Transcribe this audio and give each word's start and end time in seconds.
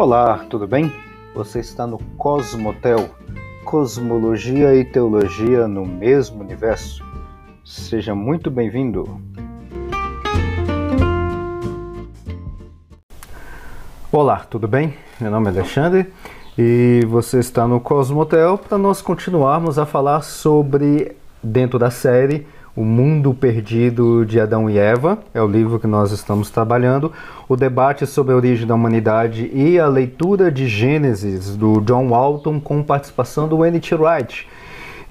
Olá, 0.00 0.46
tudo 0.48 0.64
bem? 0.64 0.92
Você 1.34 1.58
está 1.58 1.84
no 1.84 1.98
Cosmotel, 2.16 3.10
Cosmologia 3.64 4.72
e 4.72 4.84
Teologia 4.84 5.66
no 5.66 5.84
mesmo 5.84 6.40
universo. 6.40 7.04
Seja 7.64 8.14
muito 8.14 8.48
bem-vindo. 8.48 9.20
Olá, 14.12 14.46
tudo 14.48 14.68
bem? 14.68 14.94
Meu 15.20 15.32
nome 15.32 15.48
é 15.48 15.50
Alexandre 15.50 16.12
e 16.56 17.04
você 17.08 17.40
está 17.40 17.66
no 17.66 17.80
Cosmotel 17.80 18.56
para 18.56 18.78
nós 18.78 19.02
continuarmos 19.02 19.80
a 19.80 19.84
falar 19.84 20.22
sobre, 20.22 21.16
dentro 21.42 21.76
da 21.76 21.90
série, 21.90 22.46
o 22.78 22.84
Mundo 22.84 23.34
Perdido 23.34 24.24
de 24.24 24.38
Adão 24.38 24.70
e 24.70 24.78
Eva, 24.78 25.18
é 25.34 25.42
o 25.42 25.48
livro 25.48 25.80
que 25.80 25.86
nós 25.88 26.12
estamos 26.12 26.48
trabalhando. 26.48 27.12
O 27.48 27.56
debate 27.56 28.06
sobre 28.06 28.32
a 28.32 28.36
origem 28.36 28.68
da 28.68 28.74
humanidade 28.76 29.50
e 29.52 29.80
a 29.80 29.88
leitura 29.88 30.48
de 30.48 30.68
Gênesis, 30.68 31.56
do 31.56 31.80
John 31.80 32.08
Walton, 32.08 32.60
com 32.60 32.80
participação 32.84 33.48
do 33.48 33.64
N.T. 33.64 33.96
Wright. 33.96 34.46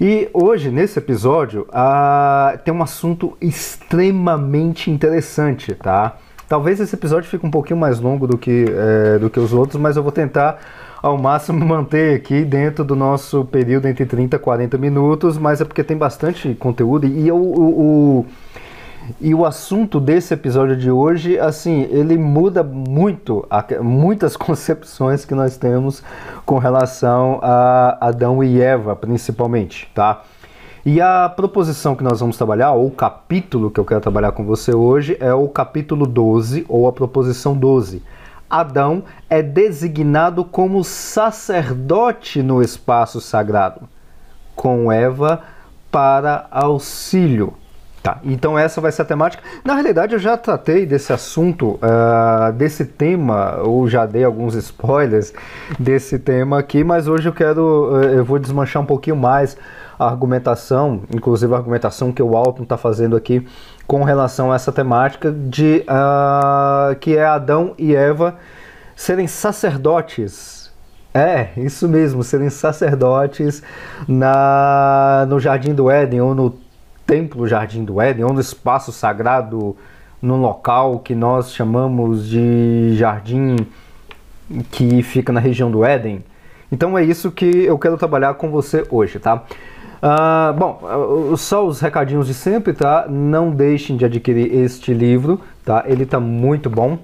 E 0.00 0.30
hoje, 0.32 0.70
nesse 0.70 0.98
episódio, 0.98 1.66
uh, 1.68 2.56
tem 2.64 2.72
um 2.72 2.82
assunto 2.82 3.36
extremamente 3.38 4.90
interessante, 4.90 5.74
tá? 5.74 6.16
Talvez 6.48 6.80
esse 6.80 6.94
episódio 6.94 7.28
fique 7.28 7.44
um 7.44 7.50
pouquinho 7.50 7.78
mais 7.78 8.00
longo 8.00 8.26
do 8.26 8.38
que, 8.38 8.64
é, 8.66 9.18
do 9.18 9.28
que 9.28 9.38
os 9.38 9.52
outros, 9.52 9.78
mas 9.78 9.98
eu 9.98 10.02
vou 10.02 10.10
tentar 10.10 10.58
ao 11.02 11.16
máximo 11.16 11.64
manter 11.64 12.16
aqui 12.16 12.44
dentro 12.44 12.84
do 12.84 12.96
nosso 12.96 13.44
período 13.44 13.86
entre 13.86 14.04
30 14.04 14.36
e 14.36 14.38
40 14.38 14.78
minutos, 14.78 15.38
mas 15.38 15.60
é 15.60 15.64
porque 15.64 15.84
tem 15.84 15.96
bastante 15.96 16.54
conteúdo 16.54 17.06
e 17.06 17.30
o, 17.30 17.36
o, 17.36 18.18
o 18.20 18.26
e 19.20 19.34
o 19.34 19.46
assunto 19.46 19.98
desse 19.98 20.34
episódio 20.34 20.76
de 20.76 20.90
hoje, 20.90 21.38
assim, 21.38 21.88
ele 21.90 22.18
muda 22.18 22.62
muito, 22.62 23.46
muitas 23.80 24.36
concepções 24.36 25.24
que 25.24 25.34
nós 25.34 25.56
temos 25.56 26.02
com 26.44 26.58
relação 26.58 27.38
a 27.42 27.96
Adão 28.06 28.44
e 28.44 28.60
Eva, 28.60 28.94
principalmente, 28.94 29.90
tá? 29.94 30.22
E 30.84 31.00
a 31.00 31.28
proposição 31.28 31.94
que 31.96 32.04
nós 32.04 32.20
vamos 32.20 32.36
trabalhar, 32.36 32.72
ou 32.72 32.86
o 32.86 32.90
capítulo 32.90 33.70
que 33.70 33.80
eu 33.80 33.84
quero 33.84 34.00
trabalhar 34.00 34.32
com 34.32 34.44
você 34.44 34.74
hoje, 34.74 35.16
é 35.20 35.32
o 35.32 35.48
capítulo 35.48 36.06
12, 36.06 36.64
ou 36.68 36.86
a 36.86 36.92
proposição 36.92 37.54
12. 37.54 38.02
Adão 38.50 39.04
é 39.28 39.42
designado 39.42 40.44
como 40.44 40.82
sacerdote 40.82 42.42
no 42.42 42.62
espaço 42.62 43.20
sagrado, 43.20 43.88
com 44.54 44.90
Eva 44.90 45.42
para 45.90 46.46
auxílio. 46.50 47.54
Tá, 48.02 48.20
então 48.22 48.56
essa 48.56 48.80
vai 48.80 48.92
ser 48.92 49.02
a 49.02 49.04
temática. 49.04 49.42
Na 49.64 49.74
realidade, 49.74 50.14
eu 50.14 50.20
já 50.20 50.36
tratei 50.36 50.86
desse 50.86 51.12
assunto, 51.12 51.80
uh, 51.82 52.52
desse 52.52 52.84
tema, 52.84 53.58
ou 53.64 53.88
já 53.88 54.06
dei 54.06 54.22
alguns 54.22 54.54
spoilers 54.54 55.32
desse 55.78 56.16
tema 56.18 56.60
aqui, 56.60 56.84
mas 56.84 57.08
hoje 57.08 57.28
eu 57.28 57.32
quero, 57.32 57.92
uh, 57.92 58.04
eu 58.04 58.24
vou 58.24 58.38
desmanchar 58.38 58.80
um 58.82 58.86
pouquinho 58.86 59.16
mais 59.16 59.56
a 59.98 60.06
argumentação, 60.06 61.02
inclusive 61.12 61.52
a 61.52 61.56
argumentação 61.56 62.12
que 62.12 62.22
o 62.22 62.36
Alton 62.36 62.62
está 62.62 62.76
fazendo 62.76 63.16
aqui 63.16 63.44
com 63.88 64.04
relação 64.04 64.52
a 64.52 64.54
essa 64.54 64.70
temática 64.70 65.32
de 65.32 65.82
uh, 65.88 66.94
que 66.96 67.16
é 67.16 67.24
Adão 67.24 67.74
e 67.78 67.96
Eva 67.96 68.36
serem 68.94 69.26
sacerdotes. 69.26 70.70
É, 71.14 71.48
isso 71.56 71.88
mesmo, 71.88 72.22
serem 72.22 72.50
sacerdotes 72.50 73.62
na, 74.06 75.26
no 75.26 75.40
Jardim 75.40 75.74
do 75.74 75.90
Éden 75.90 76.20
ou 76.20 76.34
no 76.34 76.54
Templo 77.06 77.48
Jardim 77.48 77.82
do 77.82 77.98
Éden 77.98 78.26
ou 78.26 78.32
no 78.34 78.40
espaço 78.40 78.92
sagrado, 78.92 79.74
num 80.20 80.38
local 80.38 80.98
que 80.98 81.14
nós 81.14 81.54
chamamos 81.54 82.28
de 82.28 82.94
Jardim 82.94 83.56
que 84.70 85.02
fica 85.02 85.32
na 85.32 85.40
região 85.40 85.70
do 85.70 85.82
Éden. 85.82 86.22
Então 86.70 86.98
é 86.98 87.02
isso 87.02 87.32
que 87.32 87.46
eu 87.46 87.78
quero 87.78 87.96
trabalhar 87.96 88.34
com 88.34 88.50
você 88.50 88.86
hoje, 88.90 89.18
tá? 89.18 89.44
Uh, 90.02 90.52
bom, 90.56 90.80
uh, 91.32 91.36
só 91.36 91.66
os 91.66 91.80
recadinhos 91.80 92.26
de 92.26 92.34
sempre, 92.34 92.72
tá? 92.72 93.06
Não 93.08 93.50
deixem 93.50 93.96
de 93.96 94.04
adquirir 94.04 94.54
este 94.54 94.94
livro, 94.94 95.40
tá? 95.64 95.84
Ele 95.86 96.06
tá 96.06 96.20
muito 96.20 96.70
bom. 96.70 96.98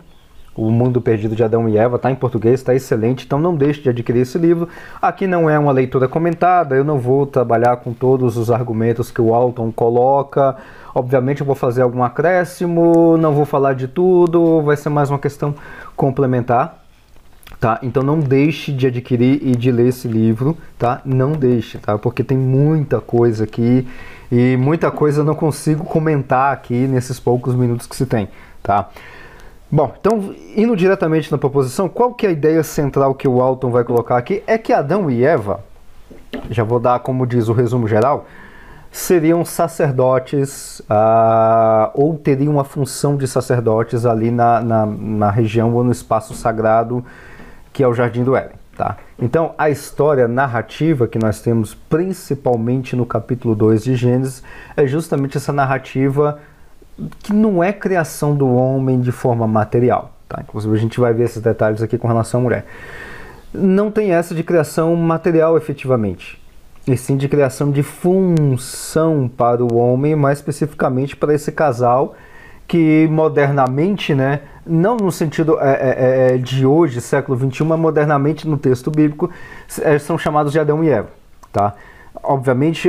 O 0.57 0.71
Mundo 0.71 1.01
Perdido 1.01 1.35
de 1.35 1.43
Adão 1.43 1.69
e 1.69 1.77
Eva 1.77 1.97
está 1.97 2.13
em 2.13 2.15
português, 2.15 2.61
está 2.61 2.73
excelente, 2.73 3.27
então 3.27 3.41
não 3.41 3.57
deixe 3.57 3.83
de 3.83 3.89
adquirir 3.89 4.21
esse 4.21 4.39
livro. 4.39 4.69
Aqui 5.03 5.27
não 5.27 5.51
é 5.51 5.59
uma 5.59 5.73
leitura 5.73 6.07
comentada, 6.07 6.77
eu 6.77 6.85
não 6.85 6.97
vou 6.97 7.27
trabalhar 7.27 7.79
com 7.79 7.93
todos 7.93 8.37
os 8.37 8.53
argumentos 8.53 9.11
que 9.11 9.21
o 9.21 9.35
Alton 9.35 9.73
coloca. 9.73 10.57
Obviamente 10.95 11.41
eu 11.41 11.47
vou 11.47 11.57
fazer 11.57 11.83
algum 11.83 12.05
acréscimo, 12.05 13.17
não 13.17 13.33
vou 13.33 13.45
falar 13.45 13.75
de 13.75 13.89
tudo, 13.89 14.63
vai 14.63 14.77
ser 14.77 14.91
mais 14.91 15.11
uma 15.11 15.19
questão 15.19 15.57
complementar, 15.97 16.84
tá? 17.65 17.79
Então 17.83 18.03
não 18.03 18.21
deixe 18.21 18.71
de 18.71 18.89
adquirir 18.89 19.41
e 19.43 19.57
de 19.57 19.73
ler 19.73 19.87
esse 19.87 20.07
livro, 20.07 20.55
tá? 20.79 21.01
Não 21.03 21.33
deixe, 21.33 21.79
tá? 21.79 21.97
Porque 21.97 22.23
tem 22.23 22.37
muita 22.37 23.01
coisa 23.01 23.45
aqui 23.45 23.89
e 24.31 24.55
muita 24.59 24.91
coisa 24.91 25.23
eu 25.23 25.25
não 25.25 25.35
consigo 25.35 25.83
comentar 25.83 26.53
aqui 26.53 26.87
nesses 26.87 27.19
poucos 27.19 27.55
minutos 27.55 27.87
que 27.87 27.97
se 27.97 28.05
tem, 28.05 28.29
tá? 28.63 28.91
Bom, 29.73 29.95
então 29.99 30.35
indo 30.55 30.77
diretamente 30.77 31.33
na 31.33 31.39
proposição, 31.39 31.89
qual 31.89 32.13
que 32.13 32.27
é 32.27 32.29
a 32.29 32.33
ideia 32.33 32.63
central 32.63 33.15
que 33.15 33.27
o 33.27 33.41
Alton 33.41 33.71
vai 33.71 33.83
colocar 33.83 34.19
aqui? 34.19 34.43
É 34.47 34.59
que 34.59 34.71
Adão 34.71 35.11
e 35.11 35.25
Eva, 35.25 35.61
já 36.51 36.65
vou 36.65 36.79
dar 36.79 36.99
como 36.99 37.27
diz 37.27 37.49
o 37.49 37.55
resumo 37.55 37.89
geral, 37.89 38.27
seriam 38.93 39.43
sacerdotes 39.43 40.81
uh, 40.81 41.91
ou 41.95 42.15
teriam 42.19 42.53
uma 42.53 42.65
função 42.65 43.17
de 43.17 43.27
sacerdotes 43.27 44.05
ali 44.05 44.31
na, 44.31 44.61
na, 44.61 44.85
na 44.85 45.31
região 45.31 45.73
ou 45.73 45.83
no 45.83 45.93
espaço 45.93 46.35
sagrado 46.35 47.03
que 47.75 47.83
é 47.83 47.89
o 47.89 47.93
Jardim 47.93 48.25
do 48.25 48.35
Éden. 48.35 48.57
Tá? 48.77 48.97
Então, 49.19 49.55
a 49.59 49.69
história 49.69 50.27
narrativa 50.27 51.07
que 51.07 51.19
nós 51.19 51.41
temos 51.41 51.75
principalmente 51.75 52.97
no 52.97 53.05
capítulo 53.05 53.55
2 53.55 53.85
de 53.85 53.95
Gênesis 53.95 54.43
é 54.77 54.87
justamente 54.87 55.37
essa 55.37 55.53
narrativa 55.53 56.41
que 57.21 57.33
não 57.33 57.63
é 57.63 57.73
criação 57.73 58.35
do 58.35 58.49
homem 58.49 59.01
de 59.01 59.13
forma 59.13 59.47
material. 59.47 60.13
Tá? 60.29 60.41
Inclusive, 60.41 60.75
a 60.75 60.79
gente 60.79 60.99
vai 60.99 61.13
ver 61.13 61.25
esses 61.25 61.43
detalhes 61.43 61.83
aqui 61.83 61.99
com 61.99 62.09
relação 62.09 62.41
à 62.41 62.43
mulher. 62.43 62.67
Não 63.53 63.91
tem 63.91 64.13
essa 64.13 64.35
de 64.35 64.43
criação 64.43 64.95
material 64.97 65.57
efetivamente, 65.57 66.41
e 66.87 66.97
sim 66.97 67.17
de 67.17 67.29
criação 67.29 67.71
de 67.71 67.83
função 67.83 69.29
para 69.29 69.65
o 69.65 69.77
homem, 69.77 70.17
mais 70.17 70.39
especificamente 70.39 71.15
para 71.15 71.33
esse 71.33 71.53
casal 71.53 72.17
que 72.67 73.07
modernamente, 73.11 74.15
né, 74.15 74.41
não 74.67 74.97
no 74.97 75.13
sentido 75.13 75.59
é, 75.61 75.73
é, 75.73 76.31
é, 76.33 76.35
é 76.35 76.39
de 76.39 76.65
hoje, 76.65 77.01
século 77.01 77.39
XXI, 77.39 77.65
mas 77.65 77.79
modernamente 77.79 78.49
no 78.49 78.57
texto 78.57 78.91
bíblico, 78.91 79.31
é, 79.83 79.99
são 79.99 80.17
chamados 80.17 80.53
de 80.53 80.59
Adão 80.59 80.83
e 80.83 80.89
Eva. 80.89 81.09
Tá? 81.53 81.75
Obviamente, 82.23 82.89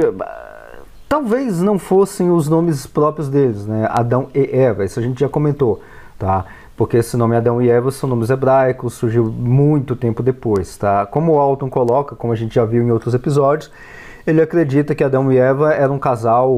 talvez 1.09 1.62
não 1.62 1.78
fossem 1.78 2.31
os 2.31 2.47
nomes 2.47 2.88
próprios 2.88 3.30
deles, 3.30 3.66
né? 3.66 3.88
Adão 3.91 4.28
e 4.34 4.50
Eva, 4.52 4.86
isso 4.86 5.00
a 5.00 5.03
gente 5.03 5.19
já 5.19 5.30
comentou. 5.30 5.81
Tá? 6.18 6.46
Porque 6.78 6.97
esse 6.97 7.16
nome 7.16 7.36
Adão 7.36 7.62
e 7.62 7.69
Eva 7.69 7.92
são 7.92 8.09
nomes 8.09 8.30
hebraicos, 8.30 8.94
surgiu 8.94 9.25
muito 9.25 9.96
tempo 9.96 10.24
depois. 10.24 10.78
Tá? 10.78 11.06
Como 11.06 11.34
o 11.34 11.40
Alton 11.40 11.69
coloca, 11.69 12.16
como 12.16 12.34
a 12.34 12.36
gente 12.36 12.56
já 12.56 12.66
viu 12.66 12.84
em 12.84 12.92
outros 12.92 13.13
episódios, 13.13 13.72
ele 14.25 14.41
acredita 14.41 14.96
que 14.96 15.03
Adão 15.03 15.31
e 15.31 15.38
Eva 15.38 15.74
eram 15.74 15.96
um 15.96 16.00
casal, 16.00 16.52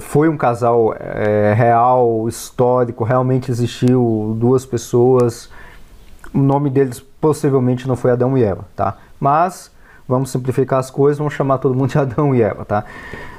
foi 0.00 0.28
um 0.28 0.36
casal 0.36 0.94
é, 0.98 1.54
real, 1.54 2.28
histórico, 2.28 3.04
realmente 3.04 3.50
existiu 3.50 4.36
duas 4.38 4.66
pessoas. 4.66 5.50
O 6.32 6.38
nome 6.38 6.68
deles 6.68 7.00
possivelmente 7.00 7.88
não 7.88 7.96
foi 7.96 8.10
Adão 8.10 8.36
e 8.36 8.44
Eva, 8.44 8.64
tá? 8.76 8.98
Mas 9.18 9.70
vamos 10.06 10.30
simplificar 10.30 10.78
as 10.78 10.90
coisas, 10.90 11.18
vamos 11.18 11.32
chamar 11.32 11.58
todo 11.58 11.74
mundo 11.74 11.90
de 11.90 11.98
Adão 11.98 12.34
e 12.34 12.42
Eva, 12.42 12.64
tá? 12.64 12.84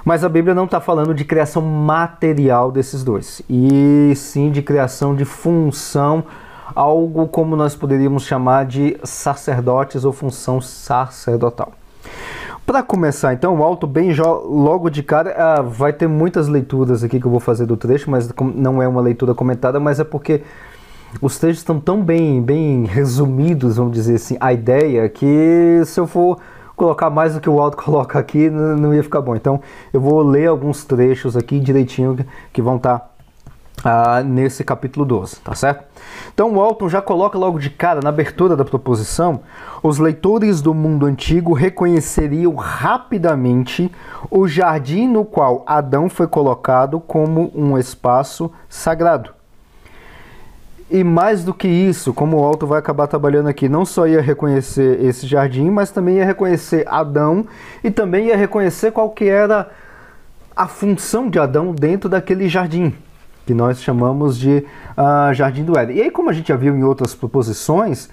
Mas 0.03 0.23
a 0.23 0.29
Bíblia 0.29 0.55
não 0.55 0.65
está 0.65 0.79
falando 0.79 1.13
de 1.13 1.23
criação 1.23 1.61
material 1.61 2.71
desses 2.71 3.03
dois, 3.03 3.41
e 3.47 4.13
sim 4.15 4.49
de 4.49 4.61
criação 4.61 5.13
de 5.13 5.25
função, 5.25 6.23
algo 6.73 7.27
como 7.27 7.55
nós 7.55 7.75
poderíamos 7.75 8.23
chamar 8.23 8.65
de 8.65 8.97
sacerdotes 9.03 10.03
ou 10.03 10.11
função 10.11 10.59
sacerdotal. 10.59 11.73
Para 12.65 12.83
começar, 12.83 13.33
então, 13.33 13.57
o 13.57 13.63
alto 13.63 13.87
bem 13.87 14.15
logo 14.15 14.89
de 14.89 15.01
cara 15.03 15.35
ah, 15.37 15.61
vai 15.61 15.91
ter 15.91 16.07
muitas 16.07 16.47
leituras 16.47 17.03
aqui 17.03 17.19
que 17.19 17.25
eu 17.25 17.31
vou 17.31 17.39
fazer 17.39 17.65
do 17.65 17.75
trecho, 17.75 18.09
mas 18.09 18.29
não 18.55 18.81
é 18.81 18.87
uma 18.87 19.01
leitura 19.01 19.33
comentada, 19.33 19.79
mas 19.79 19.99
é 19.99 20.03
porque 20.03 20.43
os 21.19 21.37
trechos 21.39 21.59
estão 21.59 21.79
tão 21.79 22.01
bem, 22.01 22.41
bem 22.41 22.85
resumidos, 22.85 23.77
vamos 23.77 23.93
dizer 23.93 24.15
assim, 24.15 24.37
a 24.39 24.53
ideia 24.53 25.09
que 25.09 25.81
se 25.85 25.99
eu 25.99 26.07
for 26.07 26.39
colocar 26.75 27.09
mais 27.09 27.33
do 27.33 27.41
que 27.41 27.49
o 27.49 27.59
alto 27.59 27.75
coloca 27.83 28.17
aqui, 28.17 28.49
não, 28.49 28.93
ia 28.93 29.03
ficar 29.03 29.21
bom. 29.21 29.35
Então, 29.35 29.59
eu 29.91 29.99
vou 29.99 30.21
ler 30.21 30.47
alguns 30.47 30.85
trechos 30.85 31.35
aqui 31.35 31.59
direitinho 31.59 32.17
que 32.53 32.61
vão 32.61 32.77
estar 32.77 32.99
tá 32.99 33.09
ah, 33.83 34.21
nesse 34.23 34.63
capítulo 34.63 35.05
12, 35.05 35.37
tá 35.41 35.55
certo? 35.55 35.85
Então 36.33 36.53
Walton 36.53 36.87
já 36.87 37.01
coloca 37.01 37.37
logo 37.37 37.59
de 37.59 37.69
cara, 37.69 37.99
na 38.01 38.09
abertura 38.09 38.55
da 38.55 38.63
proposição, 38.63 39.41
os 39.81 39.97
leitores 39.97 40.61
do 40.61 40.73
mundo 40.73 41.05
antigo 41.05 41.53
reconheceriam 41.53 42.53
rapidamente 42.55 43.91
o 44.29 44.47
jardim 44.47 45.07
no 45.07 45.25
qual 45.25 45.63
Adão 45.65 46.09
foi 46.09 46.27
colocado 46.27 46.99
como 46.99 47.51
um 47.55 47.77
espaço 47.77 48.51
sagrado. 48.69 49.31
e 50.89 51.03
mais 51.03 51.43
do 51.43 51.53
que 51.53 51.67
isso, 51.69 52.13
como 52.13 52.37
o 52.37 52.43
Alto 52.43 52.67
vai 52.67 52.77
acabar 52.77 53.07
trabalhando 53.07 53.47
aqui, 53.47 53.69
não 53.69 53.85
só 53.85 54.05
ia 54.05 54.21
reconhecer 54.21 55.01
esse 55.03 55.25
jardim, 55.25 55.69
mas 55.69 55.89
também 55.89 56.17
ia 56.17 56.25
reconhecer 56.25 56.85
Adão 56.87 57.47
e 57.81 57.89
também 57.89 58.27
ia 58.27 58.35
reconhecer 58.35 58.91
qual 58.91 59.09
que 59.09 59.25
era 59.25 59.69
a 60.53 60.67
função 60.67 61.29
de 61.29 61.39
Adão 61.39 61.73
dentro 61.73 62.09
daquele 62.09 62.49
jardim, 62.49 62.93
que 63.45 63.53
nós 63.53 63.81
chamamos 63.81 64.37
de 64.37 64.65
uh, 64.97 65.33
Jardim 65.33 65.63
do 65.63 65.77
Éden. 65.77 65.97
E 65.97 66.01
aí, 66.01 66.11
como 66.11 66.29
a 66.29 66.33
gente 66.33 66.49
já 66.49 66.55
viu 66.55 66.75
em 66.75 66.83
outras 66.83 67.15
proposições, 67.15 68.09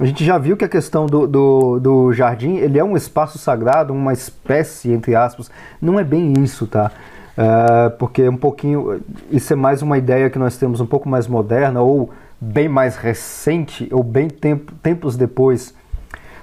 a 0.00 0.04
gente 0.06 0.24
já 0.24 0.38
viu 0.38 0.56
que 0.56 0.64
a 0.64 0.68
questão 0.68 1.04
do, 1.04 1.26
do, 1.26 1.78
do, 1.78 2.12
jardim, 2.14 2.56
ele 2.56 2.78
é 2.78 2.84
um 2.84 2.96
espaço 2.96 3.38
sagrado, 3.38 3.92
uma 3.92 4.14
espécie, 4.14 4.90
entre 4.90 5.14
aspas. 5.14 5.50
Não 5.80 6.00
é 6.00 6.04
bem 6.04 6.32
isso, 6.42 6.66
tá? 6.66 6.90
Uh, 7.36 7.90
porque 7.98 8.26
um 8.26 8.36
pouquinho, 8.36 9.02
isso 9.30 9.52
é 9.52 9.56
mais 9.56 9.82
uma 9.82 9.98
ideia 9.98 10.30
que 10.30 10.38
nós 10.38 10.56
temos 10.56 10.80
um 10.80 10.86
pouco 10.86 11.06
mais 11.06 11.26
moderna, 11.26 11.82
ou 11.82 12.10
bem 12.40 12.66
mais 12.66 12.96
recente, 12.96 13.88
ou 13.92 14.02
bem 14.02 14.28
tempo, 14.28 14.72
tempos 14.82 15.18
depois 15.18 15.74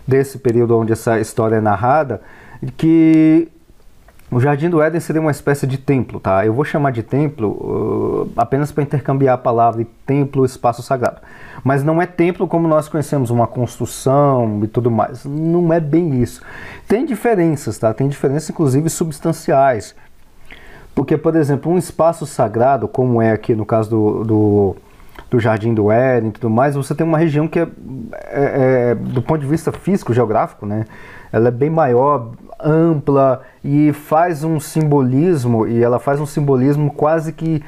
desse 0.07 0.37
período 0.37 0.77
onde 0.77 0.93
essa 0.93 1.19
história 1.19 1.55
é 1.55 1.61
narrada, 1.61 2.21
que 2.77 3.47
o 4.29 4.41
Jardim 4.41 4.69
do 4.69 4.81
Éden 4.81 4.99
seria 4.99 5.21
uma 5.21 5.31
espécie 5.31 5.65
de 5.65 5.77
templo, 5.77 6.19
tá? 6.19 6.45
Eu 6.45 6.53
vou 6.53 6.65
chamar 6.65 6.91
de 6.91 7.01
templo 7.01 7.49
uh, 7.49 8.31
apenas 8.35 8.73
para 8.73 8.83
intercambiar 8.83 9.35
a 9.35 9.37
palavra 9.37 9.87
templo, 10.05 10.45
espaço 10.45 10.83
sagrado. 10.83 11.21
Mas 11.63 11.81
não 11.81 12.01
é 12.01 12.05
templo 12.05 12.45
como 12.45 12.67
nós 12.67 12.89
conhecemos, 12.89 13.29
uma 13.29 13.47
construção 13.47 14.59
e 14.63 14.67
tudo 14.67 14.91
mais. 14.91 15.23
Não 15.23 15.71
é 15.71 15.79
bem 15.79 16.21
isso. 16.21 16.41
Tem 16.87 17.05
diferenças, 17.05 17.77
tá? 17.77 17.93
Tem 17.93 18.09
diferenças, 18.09 18.49
inclusive, 18.49 18.89
substanciais. 18.89 19.95
Porque, 20.93 21.15
por 21.15 21.35
exemplo, 21.35 21.71
um 21.71 21.77
espaço 21.77 22.25
sagrado, 22.25 22.87
como 22.87 23.21
é 23.21 23.31
aqui 23.31 23.55
no 23.55 23.65
caso 23.65 23.89
do, 23.89 24.23
do, 24.25 24.75
do 25.29 25.39
Jardim 25.39 25.73
do 25.73 25.91
Éden 25.91 26.29
e 26.29 26.31
tudo 26.31 26.49
mais, 26.49 26.75
você 26.75 26.95
tem 26.95 27.05
uma 27.05 27.17
região 27.17 27.47
que 27.47 27.59
é, 27.59 27.63
é, 27.63 28.91
é 28.91 28.95
do 28.95 29.21
ponto 29.21 29.41
de 29.41 29.47
vista 29.47 29.71
físico, 29.71 30.13
geográfico, 30.13 30.65
né? 30.65 30.85
Ela 31.31 31.49
é 31.49 31.51
bem 31.51 31.69
maior, 31.69 32.31
ampla 32.59 33.41
e 33.63 33.91
faz 33.91 34.43
um 34.43 34.59
simbolismo, 34.59 35.67
e 35.67 35.83
ela 35.83 35.99
faz 35.99 36.19
um 36.19 36.25
simbolismo 36.25 36.91
quase 36.91 37.33
que 37.33 37.61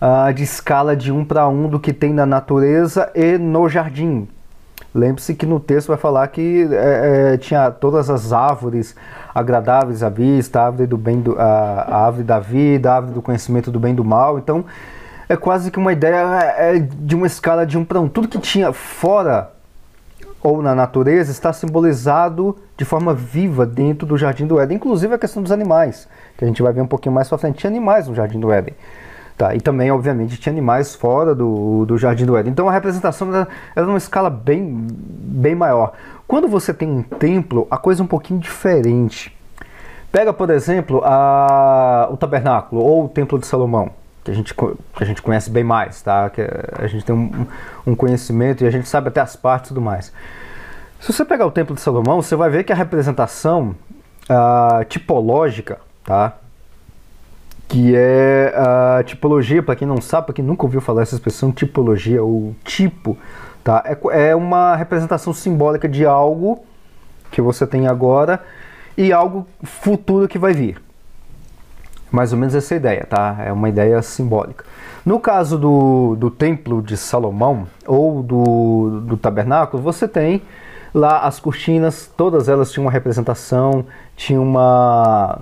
uh, 0.00 0.32
de 0.32 0.42
escala 0.42 0.96
de 0.96 1.12
um 1.12 1.24
para 1.24 1.48
um 1.48 1.68
do 1.68 1.78
que 1.78 1.92
tem 1.92 2.12
na 2.12 2.26
natureza 2.26 3.10
e 3.14 3.38
no 3.38 3.68
jardim. 3.68 4.28
Lembre-se 4.94 5.34
que 5.34 5.44
no 5.44 5.60
texto 5.60 5.88
vai 5.88 5.98
falar 5.98 6.26
que 6.28 6.66
é, 6.72 7.34
é, 7.34 7.36
tinha 7.36 7.70
todas 7.70 8.08
as 8.08 8.32
árvores 8.32 8.96
agradáveis 9.34 10.02
à 10.02 10.08
vista, 10.08 10.60
a 10.60 10.66
árvore, 10.66 10.86
do 10.86 10.96
bem 10.96 11.20
do, 11.20 11.38
a, 11.38 11.44
a 11.44 12.06
árvore 12.06 12.24
da 12.24 12.38
vida, 12.38 12.90
a 12.90 12.96
árvore 12.96 13.14
do 13.14 13.22
conhecimento 13.22 13.70
do 13.70 13.78
bem 13.78 13.92
e 13.92 13.96
do 13.96 14.04
mal. 14.04 14.38
Então 14.38 14.64
é 15.28 15.36
quase 15.36 15.70
que 15.70 15.78
uma 15.78 15.92
ideia 15.92 16.16
é, 16.56 16.78
de 16.78 17.14
uma 17.14 17.26
escala 17.26 17.66
de 17.66 17.76
um 17.76 17.84
para 17.84 18.00
um. 18.00 18.08
Tudo 18.08 18.28
que 18.28 18.38
tinha 18.38 18.72
fora 18.72 19.50
ou 20.42 20.62
na 20.62 20.74
natureza 20.74 21.32
está 21.32 21.52
simbolizado 21.52 22.56
de 22.76 22.84
forma 22.84 23.12
viva 23.12 23.66
dentro 23.66 24.06
do 24.06 24.16
Jardim 24.16 24.46
do 24.46 24.60
Éden, 24.60 24.76
inclusive 24.76 25.12
a 25.12 25.18
questão 25.18 25.42
dos 25.42 25.50
animais, 25.50 26.06
que 26.36 26.44
a 26.44 26.46
gente 26.46 26.62
vai 26.62 26.72
ver 26.72 26.82
um 26.82 26.86
pouquinho 26.86 27.14
mais 27.14 27.28
para 27.28 27.38
frente. 27.38 27.58
Tinha 27.58 27.70
animais 27.70 28.06
no 28.06 28.14
Jardim 28.14 28.38
do 28.38 28.52
Éden. 28.52 28.74
Tá, 29.36 29.54
e 29.54 29.60
também, 29.60 29.90
obviamente, 29.90 30.38
tinha 30.38 30.50
animais 30.50 30.94
fora 30.94 31.34
do, 31.34 31.84
do 31.84 31.98
Jardim 31.98 32.24
do 32.24 32.36
Éden. 32.36 32.52
Então 32.52 32.68
a 32.68 32.72
representação 32.72 33.28
era, 33.34 33.48
era 33.74 33.84
numa 33.84 33.98
escala 33.98 34.30
bem, 34.30 34.86
bem 34.88 35.54
maior. 35.54 35.92
Quando 36.26 36.48
você 36.48 36.72
tem 36.72 36.88
um 36.88 37.02
templo, 37.02 37.66
a 37.70 37.76
coisa 37.76 38.00
é 38.00 38.04
um 38.04 38.06
pouquinho 38.06 38.40
diferente. 38.40 39.36
Pega, 40.10 40.32
por 40.32 40.48
exemplo, 40.48 41.02
a, 41.04 42.08
o 42.10 42.16
tabernáculo 42.16 42.82
ou 42.82 43.04
o 43.04 43.08
templo 43.08 43.38
de 43.38 43.46
Salomão 43.46 43.90
que 44.26 44.32
a 44.32 44.34
gente, 44.34 44.52
que 44.52 44.74
a 44.96 45.04
gente 45.04 45.22
conhece 45.22 45.48
bem 45.48 45.62
mais, 45.62 46.02
tá? 46.02 46.28
Que 46.28 46.42
a 46.76 46.86
gente 46.88 47.04
tem 47.04 47.14
um, 47.14 47.46
um 47.86 47.94
conhecimento 47.94 48.64
e 48.64 48.66
a 48.66 48.70
gente 48.72 48.88
sabe 48.88 49.06
até 49.06 49.20
as 49.20 49.36
partes 49.36 49.70
e 49.70 49.74
tudo 49.74 49.80
mais. 49.80 50.12
Se 51.00 51.12
você 51.12 51.24
pegar 51.24 51.46
o 51.46 51.50
Templo 51.52 51.76
de 51.76 51.80
Salomão, 51.80 52.20
você 52.20 52.34
vai 52.34 52.50
ver 52.50 52.64
que 52.64 52.72
a 52.72 52.76
representação 52.76 53.76
uh, 54.28 54.84
tipológica, 54.86 55.78
tá? 56.04 56.38
Que 57.68 57.94
é 57.94 58.52
a 58.56 59.04
tipologia, 59.04 59.62
para 59.62 59.76
quem 59.76 59.86
não 59.86 60.00
sabe, 60.00 60.26
para 60.26 60.34
quem 60.34 60.44
nunca 60.44 60.64
ouviu 60.64 60.80
falar 60.80 61.02
essa 61.02 61.14
expressão 61.14 61.52
tipologia 61.52 62.20
ou 62.20 62.52
tipo, 62.64 63.16
tá? 63.62 63.84
É, 63.84 64.30
é 64.30 64.34
uma 64.34 64.74
representação 64.74 65.32
simbólica 65.32 65.88
de 65.88 66.04
algo 66.04 66.64
que 67.30 67.40
você 67.40 67.64
tem 67.64 67.86
agora 67.86 68.42
e 68.98 69.12
algo 69.12 69.46
futuro 69.62 70.26
que 70.26 70.38
vai 70.38 70.52
vir. 70.52 70.85
Mais 72.10 72.32
ou 72.32 72.38
menos 72.38 72.54
essa 72.54 72.74
ideia, 72.74 73.06
tá? 73.08 73.36
É 73.44 73.52
uma 73.52 73.68
ideia 73.68 74.00
simbólica. 74.02 74.64
No 75.04 75.20
caso 75.20 75.58
do, 75.58 76.16
do 76.16 76.30
Templo 76.30 76.82
de 76.82 76.96
Salomão 76.96 77.66
ou 77.86 78.22
do, 78.22 79.00
do 79.02 79.16
tabernáculo, 79.16 79.82
você 79.82 80.08
tem 80.08 80.42
lá 80.92 81.20
as 81.20 81.38
cortinas, 81.38 82.10
todas 82.16 82.48
elas 82.48 82.72
tinham 82.72 82.86
uma 82.86 82.90
representação, 82.90 83.84
tinha 84.16 84.40
uma. 84.40 85.40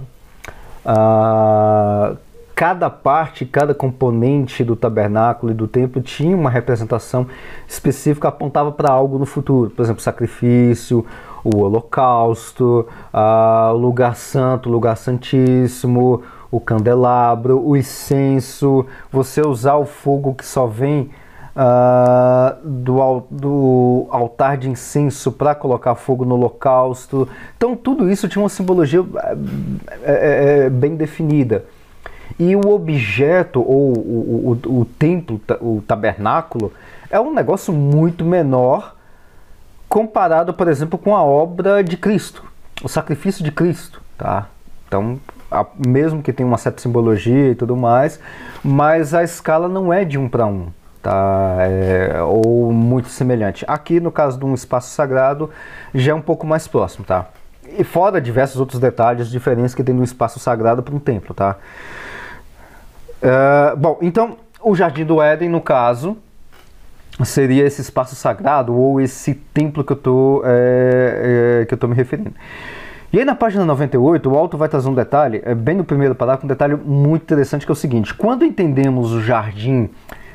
Uh, 0.84 2.16
cada 2.54 2.90
parte, 2.90 3.44
cada 3.46 3.74
componente 3.74 4.62
do 4.62 4.76
tabernáculo 4.76 5.52
e 5.52 5.54
do 5.54 5.66
templo 5.66 6.00
tinha 6.00 6.36
uma 6.36 6.50
representação 6.50 7.26
específica, 7.66 8.28
apontava 8.28 8.70
para 8.70 8.92
algo 8.92 9.18
no 9.18 9.26
futuro, 9.26 9.70
por 9.70 9.82
exemplo, 9.82 10.02
sacrifício, 10.02 11.04
o 11.42 11.58
holocausto, 11.58 12.86
uh, 13.12 13.72
o 13.72 13.76
lugar 13.76 14.14
santo, 14.14 14.68
o 14.68 14.72
lugar 14.72 14.96
santíssimo, 14.96 16.22
o 16.54 16.60
candelabro, 16.60 17.60
o 17.66 17.76
incenso, 17.76 18.86
você 19.10 19.40
usar 19.40 19.74
o 19.74 19.84
fogo 19.84 20.34
que 20.34 20.46
só 20.46 20.66
vem 20.66 21.10
uh, 21.56 22.56
do, 22.62 23.22
do 23.28 24.06
altar 24.08 24.56
de 24.56 24.70
incenso 24.70 25.32
para 25.32 25.52
colocar 25.52 25.96
fogo 25.96 26.24
no 26.24 26.36
holocausto. 26.36 27.28
Então 27.56 27.74
tudo 27.74 28.08
isso 28.08 28.28
tinha 28.28 28.40
uma 28.40 28.48
simbologia 28.48 29.04
é, 30.04 30.66
é, 30.66 30.70
bem 30.70 30.94
definida. 30.94 31.64
E 32.38 32.54
o 32.54 32.68
objeto, 32.68 33.60
ou 33.60 33.92
o, 33.92 34.58
o, 34.64 34.80
o 34.80 34.84
templo, 34.84 35.40
o 35.60 35.82
tabernáculo, 35.84 36.72
é 37.10 37.18
um 37.18 37.34
negócio 37.34 37.72
muito 37.72 38.24
menor 38.24 38.94
comparado, 39.88 40.54
por 40.54 40.68
exemplo, 40.68 40.98
com 40.98 41.16
a 41.16 41.22
obra 41.22 41.82
de 41.82 41.96
Cristo, 41.96 42.44
o 42.82 42.88
sacrifício 42.88 43.42
de 43.42 43.50
Cristo. 43.50 44.00
Tá? 44.16 44.46
Então, 44.86 45.18
mesmo 45.86 46.22
que 46.22 46.32
tenha 46.32 46.46
uma 46.46 46.58
certa 46.58 46.80
simbologia 46.80 47.50
e 47.50 47.54
tudo 47.54 47.76
mais, 47.76 48.18
mas 48.62 49.14
a 49.14 49.22
escala 49.22 49.68
não 49.68 49.92
é 49.92 50.04
de 50.04 50.18
um 50.18 50.28
para 50.28 50.46
um. 50.46 50.68
Tá, 51.02 51.56
é, 51.60 52.22
ou 52.22 52.72
muito 52.72 53.08
semelhante. 53.08 53.62
Aqui, 53.68 54.00
no 54.00 54.10
caso 54.10 54.38
de 54.38 54.44
um 54.46 54.54
espaço 54.54 54.88
sagrado, 54.94 55.50
já 55.94 56.12
é 56.12 56.14
um 56.14 56.20
pouco 56.22 56.46
mais 56.46 56.66
próximo, 56.66 57.04
tá? 57.04 57.26
E 57.78 57.84
fora 57.84 58.18
diversos 58.22 58.58
outros 58.58 58.80
detalhes 58.80 59.28
diferentes 59.28 59.74
que 59.74 59.84
tem 59.84 59.94
no 59.94 60.02
espaço 60.02 60.38
sagrado 60.40 60.82
para 60.82 60.94
um 60.94 60.98
templo, 60.98 61.34
tá? 61.34 61.56
Uh, 63.22 63.76
bom, 63.76 63.98
então, 64.00 64.38
o 64.62 64.74
Jardim 64.74 65.04
do 65.04 65.20
Éden, 65.20 65.50
no 65.50 65.60
caso, 65.60 66.16
seria 67.22 67.64
esse 67.64 67.80
espaço 67.80 68.16
sagrado 68.16 68.74
ou 68.74 69.00
esse 69.00 69.34
templo 69.34 69.84
que 69.84 69.92
eu 69.92 69.96
tô, 69.96 70.42
é, 70.44 71.60
é, 71.60 71.66
que 71.66 71.74
eu 71.74 71.78
tô 71.78 71.86
me 71.86 71.94
referindo. 71.94 72.32
E 73.14 73.18
aí 73.20 73.24
na 73.24 73.36
página 73.36 73.64
98, 73.64 74.28
o 74.28 74.36
autor 74.36 74.58
vai 74.58 74.68
trazer 74.68 74.88
um 74.88 74.94
detalhe, 74.94 75.40
é 75.44 75.54
bem 75.54 75.76
no 75.76 75.84
primeiro 75.84 76.16
parágrafo, 76.16 76.46
um 76.46 76.48
detalhe 76.48 76.74
muito 76.74 77.22
interessante 77.22 77.64
que 77.64 77.70
é 77.70 77.72
o 77.72 77.76
seguinte: 77.76 78.12
quando 78.12 78.44
entendemos 78.44 79.12
o 79.12 79.22
jardim 79.22 79.88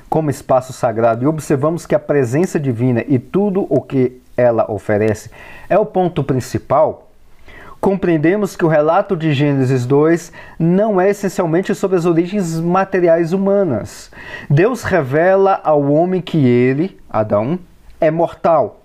como 0.09 0.29
espaço 0.29 0.71
sagrado 0.71 1.21
e 1.21 1.27
observamos 1.27 1.85
que 1.85 1.93
a 1.93 1.99
presença 1.99 2.57
divina 2.57 3.03
e 3.05 3.19
tudo 3.19 3.67
o 3.69 3.81
que 3.81 4.21
ela 4.37 4.71
oferece 4.71 5.29
é 5.67 5.77
o 5.77 5.85
ponto 5.85 6.23
principal, 6.23 7.09
compreendemos 7.81 8.55
que 8.55 8.63
o 8.63 8.69
relato 8.69 9.17
de 9.17 9.33
Gênesis 9.33 9.85
2 9.85 10.31
não 10.57 11.01
é 11.01 11.09
essencialmente 11.09 11.75
sobre 11.75 11.97
as 11.97 12.05
origens 12.05 12.61
materiais 12.61 13.33
humanas. 13.33 14.09
Deus 14.49 14.83
revela 14.83 15.59
ao 15.65 15.83
homem 15.91 16.21
que 16.21 16.47
ele, 16.47 16.97
Adão, 17.09 17.59
é 17.99 18.09
mortal. 18.09 18.79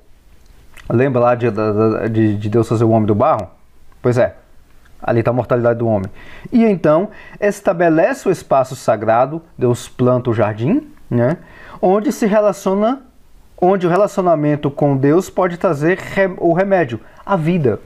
Lembra 0.91 1.21
lá 1.21 1.35
de, 1.37 1.47
de, 2.11 2.37
de 2.37 2.49
Deus 2.49 2.69
fazer 2.69 2.83
o 2.83 2.91
homem 2.91 3.07
do 3.07 3.15
barro? 3.15 3.55
Pois 4.05 4.19
é, 4.19 4.35
ali 5.03 5.21
está 5.21 5.31
a 5.31 5.35
mortalidade 5.35 5.79
do 5.79 5.89
homem. 5.89 6.11
E 6.53 6.63
então 6.63 7.09
estabelece 7.41 8.29
o 8.29 8.31
espaço 8.31 8.77
sagrado, 8.77 9.41
Deus 9.57 9.89
planta 9.89 10.29
o 10.29 10.35
jardim, 10.35 10.93
né? 11.09 11.39
onde 11.81 12.13
se 12.13 12.27
relaciona, 12.27 13.01
onde 13.59 13.87
o 13.87 13.91
relacionamento 13.91 14.71
com 14.71 14.95
Deus 14.95 15.31
pode 15.31 15.57
trazer 15.57 15.99
o 16.37 16.53
remédio, 16.53 17.01
a 17.25 17.35
vida, 17.35 17.81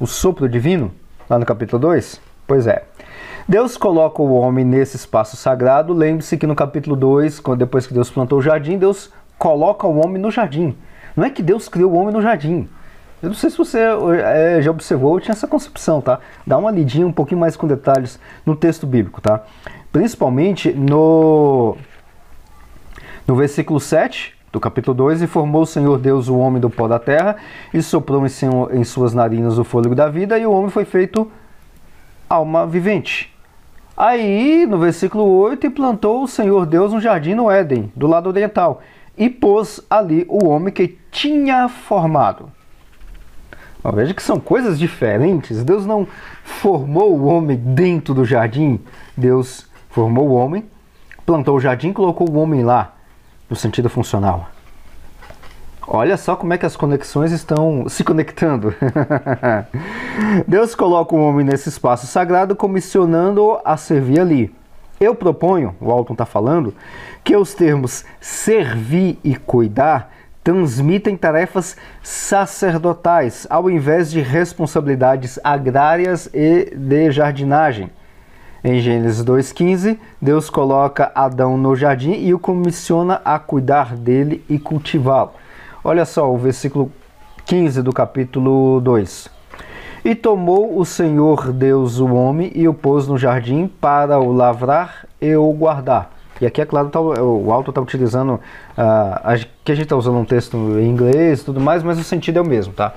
o 0.00 0.06
sopro 0.06 0.48
divino, 0.48 0.90
lá 1.28 1.38
no 1.38 1.44
capítulo 1.44 1.78
2. 1.78 2.18
Pois 2.46 2.66
é. 2.66 2.84
Deus 3.46 3.76
coloca 3.76 4.22
o 4.22 4.32
homem 4.32 4.64
nesse 4.64 4.96
espaço 4.96 5.36
sagrado. 5.36 5.92
Lembre-se 5.92 6.38
que 6.38 6.46
no 6.46 6.56
capítulo 6.56 6.96
2, 6.96 7.42
depois 7.58 7.86
que 7.86 7.92
Deus 7.92 8.08
plantou 8.08 8.38
o 8.38 8.42
jardim, 8.42 8.78
Deus 8.78 9.12
coloca 9.36 9.86
o 9.86 9.98
homem 9.98 10.22
no 10.22 10.30
jardim. 10.30 10.74
Não 11.14 11.22
é 11.22 11.28
que 11.28 11.42
Deus 11.42 11.68
criou 11.68 11.92
o 11.92 11.96
homem 11.96 12.14
no 12.14 12.22
jardim. 12.22 12.66
Eu 13.22 13.28
não 13.28 13.36
sei 13.36 13.50
se 13.50 13.58
você 13.58 13.80
é, 14.24 14.62
já 14.62 14.70
observou, 14.70 15.14
eu 15.14 15.20
tinha 15.20 15.32
essa 15.32 15.46
concepção, 15.46 16.00
tá? 16.00 16.20
Dá 16.46 16.56
uma 16.56 16.70
lidinha 16.70 17.06
um 17.06 17.12
pouquinho 17.12 17.38
mais 17.38 17.54
com 17.54 17.66
detalhes 17.66 18.18
no 18.46 18.56
texto 18.56 18.86
bíblico, 18.86 19.20
tá? 19.20 19.44
Principalmente 19.92 20.72
no, 20.72 21.76
no 23.26 23.36
versículo 23.36 23.78
7, 23.78 24.34
do 24.50 24.58
capítulo 24.58 24.94
2, 24.96 25.20
e 25.20 25.26
formou 25.26 25.62
o 25.62 25.66
Senhor 25.66 25.98
Deus 25.98 26.28
o 26.28 26.38
homem 26.38 26.60
do 26.62 26.70
pó 26.70 26.88
da 26.88 26.98
terra, 26.98 27.36
e 27.74 27.82
soprou 27.82 28.24
em, 28.24 28.84
suas 28.84 29.12
narinas 29.12 29.58
o 29.58 29.64
fôlego 29.64 29.94
da 29.94 30.08
vida, 30.08 30.38
e 30.38 30.46
o 30.46 30.52
homem 30.52 30.70
foi 30.70 30.86
feito 30.86 31.30
alma 32.26 32.66
vivente. 32.66 33.36
Aí, 33.94 34.64
no 34.66 34.78
versículo 34.78 35.24
8, 35.24 35.66
e 35.66 35.70
plantou 35.70 36.22
o 36.22 36.28
Senhor 36.28 36.64
Deus 36.64 36.94
um 36.94 37.00
jardim 37.00 37.34
no 37.34 37.50
Éden, 37.50 37.92
do 37.94 38.06
lado 38.06 38.28
oriental, 38.28 38.80
e 39.18 39.28
pôs 39.28 39.84
ali 39.90 40.24
o 40.26 40.46
homem 40.46 40.72
que 40.72 40.98
tinha 41.10 41.68
formado. 41.68 42.50
Bom, 43.82 43.92
veja 43.92 44.12
que 44.12 44.22
são 44.22 44.38
coisas 44.38 44.78
diferentes. 44.78 45.64
Deus 45.64 45.86
não 45.86 46.06
formou 46.44 47.16
o 47.16 47.24
homem 47.24 47.56
dentro 47.56 48.12
do 48.12 48.24
jardim. 48.24 48.80
Deus 49.16 49.66
formou 49.88 50.28
o 50.28 50.34
homem, 50.34 50.64
plantou 51.24 51.56
o 51.56 51.60
jardim, 51.60 51.92
colocou 51.92 52.28
o 52.28 52.38
homem 52.38 52.62
lá, 52.62 52.94
no 53.48 53.56
sentido 53.56 53.88
funcional. 53.88 54.48
Olha 55.86 56.16
só 56.16 56.36
como 56.36 56.52
é 56.52 56.58
que 56.58 56.66
as 56.66 56.76
conexões 56.76 57.32
estão 57.32 57.88
se 57.88 58.04
conectando. 58.04 58.72
Deus 60.46 60.74
coloca 60.74 61.16
o 61.16 61.20
homem 61.20 61.44
nesse 61.44 61.68
espaço 61.68 62.06
sagrado, 62.06 62.54
comissionando-o 62.54 63.60
a 63.64 63.76
servir 63.76 64.20
ali. 64.20 64.54
Eu 65.00 65.14
proponho, 65.14 65.74
o 65.80 65.90
Alton 65.90 66.12
está 66.12 66.26
falando, 66.26 66.74
que 67.24 67.34
os 67.34 67.54
termos 67.54 68.04
servir 68.20 69.18
e 69.24 69.34
cuidar 69.34 70.12
transmitem 70.42 71.16
tarefas 71.16 71.76
sacerdotais, 72.02 73.46
ao 73.50 73.70
invés 73.70 74.10
de 74.10 74.20
responsabilidades 74.20 75.38
agrárias 75.44 76.28
e 76.32 76.72
de 76.74 77.10
jardinagem. 77.10 77.90
Em 78.62 78.80
Gênesis 78.80 79.24
2,15, 79.24 79.98
Deus 80.20 80.50
coloca 80.50 81.10
Adão 81.14 81.56
no 81.56 81.74
jardim 81.74 82.12
e 82.12 82.34
o 82.34 82.38
comissiona 82.38 83.20
a 83.24 83.38
cuidar 83.38 83.96
dele 83.96 84.44
e 84.48 84.58
cultivá-lo. 84.58 85.32
Olha 85.82 86.04
só 86.04 86.30
o 86.30 86.36
versículo 86.36 86.92
15 87.46 87.82
do 87.82 87.92
capítulo 87.92 88.80
2. 88.82 89.30
E 90.04 90.14
tomou 90.14 90.78
o 90.78 90.84
Senhor 90.84 91.52
Deus 91.52 91.98
o 91.98 92.14
homem 92.14 92.52
e 92.54 92.68
o 92.68 92.74
pôs 92.74 93.06
no 93.06 93.18
jardim 93.18 93.66
para 93.66 94.18
o 94.18 94.32
lavrar 94.32 95.06
e 95.20 95.34
o 95.36 95.50
guardar. 95.52 96.10
E 96.40 96.46
aqui, 96.46 96.62
é 96.62 96.64
claro, 96.64 96.88
tá, 96.88 96.98
o 96.98 97.52
autor 97.52 97.70
está 97.70 97.80
utilizando, 97.82 98.34
uh, 98.34 98.40
a, 98.78 99.36
a 99.70 99.74
gente 99.74 99.84
está 99.84 99.96
usando 99.96 100.18
um 100.18 100.24
texto 100.24 100.56
em 100.56 100.88
inglês 100.88 101.40
e 101.40 101.44
tudo 101.44 101.60
mais, 101.60 101.82
mas 101.82 101.98
o 101.98 102.04
sentido 102.04 102.38
é 102.38 102.42
o 102.42 102.46
mesmo, 102.46 102.72
tá? 102.72 102.94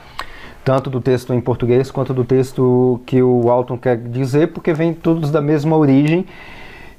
Tanto 0.64 0.90
do 0.90 1.02
texto 1.02 1.34
em 1.34 1.42
português 1.42 1.92
quanto 1.92 2.14
do 2.14 2.24
texto 2.24 3.02
que 3.06 3.22
o 3.22 3.50
Alton 3.50 3.78
quer 3.78 3.98
dizer, 3.98 4.54
porque 4.54 4.74
vem 4.74 4.94
todos 4.94 5.30
da 5.30 5.42
mesma 5.42 5.76
origem 5.76 6.26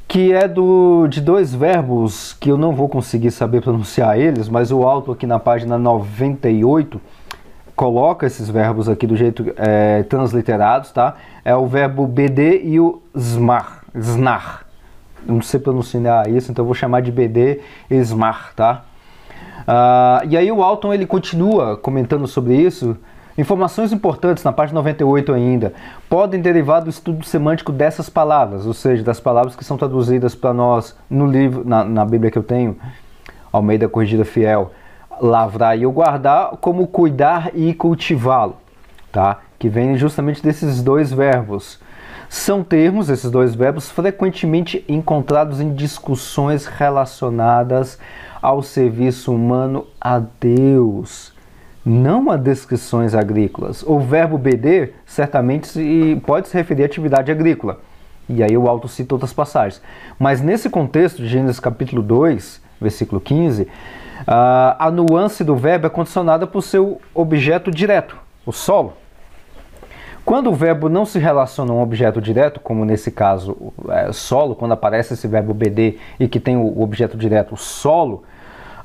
que 0.06 0.32
é 0.32 0.46
do, 0.46 1.06
de 1.08 1.20
dois 1.20 1.54
verbos 1.54 2.34
que 2.34 2.50
eu 2.50 2.56
não 2.56 2.74
vou 2.74 2.88
conseguir 2.88 3.30
saber 3.30 3.62
pronunciar 3.62 4.18
eles, 4.18 4.48
mas 4.48 4.70
o 4.70 4.84
alto 4.84 5.12
aqui 5.12 5.26
na 5.26 5.38
página 5.38 5.78
98 5.78 7.00
coloca 7.74 8.26
esses 8.26 8.48
verbos 8.48 8.88
aqui 8.88 9.06
do 9.06 9.16
jeito 9.16 9.52
é, 9.56 10.02
transliterados, 10.04 10.92
tá? 10.92 11.16
É 11.44 11.56
o 11.56 11.66
verbo 11.66 12.06
BD 12.06 12.62
e 12.62 12.78
o 12.78 13.02
smar, 13.14 13.84
snar. 13.94 14.66
Não 15.26 15.40
sei 15.40 15.58
pronunciar 15.58 16.28
isso, 16.28 16.52
então 16.52 16.62
eu 16.62 16.66
vou 16.66 16.74
chamar 16.74 17.00
de 17.00 17.10
BD 17.10 17.60
e 17.90 17.96
smar, 17.96 18.52
tá? 18.54 18.84
Uh, 19.66 20.28
e 20.28 20.36
aí 20.36 20.52
o 20.52 20.62
Alton 20.62 20.92
ele 20.92 21.06
continua 21.06 21.76
comentando 21.76 22.26
sobre 22.26 22.54
isso, 22.54 22.96
Informações 23.36 23.92
importantes 23.92 24.44
na 24.44 24.52
página 24.52 24.78
98 24.78 25.32
ainda 25.32 25.74
podem 26.08 26.40
derivar 26.40 26.82
do 26.82 26.88
estudo 26.88 27.24
semântico 27.24 27.72
dessas 27.72 28.08
palavras, 28.08 28.64
ou 28.64 28.72
seja, 28.72 29.02
das 29.02 29.18
palavras 29.18 29.56
que 29.56 29.64
são 29.64 29.76
traduzidas 29.76 30.36
para 30.36 30.54
nós 30.54 30.96
no 31.10 31.26
livro, 31.26 31.64
na, 31.66 31.82
na 31.82 32.04
Bíblia 32.04 32.30
que 32.30 32.38
eu 32.38 32.44
tenho, 32.44 32.76
Almeida 33.52 33.88
Corrigida 33.88 34.24
Fiel, 34.24 34.70
lavrar 35.20 35.76
e 35.76 35.84
guardar, 35.84 36.50
como 36.60 36.86
cuidar 36.86 37.50
e 37.54 37.74
cultivá-lo, 37.74 38.56
tá? 39.10 39.38
Que 39.58 39.68
vem 39.68 39.96
justamente 39.96 40.40
desses 40.40 40.80
dois 40.80 41.12
verbos. 41.12 41.80
São 42.28 42.62
termos, 42.62 43.10
esses 43.10 43.30
dois 43.32 43.52
verbos, 43.54 43.90
frequentemente 43.90 44.84
encontrados 44.88 45.60
em 45.60 45.74
discussões 45.74 46.66
relacionadas 46.66 47.98
ao 48.44 48.62
serviço 48.62 49.32
humano 49.32 49.86
a 49.98 50.18
Deus 50.18 51.32
não 51.82 52.30
a 52.30 52.36
descrições 52.36 53.14
agrícolas. 53.14 53.82
O 53.82 53.98
verbo 53.98 54.36
BD 54.36 54.92
certamente 55.06 55.66
se, 55.66 56.22
pode 56.26 56.48
se 56.48 56.54
referir 56.54 56.82
à 56.82 56.86
atividade 56.86 57.32
agrícola. 57.32 57.80
E 58.28 58.42
aí 58.42 58.54
o 58.54 58.68
auto 58.68 58.86
cita 58.86 59.14
outras 59.14 59.32
passagens. 59.32 59.80
Mas 60.18 60.42
nesse 60.42 60.68
contexto 60.68 61.22
de 61.22 61.28
Gênesis 61.28 61.58
capítulo 61.58 62.02
2, 62.02 62.60
versículo 62.78 63.18
15, 63.18 63.66
a 64.26 64.90
nuance 64.90 65.42
do 65.42 65.56
verbo 65.56 65.86
é 65.86 65.90
condicionada 65.90 66.46
por 66.46 66.60
seu 66.60 67.00
objeto 67.14 67.70
direto, 67.70 68.14
o 68.44 68.52
solo. 68.52 68.92
Quando 70.22 70.50
o 70.50 70.54
verbo 70.54 70.90
não 70.90 71.06
se 71.06 71.18
relaciona 71.18 71.72
a 71.72 71.76
um 71.76 71.82
objeto 71.82 72.20
direto, 72.20 72.60
como 72.60 72.84
nesse 72.84 73.10
caso 73.10 73.72
é, 73.88 74.12
solo, 74.12 74.54
quando 74.54 74.72
aparece 74.72 75.14
esse 75.14 75.28
verbo 75.28 75.52
BD 75.52 75.98
e 76.20 76.28
que 76.28 76.40
tem 76.40 76.56
o 76.56 76.82
objeto 76.82 77.16
direto, 77.16 77.56
solo, 77.56 78.22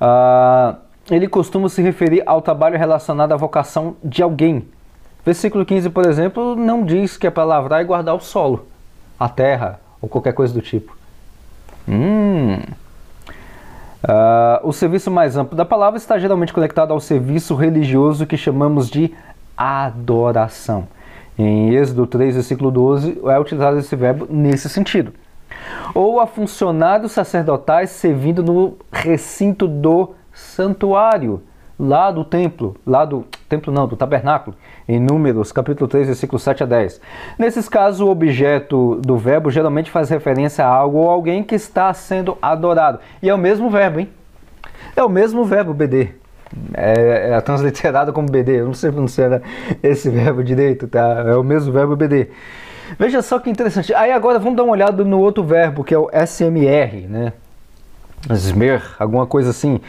uh, 0.01 0.75
ele 1.09 1.27
costuma 1.27 1.69
se 1.69 1.81
referir 1.81 2.23
ao 2.25 2.41
trabalho 2.41 2.77
relacionado 2.77 3.31
à 3.31 3.35
vocação 3.35 3.95
de 4.03 4.21
alguém. 4.21 4.67
Versículo 5.25 5.65
15, 5.65 5.89
por 5.89 6.05
exemplo, 6.05 6.55
não 6.55 6.83
diz 6.83 7.17
que 7.17 7.27
é 7.27 7.29
para 7.29 7.43
lavrar 7.43 7.81
e 7.81 7.85
guardar 7.85 8.15
o 8.15 8.19
solo, 8.19 8.67
a 9.19 9.27
terra 9.27 9.79
ou 10.01 10.07
qualquer 10.07 10.33
coisa 10.33 10.53
do 10.53 10.61
tipo. 10.61 10.95
Hum. 11.87 12.59
Uh, 14.03 14.63
o 14.63 14.71
serviço 14.71 15.11
mais 15.11 15.35
amplo 15.35 15.57
da 15.57 15.65
palavra 15.65 15.97
está 15.97 16.17
geralmente 16.17 16.53
conectado 16.53 16.93
ao 16.93 16.99
serviço 17.01 17.53
religioso 17.53 18.25
que 18.25 18.37
chamamos 18.37 18.89
de 18.89 19.13
adoração. 19.57 20.87
Em 21.37 21.73
Êxodo 21.73 22.07
3, 22.07 22.35
versículo 22.35 22.71
12, 22.71 23.19
é 23.25 23.39
utilizado 23.39 23.77
esse 23.77 23.95
verbo 23.95 24.25
nesse 24.29 24.69
sentido. 24.69 25.13
Ou 25.93 26.19
a 26.19 26.27
funcionários 26.27 27.11
sacerdotais 27.11 27.89
servindo 27.89 28.43
no 28.43 28.77
recinto 28.91 29.67
do 29.67 30.13
santuário 30.33 31.41
lá 31.79 32.11
do 32.11 32.25
templo, 32.25 32.75
lá 32.85 33.05
do 33.05 33.25
templo 33.47 33.71
não, 33.71 33.87
do 33.87 33.95
tabernáculo, 33.95 34.55
em 34.87 34.99
Números, 34.99 35.51
capítulo 35.51 35.87
3, 35.87 36.07
versículos 36.07 36.43
7 36.43 36.63
a 36.63 36.65
10. 36.65 36.99
Nesses 37.37 37.69
casos, 37.69 38.01
o 38.01 38.09
objeto 38.09 38.99
do 39.01 39.17
verbo 39.17 39.49
geralmente 39.49 39.89
faz 39.89 40.09
referência 40.09 40.65
a 40.65 40.67
algo 40.67 40.97
ou 40.97 41.09
alguém 41.09 41.41
que 41.41 41.55
está 41.55 41.93
sendo 41.93 42.37
adorado. 42.41 42.99
E 43.23 43.29
é 43.29 43.33
o 43.33 43.37
mesmo 43.37 43.69
verbo, 43.69 44.01
hein? 44.01 44.09
É 44.95 45.03
o 45.03 45.09
mesmo 45.09 45.45
verbo, 45.45 45.73
BD. 45.73 46.09
É, 46.73 47.31
é 47.31 47.41
transliterado 47.41 48.11
como 48.11 48.29
BD, 48.29 48.59
eu 48.59 48.65
não 48.65 48.73
sei 48.73 48.91
pronunciar 48.91 49.41
esse 49.81 50.09
verbo 50.09 50.43
direito, 50.43 50.87
tá? 50.87 51.23
É 51.27 51.35
o 51.35 51.43
mesmo 51.43 51.71
verbo 51.71 51.95
BD. 51.95 52.27
Veja 52.98 53.22
só 53.22 53.39
que 53.39 53.50
interessante. 53.50 53.93
Aí 53.93 54.12
agora 54.12 54.39
vamos 54.39 54.55
dar 54.55 54.63
uma 54.63 54.72
olhada 54.72 55.03
no 55.03 55.19
outro 55.19 55.43
verbo, 55.43 55.84
que 55.84 55.93
é 55.93 55.98
o 55.98 56.10
SMR, 56.25 57.08
né? 57.08 57.34
Smer, 58.31 58.84
alguma 59.00 59.25
coisa 59.25 59.51
assim. 59.51 59.79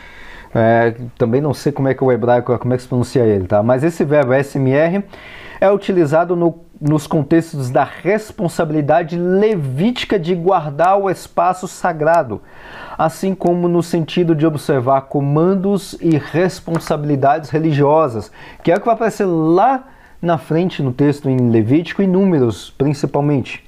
É, 0.54 0.94
também 1.16 1.40
não 1.40 1.54
sei 1.54 1.70
como 1.70 1.88
é 1.88 1.94
que 1.94 2.02
o 2.02 2.10
hebraico, 2.10 2.58
como 2.58 2.74
é 2.74 2.76
que 2.76 2.82
se 2.82 2.88
pronuncia 2.88 3.22
ele, 3.22 3.46
tá? 3.46 3.62
Mas 3.62 3.84
esse 3.84 4.04
verbo 4.04 4.32
SMR 4.34 5.04
é 5.60 5.70
utilizado 5.70 6.34
no, 6.34 6.58
nos 6.80 7.06
contextos 7.06 7.70
da 7.70 7.84
responsabilidade 7.84 9.16
levítica 9.16 10.18
de 10.18 10.34
guardar 10.34 10.98
o 10.98 11.10
espaço 11.10 11.68
sagrado, 11.68 12.40
assim 12.98 13.34
como 13.34 13.68
no 13.68 13.82
sentido 13.82 14.34
de 14.34 14.46
observar 14.46 15.02
comandos 15.02 15.96
e 16.00 16.16
responsabilidades 16.16 17.50
religiosas, 17.50 18.32
que 18.62 18.72
é 18.72 18.76
o 18.76 18.80
que 18.80 18.86
vai 18.86 18.94
aparecer 18.94 19.26
lá 19.26 19.84
na 20.20 20.36
frente 20.36 20.82
no 20.82 20.92
texto 20.92 21.28
em 21.30 21.50
Levítico 21.50 22.02
e 22.02 22.06
Números, 22.06 22.74
principalmente. 22.76 23.64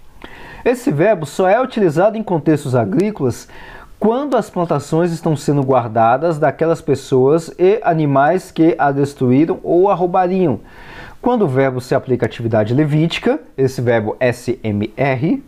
Esse 0.64 0.90
verbo 0.90 1.26
só 1.26 1.48
é 1.48 1.60
utilizado 1.60 2.16
em 2.16 2.22
contextos 2.22 2.74
agrícolas 2.74 3.48
quando 3.98 4.36
as 4.36 4.50
plantações 4.50 5.12
estão 5.12 5.36
sendo 5.36 5.62
guardadas 5.62 6.38
daquelas 6.38 6.80
pessoas 6.80 7.52
e 7.58 7.80
animais 7.82 8.50
que 8.50 8.74
a 8.78 8.90
destruíram 8.90 9.60
ou 9.62 9.90
a 9.90 9.94
roubariam. 9.94 10.60
Quando 11.20 11.42
o 11.42 11.48
verbo 11.48 11.80
se 11.80 11.94
aplica 11.94 12.26
à 12.26 12.28
atividade 12.28 12.74
levítica, 12.74 13.40
esse 13.56 13.80
verbo 13.80 14.16
SMR, 14.20 15.40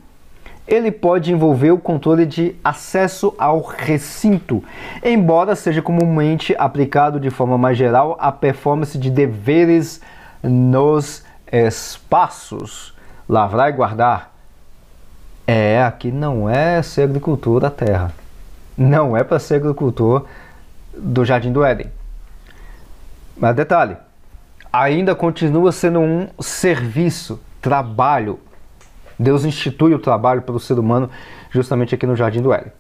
ele 0.67 0.91
pode 0.91 1.33
envolver 1.33 1.73
o 1.73 1.79
controle 1.79 2.25
de 2.25 2.55
acesso 2.65 3.35
ao 3.37 3.61
recinto, 3.61 4.63
embora 5.05 5.55
seja 5.55 5.83
comumente 5.83 6.55
aplicado 6.57 7.21
de 7.21 7.29
forma 7.29 7.59
mais 7.59 7.77
geral 7.77 8.17
à 8.19 8.33
performance 8.33 8.97
de 8.97 9.11
deveres 9.11 10.01
nos 10.45 11.25
espaços. 11.51 12.95
Lavrar 13.29 13.71
e 13.71 13.73
guardar. 13.73 14.33
É, 15.47 15.83
aqui 15.83 16.13
não 16.13 16.49
é 16.49 16.83
ser 16.83 17.03
agricultor 17.03 17.61
da 17.61 17.71
terra 17.71 18.13
não 18.77 19.17
é 19.17 19.23
para 19.23 19.39
ser 19.39 19.57
agricultor 19.57 20.27
do 20.97 21.25
Jardim 21.25 21.53
do 21.53 21.65
Éden. 21.65 21.87
Mas 23.37 23.55
detalhe, 23.57 23.97
ainda 24.73 25.15
continua 25.15 25.73
sendo 25.73 26.01
um 26.01 26.29
serviço, 26.41 27.41
trabalho. 27.61 28.39
Deus 29.19 29.45
institui 29.45 29.95
o 29.95 29.99
trabalho 29.99 30.43
para 30.43 30.55
o 30.55 30.61
ser 30.61 30.79
humano 30.79 31.09
justamente 31.51 31.95
aqui 31.95 32.07
no 32.07 32.17
Jardim 32.17 32.43
do 32.43 32.53
Éden. 32.53 32.73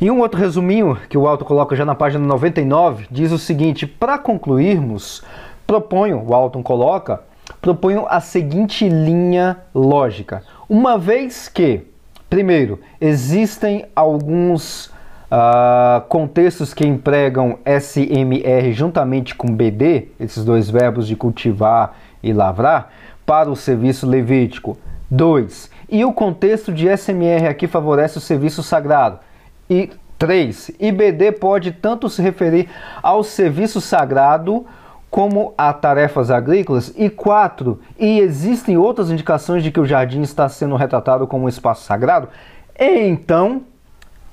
E 0.00 0.10
um 0.10 0.20
outro 0.20 0.40
resuminho 0.40 0.96
que 1.08 1.18
o 1.18 1.28
Alto 1.28 1.44
coloca 1.44 1.76
já 1.76 1.84
na 1.84 1.94
página 1.94 2.24
99 2.24 3.06
diz 3.10 3.32
o 3.32 3.38
seguinte: 3.38 3.86
para 3.86 4.18
concluirmos, 4.18 5.22
proponho, 5.70 6.24
o 6.26 6.34
Alton 6.34 6.64
coloca, 6.64 7.20
proponho 7.60 8.04
a 8.08 8.18
seguinte 8.18 8.88
linha 8.88 9.58
lógica. 9.72 10.42
Uma 10.68 10.98
vez 10.98 11.48
que, 11.48 11.82
primeiro, 12.28 12.80
existem 13.00 13.86
alguns 13.94 14.86
uh, 14.86 16.00
contextos 16.08 16.74
que 16.74 16.84
empregam 16.84 17.60
SMR 17.64 18.72
juntamente 18.72 19.32
com 19.36 19.46
BD, 19.54 20.08
esses 20.18 20.44
dois 20.44 20.68
verbos 20.68 21.06
de 21.06 21.14
cultivar 21.14 21.94
e 22.20 22.32
lavrar, 22.32 22.90
para 23.24 23.48
o 23.48 23.54
serviço 23.54 24.08
levítico. 24.08 24.76
2. 25.08 25.70
E 25.88 26.04
o 26.04 26.12
contexto 26.12 26.72
de 26.72 26.88
SMR 26.96 27.46
aqui 27.48 27.68
favorece 27.68 28.18
o 28.18 28.20
serviço 28.20 28.60
sagrado. 28.60 29.20
E 29.68 29.88
3. 30.18 30.72
IBD 30.80 31.30
pode 31.30 31.70
tanto 31.70 32.08
se 32.08 32.20
referir 32.20 32.68
ao 33.00 33.22
serviço 33.22 33.80
sagrado 33.80 34.66
como 35.10 35.52
a 35.58 35.72
tarefas 35.72 36.30
agrícolas. 36.30 36.94
E 36.96 37.10
4. 37.10 37.80
E 37.98 38.20
existem 38.20 38.76
outras 38.76 39.10
indicações 39.10 39.62
de 39.62 39.72
que 39.72 39.80
o 39.80 39.86
jardim 39.86 40.22
está 40.22 40.48
sendo 40.48 40.76
retratado 40.76 41.26
como 41.26 41.46
um 41.46 41.48
espaço 41.48 41.84
sagrado. 41.84 42.28
Então, 42.78 43.62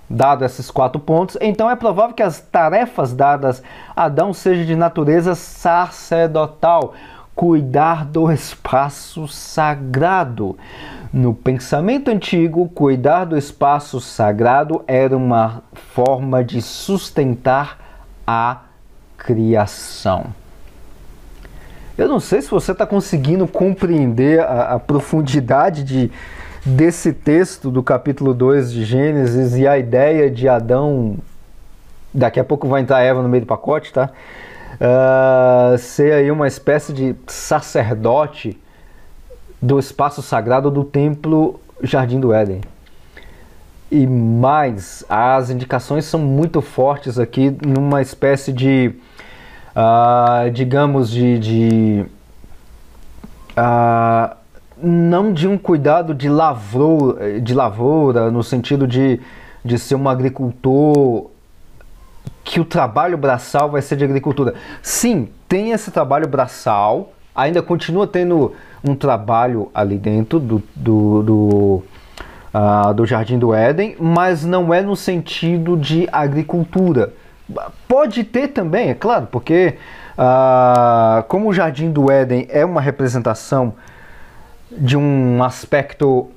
dado 0.10 0.46
esses 0.46 0.70
quatro 0.72 1.02
pontos, 1.02 1.38
então 1.42 1.70
é 1.70 1.76
provável 1.76 2.16
que 2.16 2.24
as 2.24 2.40
tarefas 2.40 3.14
dadas 3.14 3.62
a 3.96 4.06
Adão 4.06 4.32
sejam 4.34 4.66
de 4.66 4.76
natureza 4.76 5.36
sacerdotal, 5.36 6.94
cuidar 7.36 8.06
do 8.06 8.32
espaço 8.32 9.28
sagrado. 9.28 10.58
No 11.12 11.34
pensamento 11.34 12.10
antigo, 12.10 12.70
cuidar 12.70 13.26
do 13.26 13.38
espaço 13.38 14.00
sagrado 14.00 14.84
era 14.88 15.16
uma 15.16 15.64
forma 15.74 16.44
de 16.44 16.62
sustentar 16.62 17.80
a 18.26 18.62
criação. 19.18 20.28
Eu 21.98 22.08
não 22.08 22.20
sei 22.20 22.42
se 22.44 22.50
você 22.52 22.74
está 22.74 22.86
conseguindo 22.86 23.48
compreender 23.48 24.40
a, 24.42 24.76
a 24.76 24.80
profundidade 24.80 25.84
de, 25.84 26.12
desse 26.64 27.12
texto 27.12 27.72
do 27.72 27.82
capítulo 27.82 28.36
2 28.36 28.72
de 28.72 28.86
Gênesis 28.86 29.58
e 29.58 29.68
a 29.68 29.80
ideia 29.80 30.30
de 30.30 30.48
Adão. 30.48 31.18
Daqui 32.14 32.40
a 32.40 32.44
pouco 32.44 32.68
vai 32.68 32.82
entrar 32.82 33.02
Eva 33.02 33.24
no 33.24 33.30
meio 33.30 33.42
do 33.44 33.48
pacote, 33.48 33.92
tá? 33.92 34.12
Uh, 34.76 35.78
ser 35.80 36.14
aí 36.14 36.30
uma 36.30 36.48
espécie 36.48 36.94
de 36.94 37.16
sacerdote 37.26 38.56
do 39.60 39.80
espaço 39.80 40.22
sagrado 40.22 40.70
do 40.70 40.84
templo 40.84 41.60
Jardim 41.82 42.20
do 42.20 42.32
Éden. 42.32 42.62
E 43.90 44.06
mais, 44.06 45.04
as 45.10 45.50
indicações 45.50 46.06
são 46.06 46.20
muito 46.20 46.62
fortes 46.62 47.18
aqui 47.18 47.58
numa 47.66 48.04
espécie 48.04 48.54
de, 48.54 48.94
uh, 49.78 50.50
digamos, 50.50 51.12
de, 51.12 51.38
de 51.38 52.06
uh, 53.56 54.36
não 54.82 55.32
de 55.32 55.48
um 55.48 55.58
cuidado 55.58 56.16
de 56.16 56.28
lavoura, 56.28 57.40
de 57.40 57.54
lavoura 57.54 58.32
no 58.32 58.44
sentido 58.44 58.88
de, 58.88 59.20
de 59.64 59.78
ser 59.78 59.96
um 59.96 60.10
agricultor 60.10 61.30
que 62.44 62.60
o 62.60 62.66
trabalho 62.66 63.18
braçal 63.18 63.70
vai 63.70 63.82
ser 63.82 63.98
de 63.98 64.04
agricultura. 64.04 64.56
Sim, 64.82 65.30
tem 65.48 65.72
esse 65.72 65.92
trabalho 65.92 66.28
braçal, 66.28 67.14
ainda 67.36 67.62
continua 67.62 68.08
tendo 68.08 68.54
um 68.84 68.96
trabalho 68.96 69.70
ali 69.74 69.98
dentro 69.98 70.40
do, 70.40 70.64
do, 70.76 71.24
do, 71.24 71.84
uh, 72.54 72.94
do 72.94 73.06
Jardim 73.06 73.38
do 73.38 73.54
Éden, 73.54 73.96
mas 74.00 74.46
não 74.46 74.74
é 74.74 74.82
no 74.82 74.96
sentido 74.96 75.76
de 75.76 76.08
agricultura. 76.12 77.14
Pode 77.88 78.24
ter 78.24 78.50
também, 78.50 78.90
é 78.90 78.94
claro, 78.94 79.28
porque 79.32 79.76
uh, 80.18 81.24
como 81.24 81.50
o 81.50 81.54
Jardim 81.54 81.92
do 81.92 82.12
Éden 82.12 82.46
é 82.50 82.66
uma 82.66 82.82
representação 82.82 83.74
de 84.70 84.98
um 84.98 85.42
aspecto 85.42 86.28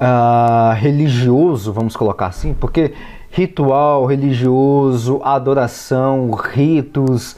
uh, 0.00 0.74
religioso, 0.74 1.72
vamos 1.72 1.96
colocar 1.96 2.26
assim, 2.26 2.52
porque 2.52 2.92
ritual 3.30 4.04
religioso, 4.06 5.20
adoração, 5.22 6.30
ritos, 6.32 7.36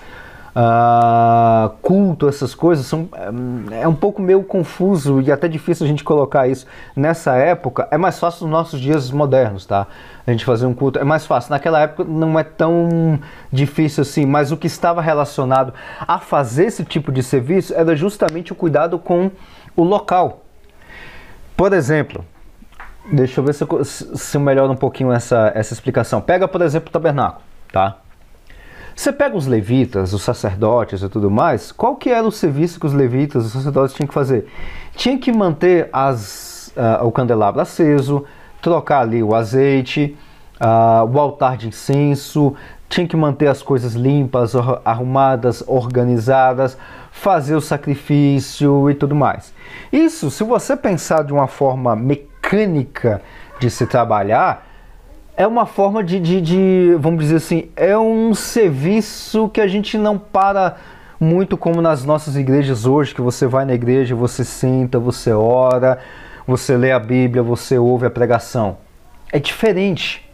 uh, 0.55 1.71
culto, 1.81 2.29
essas 2.29 2.55
coisas 2.55 2.87
são 2.87 3.09
é 3.71 3.87
um 3.89 3.95
pouco 3.95 4.21
meio 4.21 4.43
confuso 4.43 5.21
e 5.21 5.33
até 5.33 5.49
difícil 5.49 5.85
a 5.85 5.89
gente 5.89 6.05
colocar 6.05 6.47
isso 6.47 6.67
nessa 6.95 7.35
época. 7.35 7.89
É 7.91 7.99
mais 7.99 8.19
fácil 8.19 8.47
nos 8.47 8.53
nossos 8.53 8.81
dias 8.81 9.11
modernos, 9.11 9.67
tá? 9.67 9.87
A 10.27 10.31
gente 10.31 10.45
fazer 10.45 10.67
um 10.67 10.75
culto 10.75 10.99
é 10.99 11.05
mais 11.05 11.27
fácil. 11.27 11.51
Naquela 11.51 11.81
época 11.81 12.05
não 12.05 12.39
é 12.39 12.45
tão 12.45 13.19
difícil 13.51 14.03
assim, 14.03 14.27
mas 14.27 14.53
o 14.53 14.57
que 14.57 14.67
estava 14.67 15.01
relacionado 15.01 15.73
a 16.01 16.19
fazer 16.19 16.67
esse 16.67 16.85
tipo 16.85 17.11
de 17.11 17.23
serviço 17.23 17.75
era 17.75 17.97
justamente 17.97 18.53
o 18.53 18.55
cuidado 18.55 18.99
com 18.99 19.31
o 19.75 19.83
local. 19.83 20.43
Por 21.57 21.73
exemplo, 21.73 22.25
deixa 23.11 23.41
eu 23.41 23.45
ver 23.45 23.55
se 23.55 23.65
eu, 23.65 23.85
se 23.85 24.37
eu 24.37 24.41
melhoro 24.41 24.73
um 24.73 24.77
pouquinho 24.77 25.13
essa, 25.13 25.53
essa 25.55 25.73
explicação. 25.73 26.21
Pega, 26.21 26.47
por 26.47 26.63
exemplo, 26.63 26.89
o 26.89 26.93
tabernáculo, 26.93 27.43
tá? 27.73 28.02
Você 29.03 29.11
pega 29.11 29.37
os 29.37 29.49
levitas, 29.49 30.13
os 30.13 30.23
sacerdotes 30.23 31.03
e 31.03 31.09
tudo 31.09 31.29
mais, 31.29 31.73
qual 31.73 31.97
que 31.97 32.09
era 32.09 32.25
o 32.25 32.31
serviço 32.31 32.79
que 32.79 32.87
os 32.87 32.93
levitas, 32.93 33.45
os 33.45 33.51
sacerdotes 33.51 33.97
tinham 33.97 34.07
que 34.07 34.15
fazer? 34.15 34.47
Tinha 34.95 35.19
que 35.19 35.33
manter 35.33 35.89
as, 35.93 36.73
uh, 36.77 37.05
o 37.05 37.11
candelabro 37.11 37.61
aceso, 37.61 38.25
trocar 38.61 39.01
ali 39.01 39.21
o 39.21 39.35
azeite, 39.35 40.17
uh, 40.61 41.05
o 41.05 41.19
altar 41.19 41.57
de 41.57 41.67
incenso, 41.67 42.55
tinha 42.89 43.05
que 43.05 43.17
manter 43.17 43.49
as 43.49 43.61
coisas 43.61 43.95
limpas, 43.95 44.55
arrumadas, 44.85 45.65
organizadas, 45.67 46.79
fazer 47.11 47.57
o 47.57 47.61
sacrifício 47.61 48.89
e 48.89 48.95
tudo 48.95 49.17
mais. 49.17 49.53
Isso, 49.93 50.31
se 50.31 50.45
você 50.45 50.77
pensar 50.77 51.25
de 51.25 51.33
uma 51.33 51.49
forma 51.49 51.97
mecânica 51.97 53.21
de 53.59 53.69
se 53.69 53.85
trabalhar, 53.85 54.65
é 55.37 55.47
uma 55.47 55.67
forma 55.67 56.05
de, 56.05 56.21
de, 56.21 56.41
de, 56.41 56.97
vamos 56.99 57.25
dizer 57.25 57.37
assim, 57.37 57.69
é 57.75 57.97
um 57.97 58.35
serviço 58.35 59.49
que 59.49 59.61
a 59.61 59.67
gente 59.67 59.97
não 59.97 60.19
para 60.19 60.77
muito 61.19 61.57
como 61.57 61.81
nas 61.81 62.05
nossas 62.05 62.37
igrejas 62.37 62.85
hoje, 62.85 63.15
que 63.15 63.21
você 63.21 63.47
vai 63.47 63.65
na 63.65 63.73
igreja, 63.73 64.15
você 64.15 64.45
senta, 64.45 64.99
você 64.99 65.33
ora, 65.33 65.99
você 66.47 66.77
lê 66.77 66.91
a 66.93 66.99
Bíblia, 66.99 67.43
você 67.43 67.79
ouve 67.79 68.07
a 68.07 68.11
pregação. 68.11 68.79
É 69.33 69.39
diferente. 69.39 70.29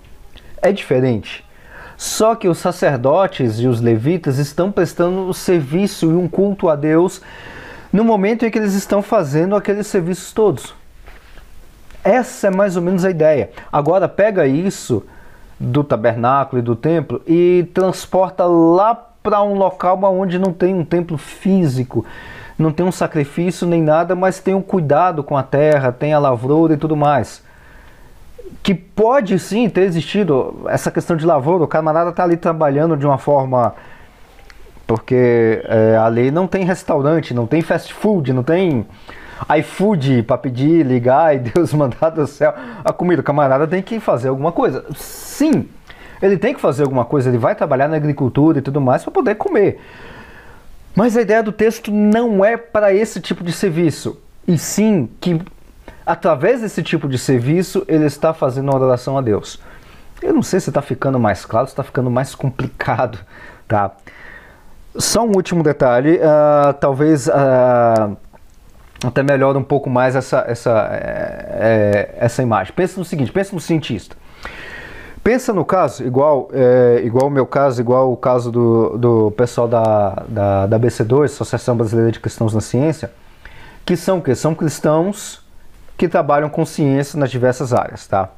É 0.61 0.73
diferente. 0.73 1.45
Só 1.97 2.35
que 2.35 2.49
os 2.49 2.59
sacerdotes 2.59 3.59
e 3.59 3.67
os 3.67 3.81
levitas 3.81 4.39
estão 4.39 4.73
prestando 4.73 5.33
serviço 5.35 6.07
e 6.07 6.15
um 6.15 6.29
culto 6.29 6.69
a 6.69 6.77
Deus 6.77 7.21
no 7.93 8.05
momento 8.05 8.47
em 8.47 8.51
que 8.51 8.59
eles 8.59 8.75
estão 8.75 9.03
fazendo 9.03 9.55
aqueles 9.55 9.87
serviços 9.87 10.33
todos. 10.33 10.78
Essa 12.09 12.47
é 12.47 12.51
mais 12.51 12.77
ou 12.77 12.83
menos 12.83 13.05
a 13.05 13.11
ideia. 13.11 13.51
Agora 13.73 14.09
pega 14.09 14.47
isso 14.47 15.05
do 15.61 15.83
tabernáculo 15.85 16.61
e 16.61 16.63
do 16.63 16.77
templo 16.77 17.21
e 17.27 17.69
transporta 17.75 18.45
lá 18.45 18.95
para 18.95 19.43
um 19.43 19.55
local 19.55 20.03
onde 20.05 20.39
não 20.39 20.53
tem 20.53 20.75
um 20.75 20.85
templo 20.85 21.19
físico, 21.19 22.07
não 22.59 22.73
tem 22.73 22.87
um 22.87 22.93
sacrifício 22.93 23.67
nem 23.67 23.83
nada, 23.83 24.15
mas 24.15 24.41
tem 24.41 24.55
um 24.55 24.63
cuidado 24.63 25.23
com 25.23 25.37
a 25.37 25.43
terra, 25.43 25.93
tem 25.93 26.15
a 26.15 26.19
lavoura 26.19 26.75
e 26.75 26.77
tudo 26.77 26.97
mais 26.97 27.47
que 28.63 28.75
pode 28.75 29.39
sim 29.39 29.69
ter 29.69 29.83
existido 29.83 30.63
essa 30.69 30.91
questão 30.91 31.17
de 31.17 31.25
lavoura, 31.25 31.65
o 31.65 31.69
camarada 31.69 32.11
está 32.11 32.25
ali 32.25 32.37
trabalhando 32.37 32.97
de 32.97 33.07
uma 33.07 33.19
forma. 33.19 33.75
Porque 34.87 35.63
é, 35.65 35.99
ali 35.99 36.31
não 36.31 36.47
tem 36.47 36.65
restaurante, 36.65 37.35
não 37.35 37.47
tem 37.47 37.61
fast 37.61 37.93
food, 37.93 38.33
não 38.33 38.43
tem 38.43 38.87
iFood 39.59 40.23
para 40.25 40.39
pedir, 40.39 40.85
ligar 40.85 41.35
e 41.37 41.39
Deus 41.39 41.73
mandar 41.73 42.11
do 42.11 42.27
céu 42.27 42.55
a 42.85 42.93
comida. 42.93 43.21
O 43.21 43.25
camarada 43.25 43.67
tem 43.67 43.83
que 43.83 44.01
fazer 44.01 44.29
alguma 44.29 44.53
coisa. 44.53 44.85
Sim, 44.95 45.69
ele 46.21 46.37
tem 46.37 46.55
que 46.55 46.61
fazer 46.61 46.83
alguma 46.83 47.05
coisa, 47.05 47.29
ele 47.29 47.39
vai 47.39 47.55
trabalhar 47.55 47.89
na 47.89 47.97
agricultura 47.97 48.59
e 48.59 48.63
tudo 48.63 48.81
mais 48.81 49.03
para 49.03 49.13
poder 49.13 49.35
comer. 49.37 49.81
Mas 50.95 51.17
a 51.17 51.23
ideia 51.23 51.43
do 51.43 51.53
texto 51.53 51.93
não 51.93 52.45
é 52.45 52.57
para 52.57 52.93
esse 52.93 53.21
tipo 53.21 53.45
de 53.45 53.53
serviço, 53.53 54.19
e 54.47 54.59
sim 54.59 55.09
que 55.21 55.41
através 56.09 56.63
desse 56.63 56.83
tipo 56.83 57.07
de 57.07 57.19
serviço, 57.19 57.85
ele 57.87 58.07
está 58.07 58.33
fazendo 58.33 58.71
uma 58.71 58.77
adoração 58.77 59.19
a 59.19 59.21
Deus. 59.21 59.61
Eu 60.23 60.33
não 60.33 60.43
sei 60.43 60.59
se 60.59 60.71
está 60.71 60.81
ficando 60.81 61.21
mais 61.21 61.45
claro, 61.45 61.67
se 61.67 61.73
está 61.73 61.83
ficando 61.83 62.11
mais 62.11 62.35
complicado, 62.35 63.19
tá? 63.69 63.93
Só 64.97 65.23
um 65.23 65.37
último 65.37 65.63
detalhe, 65.63 66.17
uh, 66.17 66.73
talvez 66.81 67.29
uh, 67.29 68.17
até 69.05 69.23
melhore 69.23 69.59
um 69.59 69.63
pouco 69.63 69.89
mais 69.89 70.17
essa, 70.17 70.45
essa, 70.49 70.89
é, 70.93 72.15
essa 72.19 72.43
imagem. 72.43 72.73
Pensa 72.75 72.99
no 72.99 73.05
seguinte, 73.05 73.31
pensa 73.31 73.55
no 73.55 73.61
cientista. 73.61 74.17
Pensa 75.23 75.53
no 75.53 75.65
caso, 75.65 76.05
igual, 76.05 76.49
é, 76.53 77.03
igual 77.05 77.27
o 77.27 77.31
meu 77.31 77.47
caso, 77.47 77.81
igual 77.81 78.13
o 78.13 78.17
caso 78.17 78.51
do, 78.51 78.97
do 78.97 79.31
pessoal 79.33 79.69
da, 79.69 80.25
da, 80.29 80.67
da 80.67 80.81
BC2, 80.81 81.25
Associação 81.25 81.77
Brasileira 81.77 82.11
de 82.11 82.19
Cristãos 82.19 82.55
na 82.55 82.61
Ciência, 82.61 83.11
que 83.85 83.97
são 83.97 84.21
que 84.21 84.35
são 84.35 84.55
cristãos 84.55 85.45
que 85.97 86.09
trabalham 86.09 86.49
com 86.49 86.65
ciência 86.65 87.19
nas 87.19 87.31
diversas 87.31 87.73
áreas, 87.73 88.07
tá? 88.07 88.31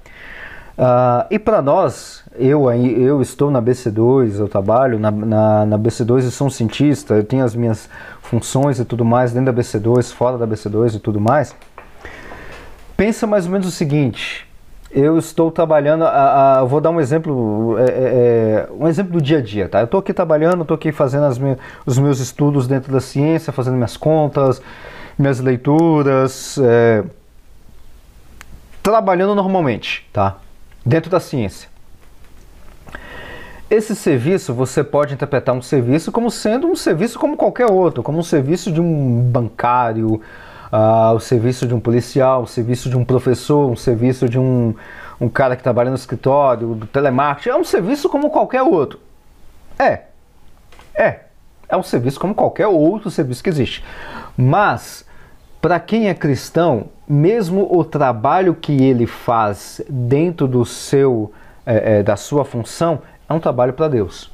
Uh, 0.78 1.26
e 1.30 1.38
para 1.38 1.60
nós, 1.60 2.24
eu, 2.38 2.72
eu 2.72 3.20
estou 3.20 3.50
na 3.50 3.60
BC2, 3.60 4.38
eu 4.38 4.48
trabalho 4.48 4.98
na, 4.98 5.10
na, 5.10 5.66
na, 5.66 5.78
BC2 5.78 6.20
e 6.20 6.30
sou 6.30 6.46
um 6.46 6.50
cientista, 6.50 7.14
eu 7.14 7.24
tenho 7.24 7.44
as 7.44 7.54
minhas 7.54 7.88
funções 8.22 8.78
e 8.78 8.84
tudo 8.84 9.04
mais 9.04 9.32
dentro 9.32 9.52
da 9.52 9.60
BC2, 9.60 10.12
fora 10.12 10.38
da 10.38 10.46
BC2 10.46 10.96
e 10.96 10.98
tudo 10.98 11.20
mais. 11.20 11.54
Pensa 12.96 13.26
mais 13.26 13.44
ou 13.46 13.52
menos 13.52 13.66
o 13.66 13.70
seguinte: 13.70 14.48
eu 14.90 15.18
estou 15.18 15.50
trabalhando, 15.50 16.04
a, 16.04 16.60
a, 16.60 16.64
vou 16.64 16.80
dar 16.80 16.90
um 16.90 17.00
exemplo, 17.00 17.76
é, 17.78 17.82
é, 17.82 17.88
é, 17.90 18.68
um 18.72 18.88
exemplo 18.88 19.12
do 19.12 19.22
dia 19.22 19.38
a 19.38 19.40
dia, 19.40 19.68
tá? 19.68 19.80
Eu 19.80 19.84
estou 19.84 20.00
aqui 20.00 20.12
trabalhando, 20.12 20.62
estou 20.62 20.74
aqui 20.74 20.90
fazendo 20.92 21.24
as 21.24 21.40
os 21.86 21.98
meus 21.98 22.18
estudos 22.20 22.66
dentro 22.66 22.92
da 22.92 23.00
ciência, 23.00 23.52
fazendo 23.52 23.74
minhas 23.74 23.96
contas, 23.96 24.60
minhas 25.18 25.40
leituras, 25.40 26.58
é, 26.58 27.04
trabalhando 28.82 29.34
normalmente, 29.34 30.08
tá? 30.12 30.38
Dentro 30.84 31.10
da 31.10 31.20
ciência. 31.20 31.68
Esse 33.70 33.94
serviço 33.94 34.52
você 34.52 34.82
pode 34.82 35.14
interpretar 35.14 35.54
um 35.54 35.62
serviço 35.62 36.10
como 36.10 36.28
sendo 36.30 36.66
um 36.66 36.74
serviço 36.74 37.18
como 37.18 37.36
qualquer 37.36 37.70
outro, 37.70 38.02
como 38.02 38.18
um 38.18 38.22
serviço 38.22 38.72
de 38.72 38.80
um 38.80 39.22
bancário, 39.22 40.20
uh, 40.72 41.14
o 41.14 41.20
serviço 41.20 41.68
de 41.68 41.74
um 41.74 41.78
policial, 41.78 42.42
o 42.42 42.46
serviço 42.48 42.90
de 42.90 42.96
um 42.96 43.04
professor, 43.04 43.70
um 43.70 43.76
serviço 43.76 44.28
de 44.28 44.40
um, 44.40 44.74
um 45.20 45.28
cara 45.28 45.54
que 45.54 45.62
trabalha 45.62 45.88
no 45.88 45.96
escritório, 45.96 46.74
do 46.74 46.86
telemarketing. 46.86 47.50
É 47.50 47.56
um 47.56 47.62
serviço 47.62 48.08
como 48.08 48.28
qualquer 48.30 48.62
outro. 48.62 48.98
É. 49.78 50.02
É. 50.92 51.20
É 51.68 51.76
um 51.76 51.82
serviço 51.82 52.18
como 52.18 52.34
qualquer 52.34 52.66
outro 52.66 53.08
serviço 53.08 53.40
que 53.40 53.48
existe. 53.48 53.84
Mas 54.36 55.04
para 55.60 55.78
quem 55.78 56.08
é 56.08 56.14
cristão, 56.14 56.86
mesmo 57.06 57.68
o 57.70 57.84
trabalho 57.84 58.54
que 58.54 58.82
ele 58.82 59.06
faz 59.06 59.80
dentro 59.88 60.48
do 60.48 60.64
seu, 60.64 61.32
é, 61.66 62.02
da 62.02 62.16
sua 62.16 62.44
função, 62.44 63.00
é 63.28 63.32
um 63.32 63.40
trabalho 63.40 63.72
para 63.72 63.88
Deus. 63.88 64.30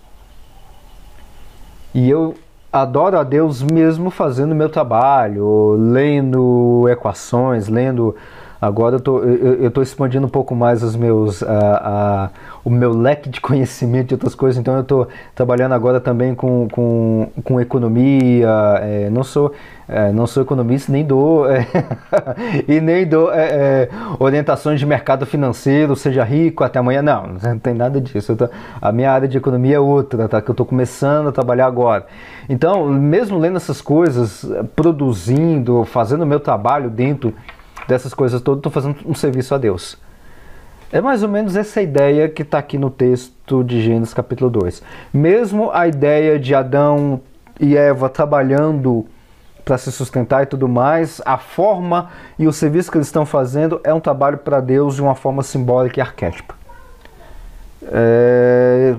E 1.92 2.08
eu 2.08 2.34
adoro 2.72 3.18
a 3.18 3.24
Deus 3.24 3.62
mesmo 3.62 4.10
fazendo 4.10 4.54
meu 4.54 4.68
trabalho, 4.68 5.76
lendo 5.78 6.86
equações, 6.88 7.68
lendo 7.68 8.14
Agora 8.60 8.96
eu 8.96 9.00
tô, 9.00 9.18
eu, 9.20 9.70
tô 9.70 9.82
expandindo 9.82 10.26
um 10.26 10.30
pouco 10.30 10.54
mais 10.54 10.82
os 10.82 10.96
meus, 10.96 11.42
uh, 11.42 11.46
uh, 11.46 12.30
o 12.64 12.70
meu 12.70 12.92
leque 12.92 13.28
de 13.28 13.40
conhecimento 13.42 14.08
de 14.08 14.14
outras 14.14 14.34
coisas, 14.34 14.58
então 14.58 14.74
eu 14.74 14.80
estou 14.80 15.08
trabalhando 15.34 15.72
agora 15.72 16.00
também 16.00 16.34
com, 16.34 16.66
com, 16.70 17.28
com 17.44 17.60
economia, 17.60 18.48
é, 18.80 19.10
não, 19.10 19.22
sou, 19.22 19.52
é, 19.86 20.10
não 20.10 20.26
sou 20.26 20.42
economista, 20.42 20.90
nem 20.90 21.04
dou, 21.04 21.46
é, 21.52 21.66
e 22.66 22.80
nem 22.80 23.06
dou 23.06 23.30
é, 23.32 23.44
é, 23.44 23.88
orientações 24.18 24.80
de 24.80 24.86
mercado 24.86 25.26
financeiro, 25.26 25.94
seja 25.94 26.24
rico 26.24 26.64
até 26.64 26.78
amanhã, 26.78 27.02
não, 27.02 27.34
não 27.42 27.58
tem 27.58 27.74
nada 27.74 28.00
disso. 28.00 28.34
Tô, 28.36 28.48
a 28.80 28.90
minha 28.90 29.12
área 29.12 29.28
de 29.28 29.36
economia 29.36 29.76
é 29.76 29.80
outra, 29.80 30.28
tá, 30.28 30.40
que 30.40 30.48
eu 30.48 30.54
estou 30.54 30.64
começando 30.64 31.28
a 31.28 31.32
trabalhar 31.32 31.66
agora. 31.66 32.06
Então, 32.48 32.88
mesmo 32.88 33.38
lendo 33.38 33.56
essas 33.56 33.82
coisas, 33.82 34.48
produzindo, 34.74 35.84
fazendo 35.84 36.22
o 36.22 36.26
meu 36.26 36.40
trabalho 36.40 36.88
dentro 36.88 37.34
dessas 37.86 38.12
coisas 38.14 38.40
todas, 38.40 38.58
estou 38.58 38.72
fazendo 38.72 38.96
um 39.06 39.14
serviço 39.14 39.54
a 39.54 39.58
Deus. 39.58 39.96
É 40.92 41.00
mais 41.00 41.22
ou 41.22 41.28
menos 41.28 41.56
essa 41.56 41.82
ideia 41.82 42.28
que 42.28 42.42
está 42.42 42.58
aqui 42.58 42.78
no 42.78 42.90
texto 42.90 43.64
de 43.64 43.82
Gênesis 43.82 44.14
capítulo 44.14 44.48
2. 44.50 44.82
Mesmo 45.12 45.70
a 45.72 45.88
ideia 45.88 46.38
de 46.38 46.54
Adão 46.54 47.20
e 47.60 47.76
Eva 47.76 48.08
trabalhando 48.08 49.04
para 49.64 49.76
se 49.76 49.90
sustentar 49.90 50.44
e 50.44 50.46
tudo 50.46 50.68
mais, 50.68 51.20
a 51.24 51.36
forma 51.36 52.08
e 52.38 52.46
o 52.46 52.52
serviço 52.52 52.90
que 52.90 52.98
eles 52.98 53.08
estão 53.08 53.26
fazendo 53.26 53.80
é 53.82 53.92
um 53.92 53.98
trabalho 53.98 54.38
para 54.38 54.60
Deus 54.60 54.94
de 54.94 55.02
uma 55.02 55.16
forma 55.16 55.42
simbólica 55.42 55.98
e 55.98 56.00
arquétipa. 56.00 56.65
É, 57.92 58.96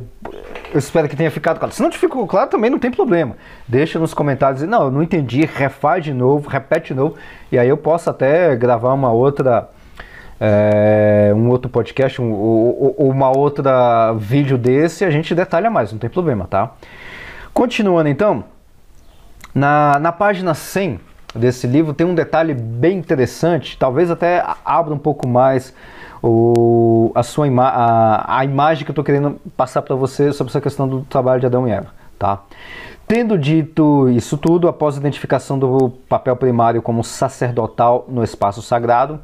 eu 0.74 0.80
espero 0.80 1.08
que 1.08 1.16
tenha 1.16 1.32
ficado 1.32 1.60
claro. 1.60 1.74
Se 1.74 1.82
não 1.82 1.90
te 1.90 1.98
ficou 1.98 2.26
claro, 2.28 2.50
também 2.50 2.70
não 2.70 2.80
tem 2.80 2.92
problema. 2.92 3.36
Deixa 3.68 3.98
nos 4.00 4.14
comentários. 4.14 4.62
Não, 4.64 4.84
eu 4.84 4.92
não 4.92 5.02
entendi. 5.02 5.46
Refaz 5.46 6.04
de 6.04 6.14
novo, 6.14 6.50
repete 6.50 6.94
de 6.94 6.94
novo. 6.94 7.16
E 7.52 7.58
aí 7.58 7.70
eu 7.70 7.78
posso 7.78 8.10
até 8.10 8.56
gravar 8.56 8.94
uma 8.94 9.12
outra. 9.12 9.70
É, 10.40 11.34
um 11.36 11.50
outro 11.50 11.68
podcast, 11.68 12.22
um, 12.22 12.32
uma 12.32 13.36
outra 13.36 14.14
vídeo 14.14 14.56
desse, 14.56 15.04
a 15.04 15.10
gente 15.10 15.34
detalha 15.34 15.68
mais, 15.68 15.92
não 15.92 15.98
tem 15.98 16.12
problema, 16.12 16.46
tá? 16.46 16.74
Continuando 17.52 18.08
então, 18.08 18.44
na, 19.56 19.98
na 20.00 20.12
página 20.12 20.54
100 20.54 21.00
desse 21.34 21.66
livro 21.66 21.92
tem 21.92 22.06
um 22.06 22.14
detalhe 22.14 22.54
bem 22.54 23.00
interessante, 23.00 23.80
talvez 23.80 24.12
até 24.12 24.46
abra 24.64 24.94
um 24.94 25.00
pouco 25.00 25.28
mais 25.28 25.74
o, 26.22 27.12
a, 27.16 27.24
sua 27.24 27.48
ima 27.48 27.68
a, 27.68 28.40
a 28.40 28.46
imagem 28.46 28.84
que 28.84 28.90
eu 28.90 28.94
estou 28.94 29.04
querendo 29.04 29.40
passar 29.56 29.82
para 29.82 29.96
você 29.96 30.32
sobre 30.34 30.52
essa 30.52 30.62
questão 30.62 30.88
do 30.88 31.02
trabalho 31.02 31.40
de 31.40 31.46
Adão 31.46 31.68
e 31.68 31.72
Eva. 31.72 31.88
Tá? 32.18 32.42
Tendo 33.08 33.38
dito 33.38 34.10
isso 34.10 34.38
tudo, 34.38 34.68
após 34.68 34.96
a 34.96 35.00
identificação 35.00 35.58
do 35.58 35.92
papel 36.10 36.36
primário 36.36 36.82
como 36.82 37.04
sacerdotal 37.04 38.06
no 38.10 38.24
espaço 38.24 38.62
sagrado, 38.62 39.20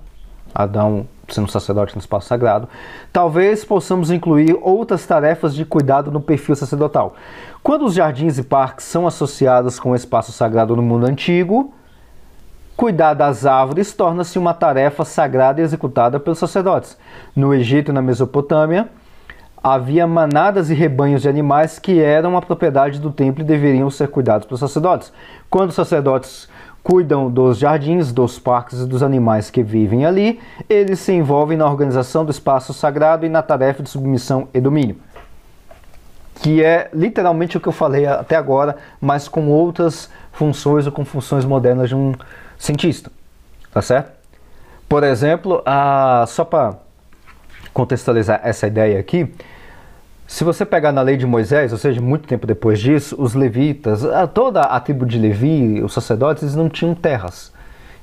Adão 0.53 1.07
sendo 1.27 1.49
sacerdote 1.49 1.95
no 1.95 1.99
espaço 1.99 2.27
sagrado, 2.27 2.67
talvez 3.11 3.63
possamos 3.63 4.11
incluir 4.11 4.57
outras 4.61 5.05
tarefas 5.05 5.55
de 5.55 5.65
cuidado 5.65 6.11
no 6.11 6.21
perfil 6.21 6.55
sacerdotal. 6.55 7.15
Quando 7.61 7.85
os 7.85 7.93
jardins 7.93 8.37
e 8.37 8.43
parques 8.43 8.85
são 8.85 9.07
associados 9.07 9.79
com 9.79 9.91
o 9.91 9.95
espaço 9.95 10.31
sagrado 10.31 10.75
no 10.75 10.81
mundo 10.81 11.05
antigo, 11.05 11.73
Cuidar 12.75 13.13
das 13.13 13.45
árvores 13.45 13.93
torna-se 13.93 14.39
uma 14.39 14.53
tarefa 14.53 15.05
sagrada 15.05 15.61
executada 15.61 16.19
pelos 16.19 16.39
sacerdotes. 16.39 16.97
No 17.35 17.53
Egito 17.53 17.91
e 17.91 17.93
na 17.93 18.01
Mesopotâmia, 18.01 18.89
havia 19.63 20.07
manadas 20.07 20.69
e 20.69 20.73
rebanhos 20.73 21.21
de 21.21 21.29
animais 21.29 21.77
que 21.77 22.01
eram 22.01 22.35
a 22.35 22.41
propriedade 22.41 22.99
do 22.99 23.11
templo 23.11 23.43
e 23.43 23.47
deveriam 23.47 23.89
ser 23.89 24.09
cuidados 24.09 24.47
pelos 24.47 24.59
sacerdotes. 24.59 25.13
Quando 25.49 25.69
os 25.69 25.75
sacerdotes 25.75 26.49
cuidam 26.83 27.31
dos 27.31 27.59
jardins, 27.59 28.11
dos 28.11 28.37
parques 28.37 28.81
e 28.81 28.85
dos 28.85 29.01
animais 29.01 29.49
que 29.49 29.63
vivem 29.63 30.05
ali, 30.05 30.41
eles 30.67 30.99
se 30.99 31.13
envolvem 31.13 31.57
na 31.57 31.65
organização 31.65 32.25
do 32.25 32.31
espaço 32.31 32.73
sagrado 32.73 33.25
e 33.25 33.29
na 33.29 33.41
tarefa 33.41 33.81
de 33.83 33.89
submissão 33.89 34.49
e 34.53 34.59
domínio. 34.59 34.97
Que 36.41 36.61
é 36.63 36.89
literalmente 36.93 37.55
o 37.55 37.61
que 37.61 37.67
eu 37.67 37.71
falei 37.71 38.05
até 38.05 38.35
agora, 38.35 38.75
mas 38.99 39.27
com 39.29 39.47
outras 39.47 40.09
funções 40.33 40.85
ou 40.85 40.91
com 40.91 41.05
funções 41.05 41.45
modernas 41.45 41.87
de 41.87 41.95
um 41.95 42.13
cientista, 42.63 43.11
tá 43.73 43.81
certo? 43.81 44.11
Por 44.87 45.03
exemplo, 45.03 45.61
a, 45.65 46.23
só 46.27 46.45
para 46.45 46.75
contextualizar 47.73 48.39
essa 48.41 48.67
ideia 48.67 48.99
aqui, 48.99 49.29
se 50.25 50.45
você 50.45 50.65
pegar 50.65 50.93
na 50.93 51.01
lei 51.01 51.17
de 51.17 51.25
Moisés, 51.25 51.73
ou 51.73 51.77
seja, 51.77 51.99
muito 52.01 52.25
tempo 52.25 52.47
depois 52.47 52.79
disso, 52.79 53.15
os 53.19 53.33
levitas, 53.33 54.01
toda 54.33 54.61
a 54.61 54.79
tribo 54.79 55.05
de 55.05 55.19
Levi, 55.19 55.83
os 55.83 55.93
sacerdotes, 55.93 56.41
eles 56.41 56.55
não 56.55 56.69
tinham 56.69 56.95
terras. 56.95 57.51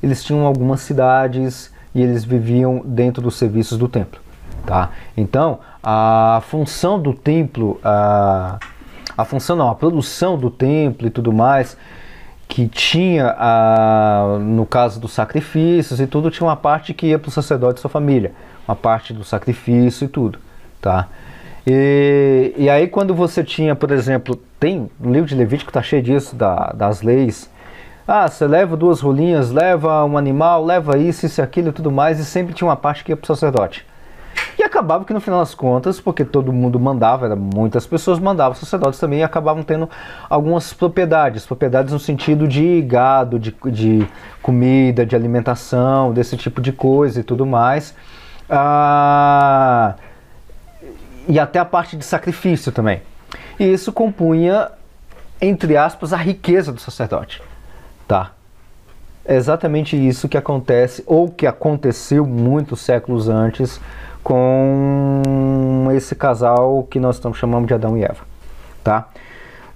Eles 0.02 0.22
tinham 0.22 0.44
algumas 0.44 0.80
cidades 0.80 1.72
e 1.94 2.02
eles 2.02 2.22
viviam 2.22 2.82
dentro 2.84 3.22
dos 3.22 3.36
serviços 3.36 3.78
do 3.78 3.88
templo. 3.88 4.20
Tá? 4.66 4.90
Então, 5.16 5.60
a 5.82 6.42
função 6.48 7.00
do 7.00 7.14
templo, 7.14 7.80
a, 7.82 8.58
a 9.16 9.24
função 9.24 9.56
não, 9.56 9.70
a 9.70 9.74
produção 9.74 10.36
do 10.36 10.50
templo 10.50 11.06
e 11.06 11.10
tudo 11.10 11.32
mais, 11.32 11.76
que 12.50 12.66
tinha, 12.66 13.36
a, 13.38 14.36
no 14.40 14.66
caso 14.66 14.98
dos 14.98 15.12
sacrifícios 15.12 16.00
e 16.00 16.06
tudo, 16.06 16.32
tinha 16.32 16.44
uma 16.44 16.56
parte 16.56 16.92
que 16.92 17.06
ia 17.06 17.18
para 17.18 17.28
o 17.28 17.32
sacerdote 17.32 17.78
e 17.78 17.80
sua 17.80 17.88
família, 17.88 18.32
uma 18.66 18.74
parte 18.74 19.12
do 19.12 19.22
sacrifício 19.22 20.04
e 20.04 20.08
tudo, 20.08 20.40
tá? 20.80 21.06
E, 21.64 22.52
e 22.56 22.68
aí 22.68 22.88
quando 22.88 23.14
você 23.14 23.44
tinha, 23.44 23.76
por 23.76 23.92
exemplo, 23.92 24.34
tem 24.58 24.90
no 24.98 25.12
livro 25.12 25.28
de 25.28 25.36
Levítico 25.36 25.70
está 25.70 25.80
cheio 25.80 26.02
disso, 26.02 26.34
da, 26.34 26.72
das 26.74 27.02
leis, 27.02 27.48
ah, 28.06 28.26
você 28.26 28.48
leva 28.48 28.76
duas 28.76 29.00
rolinhas, 29.00 29.52
leva 29.52 30.04
um 30.04 30.18
animal, 30.18 30.64
leva 30.64 30.98
isso, 30.98 31.26
isso 31.26 31.40
aquilo 31.40 31.68
e 31.68 31.72
tudo 31.72 31.92
mais, 31.92 32.18
e 32.18 32.24
sempre 32.24 32.52
tinha 32.52 32.66
uma 32.66 32.76
parte 32.76 33.04
que 33.04 33.12
ia 33.12 33.16
para 33.16 33.22
o 33.22 33.26
sacerdote. 33.28 33.86
E 34.58 34.62
acabava 34.62 35.04
que 35.04 35.12
no 35.12 35.20
final 35.20 35.40
das 35.40 35.54
contas, 35.54 36.00
porque 36.00 36.24
todo 36.24 36.52
mundo 36.52 36.78
mandava, 36.78 37.26
era, 37.26 37.36
muitas 37.36 37.86
pessoas 37.86 38.18
mandavam, 38.18 38.54
sacerdotes 38.54 39.00
também 39.00 39.22
acabavam 39.22 39.62
tendo 39.62 39.88
algumas 40.28 40.72
propriedades, 40.72 41.46
propriedades 41.46 41.92
no 41.92 41.98
sentido 41.98 42.46
de 42.46 42.82
gado, 42.82 43.38
de, 43.38 43.54
de 43.66 44.06
comida, 44.42 45.06
de 45.06 45.16
alimentação, 45.16 46.12
desse 46.12 46.36
tipo 46.36 46.60
de 46.60 46.72
coisa 46.72 47.20
e 47.20 47.22
tudo 47.22 47.46
mais. 47.46 47.94
Ah, 48.48 49.94
e 51.28 51.38
até 51.38 51.58
a 51.58 51.64
parte 51.64 51.96
de 51.96 52.04
sacrifício 52.04 52.72
também. 52.72 53.02
E 53.58 53.64
isso 53.64 53.92
compunha, 53.92 54.68
entre 55.40 55.76
aspas, 55.76 56.12
a 56.12 56.16
riqueza 56.16 56.72
do 56.72 56.80
sacerdote. 56.80 57.42
Tá? 58.08 58.32
É 59.24 59.36
exatamente 59.36 59.96
isso 59.96 60.28
que 60.28 60.36
acontece, 60.36 61.04
ou 61.06 61.30
que 61.30 61.46
aconteceu 61.46 62.26
muitos 62.26 62.80
séculos 62.80 63.28
antes 63.28 63.80
com 64.22 65.88
esse 65.94 66.14
casal 66.14 66.86
que 66.90 67.00
nós 67.00 67.16
estamos 67.16 67.38
chamando 67.38 67.66
de 67.66 67.74
Adão 67.74 67.96
e 67.96 68.04
Eva, 68.04 68.24
tá? 68.84 69.08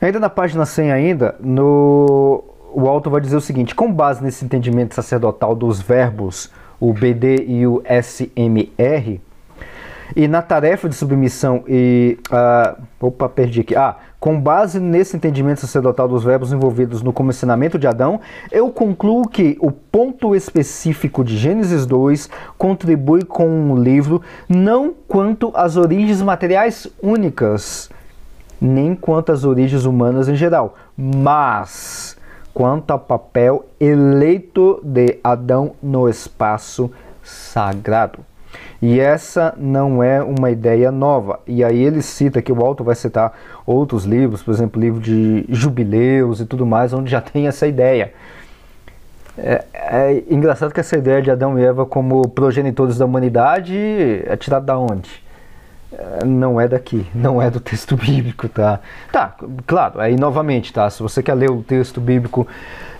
Ainda 0.00 0.20
na 0.20 0.28
página 0.28 0.66
100 0.66 0.92
ainda, 0.92 1.34
no 1.40 2.44
o 2.74 2.88
autor 2.88 3.10
vai 3.10 3.20
dizer 3.20 3.36
o 3.36 3.40
seguinte: 3.40 3.74
com 3.74 3.92
base 3.92 4.22
nesse 4.22 4.44
entendimento 4.44 4.94
sacerdotal 4.94 5.54
dos 5.54 5.80
verbos 5.80 6.50
o 6.80 6.92
BD 6.92 7.44
e 7.46 7.66
o 7.66 7.82
SMR, 7.86 9.20
E 10.16 10.28
na 10.28 10.42
tarefa 10.42 10.88
de 10.88 10.94
submissão 10.94 11.64
e. 11.66 12.18
Uh, 12.30 13.06
opa, 13.06 13.28
perdi 13.28 13.60
aqui. 13.60 13.74
Ah, 13.74 13.96
com 14.20 14.40
base 14.40 14.80
nesse 14.80 15.16
entendimento 15.16 15.60
sacerdotal 15.60 16.08
dos 16.08 16.24
verbos 16.24 16.52
envolvidos 16.52 17.02
no 17.02 17.12
comissionamento 17.12 17.78
de 17.78 17.86
Adão, 17.86 18.20
eu 18.50 18.70
concluo 18.70 19.28
que 19.28 19.58
o 19.60 19.70
ponto 19.70 20.34
específico 20.34 21.24
de 21.24 21.36
Gênesis 21.36 21.84
2 21.84 22.30
contribui 22.56 23.24
com 23.24 23.72
o 23.72 23.76
livro 23.76 24.22
não 24.48 24.94
quanto 25.06 25.52
às 25.54 25.76
origens 25.76 26.22
materiais 26.22 26.88
únicas, 27.02 27.90
nem 28.60 28.94
quanto 28.94 29.32
às 29.32 29.44
origens 29.44 29.84
humanas 29.84 30.28
em 30.28 30.36
geral, 30.36 30.74
mas 30.96 32.16
quanto 32.54 32.92
ao 32.92 33.00
papel 33.00 33.66
eleito 33.80 34.80
de 34.82 35.18
Adão 35.22 35.72
no 35.82 36.08
espaço 36.08 36.90
sagrado. 37.22 38.20
E 38.86 39.00
essa 39.00 39.54
não 39.56 40.02
é 40.02 40.22
uma 40.22 40.50
ideia 40.50 40.92
nova. 40.92 41.40
E 41.46 41.64
aí 41.64 41.82
ele 41.82 42.02
cita 42.02 42.42
que 42.42 42.52
o 42.52 42.62
Alto 42.62 42.84
vai 42.84 42.94
citar 42.94 43.32
outros 43.64 44.04
livros, 44.04 44.42
por 44.42 44.52
exemplo, 44.52 44.78
livro 44.78 45.00
de 45.00 45.46
jubileus 45.48 46.38
e 46.40 46.44
tudo 46.44 46.66
mais, 46.66 46.92
onde 46.92 47.10
já 47.10 47.22
tem 47.22 47.46
essa 47.46 47.66
ideia. 47.66 48.12
É, 49.38 49.64
é 49.72 50.24
engraçado 50.28 50.70
que 50.74 50.80
essa 50.80 50.98
ideia 50.98 51.22
de 51.22 51.30
Adão 51.30 51.58
e 51.58 51.64
Eva 51.64 51.86
como 51.86 52.28
progenitores 52.28 52.98
da 52.98 53.06
humanidade 53.06 53.74
é 54.26 54.36
tirada 54.36 54.66
da 54.66 54.78
onde? 54.78 55.24
É, 55.90 56.26
não 56.26 56.60
é 56.60 56.68
daqui, 56.68 57.06
não 57.14 57.40
é 57.40 57.50
do 57.50 57.60
texto 57.60 57.96
bíblico, 57.96 58.50
tá? 58.50 58.80
Tá, 59.10 59.34
claro, 59.66 59.98
aí 59.98 60.14
novamente, 60.14 60.74
tá? 60.74 60.90
Se 60.90 61.02
você 61.02 61.22
quer 61.22 61.32
ler 61.32 61.50
o 61.50 61.62
texto 61.62 62.02
bíblico 62.02 62.46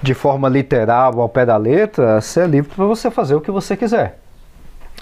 de 0.00 0.14
forma 0.14 0.48
literal, 0.48 1.20
ao 1.20 1.28
pé 1.28 1.44
da 1.44 1.58
letra, 1.58 2.22
você 2.22 2.40
é 2.40 2.46
livre 2.46 2.74
para 2.74 2.86
você 2.86 3.10
fazer 3.10 3.34
o 3.34 3.40
que 3.42 3.50
você 3.50 3.76
quiser 3.76 4.23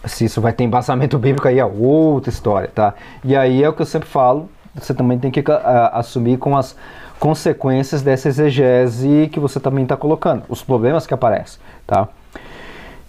se 0.04 0.24
isso 0.24 0.40
vai 0.40 0.52
ter 0.52 0.64
embasamento 0.64 1.16
bíblico 1.20 1.48
aí 1.48 1.58
é 1.58 1.64
outra 1.64 2.30
história, 2.30 2.70
tá? 2.74 2.94
E 3.24 3.36
aí 3.36 3.62
é 3.62 3.68
o 3.68 3.72
que 3.72 3.82
eu 3.82 3.86
sempre 3.86 4.08
falo, 4.08 4.48
você 4.74 4.94
também 4.94 5.18
tem 5.18 5.30
que 5.30 5.40
uh, 5.40 5.44
assumir 5.92 6.38
com 6.38 6.56
as 6.56 6.76
consequências 7.18 8.02
dessa 8.02 8.28
exegese 8.28 9.28
que 9.32 9.38
você 9.38 9.60
também 9.60 9.84
está 9.84 9.96
colocando, 9.96 10.44
os 10.48 10.62
problemas 10.62 11.06
que 11.06 11.14
aparecem, 11.14 11.60
tá? 11.86 12.08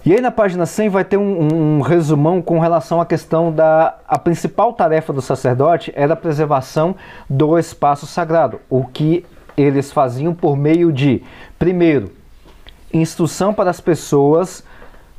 E 0.06 0.13
aí 0.13 0.19
na 0.19 0.32
página 0.32 0.65
100 0.65 0.89
vai 0.89 1.06
ter 1.06 1.15
um, 1.15 1.77
um, 1.77 1.82
resumão 1.82 2.41
com 2.41 2.60
relação 2.60 2.99
à 2.99 3.06
questão 3.06 3.53
da 3.53 3.95
a 4.06 4.19
principal 4.19 4.73
tarefa 4.73 5.13
do 5.13 5.21
sacerdote 5.21 5.93
era 5.95 6.12
a 6.12 6.17
preservação 6.17 6.93
do 7.29 7.58
espaço 7.58 8.06
sagrado, 8.06 8.60
o 8.69 8.84
que 8.84 9.25
eles 9.56 9.93
faziam 9.93 10.34
por 10.34 10.58
meio 10.58 10.91
de, 10.91 11.23
primeiro, 11.58 12.12
instrução 12.93 13.53
para 13.53 13.69
as 13.69 13.79
pessoas 13.79 14.63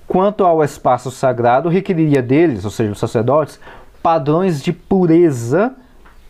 Quanto 0.07 0.45
ao 0.45 0.63
espaço 0.63 1.11
sagrado, 1.11 1.69
requeriria 1.69 2.23
deles, 2.23 2.65
ou 2.65 2.71
seja, 2.71 2.93
os 2.93 2.99
sacerdotes, 2.99 3.59
padrões 4.03 4.63
de 4.63 4.73
pureza 4.73 5.75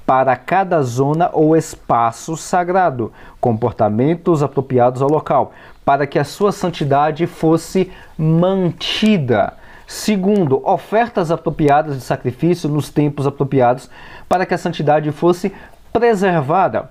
para 0.07 0.37
cada 0.37 0.83
zona 0.83 1.31
ou 1.33 1.57
espaço 1.57 2.37
sagrado, 2.37 3.13
comportamentos 3.41 4.43
apropriados 4.43 5.01
ao 5.03 5.09
local, 5.09 5.53
para 5.85 6.07
que 6.07 6.19
a 6.19 6.25
sua 6.25 6.53
santidade 6.53 7.27
fosse 7.27 7.91
mantida. 8.17 9.55
Segundo, 9.87 10.67
ofertas 10.67 11.31
apropriadas 11.31 11.97
de 11.97 12.03
sacrifício 12.03 12.69
nos 12.69 12.91
tempos 12.91 13.27
apropriados, 13.27 13.91
para 14.29 14.47
que 14.47 14.55
a 14.55 14.59
santidade 14.59 15.11
fosse 15.11 15.53
preservada. 15.93 16.91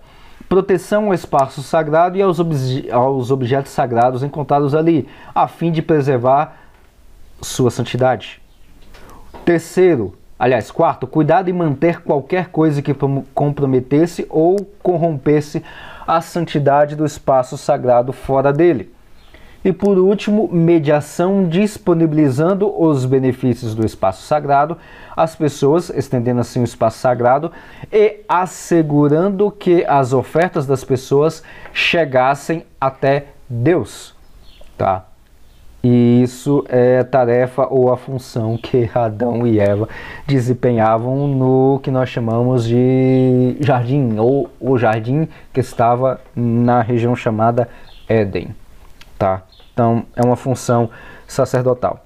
Proteção 0.50 1.08
ao 1.08 1.14
espaço 1.14 1.64
sagrado 1.64 2.18
e 2.18 2.22
aos, 2.22 2.40
obje 2.40 2.92
aos 2.92 3.32
objetos 3.32 3.72
sagrados 3.72 4.22
encontrados 4.22 4.76
ali, 4.76 5.08
a 5.34 5.48
fim 5.48 5.72
de 5.72 5.82
preservar 5.82 6.63
sua 7.44 7.70
santidade. 7.70 8.42
Terceiro, 9.46 10.14
aliás, 10.40 10.72
quarto, 10.72 11.06
cuidado 11.06 11.50
em 11.50 11.54
manter 11.54 12.02
qualquer 12.02 12.50
coisa 12.50 12.82
que 12.82 12.96
comprometesse 13.34 14.26
ou 14.30 14.58
corrompesse 14.82 15.64
a 16.08 16.22
santidade 16.22 16.96
do 16.96 17.06
espaço 17.06 17.58
sagrado 17.58 18.14
fora 18.14 18.52
dele. 18.52 18.94
E 19.66 19.72
por 19.72 19.98
último, 19.98 20.50
mediação 20.52 21.48
disponibilizando 21.48 22.70
os 22.82 23.06
benefícios 23.06 23.74
do 23.74 23.86
espaço 23.86 24.24
sagrado 24.24 24.78
às 25.16 25.36
pessoas, 25.36 25.90
estendendo 25.90 26.42
assim 26.42 26.60
o 26.60 26.66
espaço 26.66 27.00
sagrado 27.00 27.50
e 27.90 28.20
assegurando 28.28 29.50
que 29.50 29.86
as 29.86 30.12
ofertas 30.12 30.68
das 30.68 30.84
pessoas 30.84 31.42
chegassem 31.72 32.66
até 32.80 33.28
Deus, 33.50 34.14
tá? 34.78 35.06
E 35.84 36.24
isso 36.24 36.64
é 36.70 37.00
a 37.00 37.04
tarefa 37.04 37.68
ou 37.70 37.92
a 37.92 37.98
função 37.98 38.58
que 38.58 38.90
Adão 38.96 39.46
e 39.46 39.60
Eva 39.60 39.90
desempenhavam 40.26 41.28
no 41.28 41.80
que 41.84 41.92
nós 41.92 42.08
chamamos 42.08 42.66
de 42.66 43.58
jardim, 43.60 44.18
ou 44.18 44.50
o 44.62 44.78
jardim 44.78 45.28
que 45.52 45.60
estava 45.60 46.22
na 46.34 46.82
região 46.82 47.14
chamada 47.18 47.68
Éden. 48.08 48.56
Tá? 49.20 49.42
Então, 49.74 50.06
é 50.16 50.24
uma 50.24 50.38
função 50.38 50.90
sacerdotal. 51.28 52.06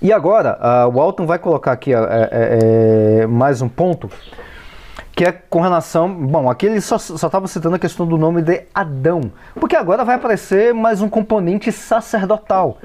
E 0.00 0.12
agora, 0.12 0.58
uh, 0.60 0.88
o 0.88 0.92
Walton 0.92 1.26
vai 1.26 1.38
colocar 1.38 1.72
aqui 1.72 1.92
uh, 1.94 1.98
uh, 1.98 3.28
mais 3.28 3.60
um 3.60 3.68
ponto 3.68 4.08
que 5.14 5.24
é 5.24 5.32
com 5.32 5.60
relação. 5.60 6.12
Bom, 6.12 6.50
aqui 6.50 6.66
ele 6.66 6.80
só 6.80 6.96
estava 6.96 7.46
citando 7.46 7.76
a 7.76 7.78
questão 7.78 8.06
do 8.06 8.18
nome 8.18 8.42
de 8.42 8.62
Adão, 8.74 9.32
porque 9.54 9.76
agora 9.76 10.04
vai 10.04 10.16
aparecer 10.16 10.74
mais 10.74 11.00
um 11.00 11.08
componente 11.08 11.70
sacerdotal. 11.70 12.78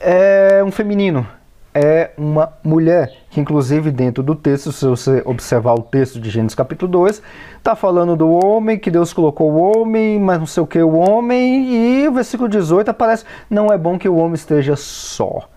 É 0.00 0.62
um 0.64 0.72
feminino, 0.72 1.26
é 1.72 2.10
uma 2.18 2.52
mulher, 2.62 3.12
que 3.30 3.40
inclusive 3.40 3.90
dentro 3.90 4.22
do 4.22 4.34
texto, 4.34 4.72
se 4.72 4.84
você 4.86 5.22
observar 5.24 5.74
o 5.74 5.82
texto 5.82 6.20
de 6.20 6.28
Gênesis 6.28 6.54
capítulo 6.54 6.90
2, 6.90 7.22
está 7.56 7.76
falando 7.76 8.16
do 8.16 8.28
homem, 8.28 8.78
que 8.78 8.90
Deus 8.90 9.12
colocou 9.12 9.52
o 9.52 9.56
homem, 9.56 10.18
mas 10.18 10.38
não 10.38 10.46
sei 10.46 10.62
o 10.62 10.66
que 10.66 10.82
o 10.82 10.96
homem, 10.96 12.02
e 12.02 12.08
o 12.08 12.12
versículo 12.12 12.48
18 12.48 12.90
aparece, 12.90 13.24
não 13.48 13.68
é 13.68 13.78
bom 13.78 13.98
que 13.98 14.08
o 14.08 14.16
homem 14.16 14.34
esteja 14.34 14.76
só. 14.76 15.48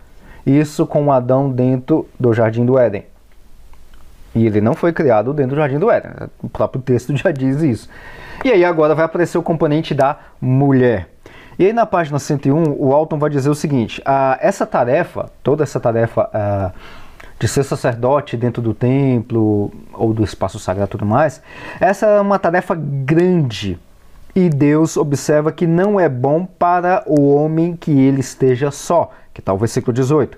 Isso 0.46 0.86
com 0.86 1.12
Adão 1.12 1.52
dentro 1.52 2.08
do 2.18 2.32
jardim 2.32 2.66
do 2.66 2.80
Éden. 2.80 3.04
E 4.36 4.46
ele 4.46 4.62
não 4.62 4.74
foi 4.74 4.94
criado 4.94 5.34
dentro 5.34 5.56
do 5.56 5.60
Jardim 5.60 5.80
do 5.80 5.90
Éden. 5.90 6.12
O 6.42 6.50
próprio 6.50 6.82
texto 6.82 7.16
já 7.18 7.32
diz 7.32 7.62
isso. 7.62 7.90
E 8.44 8.52
aí 8.52 8.64
agora 8.64 8.94
vai 8.94 9.06
aparecer 9.06 9.38
o 9.38 9.44
componente 9.44 9.94
da 9.94 10.18
mulher. 10.40 11.10
E 11.58 11.66
aí 11.66 11.74
na 11.74 11.86
página 11.88 12.20
101, 12.20 12.76
o 12.78 12.94
Alton 12.94 13.18
vai 13.18 13.30
dizer 13.30 13.50
o 13.50 13.56
seguinte: 13.56 14.02
ah, 14.06 14.38
essa 14.40 14.66
tarefa, 14.66 15.32
toda 15.42 15.64
essa 15.64 15.80
tarefa 15.80 16.30
ah, 16.32 16.72
de 17.40 17.48
ser 17.48 17.64
sacerdote 17.64 18.38
dentro 18.38 18.62
do 18.62 18.74
templo 18.74 19.72
ou 19.94 20.14
do 20.14 20.24
espaço 20.24 20.60
sagrado 20.60 20.90
e 20.90 20.92
tudo 20.92 21.06
mais, 21.06 21.42
essa 21.80 22.06
é 22.06 22.22
uma 22.22 22.38
tarefa 22.38 22.76
grande. 22.76 23.80
E 24.36 24.50
Deus 24.50 24.98
observa 24.98 25.52
que 25.52 25.66
não 25.66 26.00
é 26.00 26.08
bom 26.08 26.46
para 26.46 27.04
o 27.08 27.34
homem 27.34 27.76
que 27.76 27.92
ele 27.92 28.20
esteja 28.20 28.70
só, 28.70 29.12
que 29.34 29.42
está 29.42 29.52
o 29.52 29.58
versículo 29.58 29.92
18. 29.92 30.38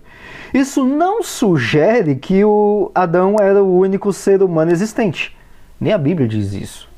Isso 0.53 0.85
não 0.85 1.23
sugere 1.23 2.15
que 2.15 2.43
o 2.43 2.91
Adão 2.93 3.35
era 3.39 3.63
o 3.63 3.77
único 3.77 4.11
ser 4.11 4.41
humano 4.41 4.71
existente. 4.71 5.35
Nem 5.79 5.93
a 5.93 5.97
Bíblia 5.97 6.27
diz 6.27 6.53
isso. 6.53 6.89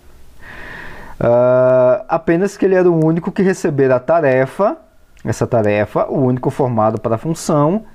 Uh, 1.19 2.03
apenas 2.07 2.57
que 2.57 2.65
ele 2.65 2.75
era 2.75 2.89
o 2.89 3.05
único 3.05 3.31
que 3.31 3.43
recebera 3.43 3.97
a 3.97 3.99
tarefa, 3.99 4.77
essa 5.23 5.45
tarefa, 5.45 6.07
o 6.09 6.19
único 6.19 6.49
formado 6.49 6.99
para 6.99 7.15
a 7.15 7.17
função, 7.17 7.85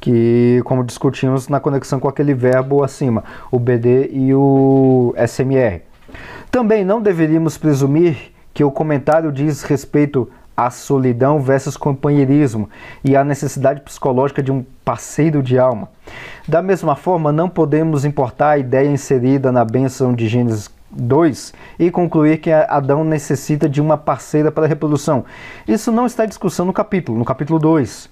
que, 0.00 0.62
como 0.64 0.82
discutimos 0.82 1.46
na 1.48 1.60
conexão 1.60 2.00
com 2.00 2.08
aquele 2.08 2.32
verbo 2.32 2.82
acima, 2.82 3.22
o 3.50 3.58
BD 3.58 4.08
e 4.10 4.34
o 4.34 5.14
SMR. 5.28 5.82
Também 6.50 6.84
não 6.84 7.02
deveríamos 7.02 7.58
presumir 7.58 8.32
que 8.54 8.64
o 8.64 8.70
comentário 8.70 9.30
diz 9.30 9.62
respeito 9.62 10.28
a 10.56 10.70
solidão 10.70 11.40
versus 11.40 11.76
companheirismo 11.76 12.68
e 13.02 13.16
a 13.16 13.24
necessidade 13.24 13.80
psicológica 13.80 14.42
de 14.42 14.52
um 14.52 14.64
parceiro 14.84 15.42
de 15.42 15.58
alma. 15.58 15.88
Da 16.46 16.60
mesma 16.60 16.94
forma, 16.96 17.32
não 17.32 17.48
podemos 17.48 18.04
importar 18.04 18.50
a 18.50 18.58
ideia 18.58 18.88
inserida 18.88 19.50
na 19.50 19.64
bênção 19.64 20.14
de 20.14 20.28
Gênesis 20.28 20.70
2 20.90 21.54
e 21.78 21.90
concluir 21.90 22.38
que 22.38 22.50
Adão 22.50 23.04
necessita 23.04 23.68
de 23.68 23.80
uma 23.80 23.96
parceira 23.96 24.50
para 24.50 24.64
a 24.64 24.68
reprodução. 24.68 25.24
Isso 25.66 25.92
não 25.92 26.06
está 26.06 26.24
em 26.24 26.28
discussão 26.28 26.66
no 26.66 26.72
capítulo, 26.72 27.18
no 27.18 27.24
capítulo 27.24 27.58
2. 27.58 28.10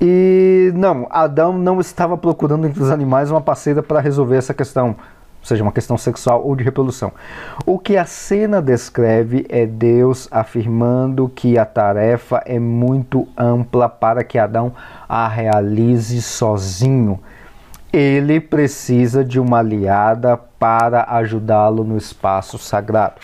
E 0.00 0.70
não, 0.74 1.06
Adão 1.10 1.56
não 1.56 1.80
estava 1.80 2.16
procurando 2.18 2.66
entre 2.66 2.82
os 2.82 2.90
animais 2.90 3.30
uma 3.30 3.40
parceira 3.40 3.82
para 3.82 4.00
resolver 4.00 4.36
essa 4.36 4.52
questão 4.52 4.94
seja, 5.46 5.62
uma 5.62 5.72
questão 5.72 5.96
sexual 5.96 6.44
ou 6.44 6.54
de 6.56 6.64
reprodução. 6.64 7.12
O 7.64 7.78
que 7.78 7.96
a 7.96 8.04
cena 8.04 8.60
descreve 8.60 9.46
é 9.48 9.64
Deus 9.64 10.28
afirmando 10.30 11.28
que 11.28 11.58
a 11.58 11.64
tarefa 11.64 12.42
é 12.44 12.58
muito 12.58 13.28
ampla 13.36 13.88
para 13.88 14.24
que 14.24 14.38
Adão 14.38 14.72
a 15.08 15.28
realize 15.28 16.20
sozinho. 16.20 17.20
Ele 17.92 18.40
precisa 18.40 19.24
de 19.24 19.40
uma 19.40 19.58
aliada 19.60 20.36
para 20.36 21.04
ajudá-lo 21.08 21.84
no 21.84 21.96
espaço 21.96 22.58
sagrado. 22.58 23.14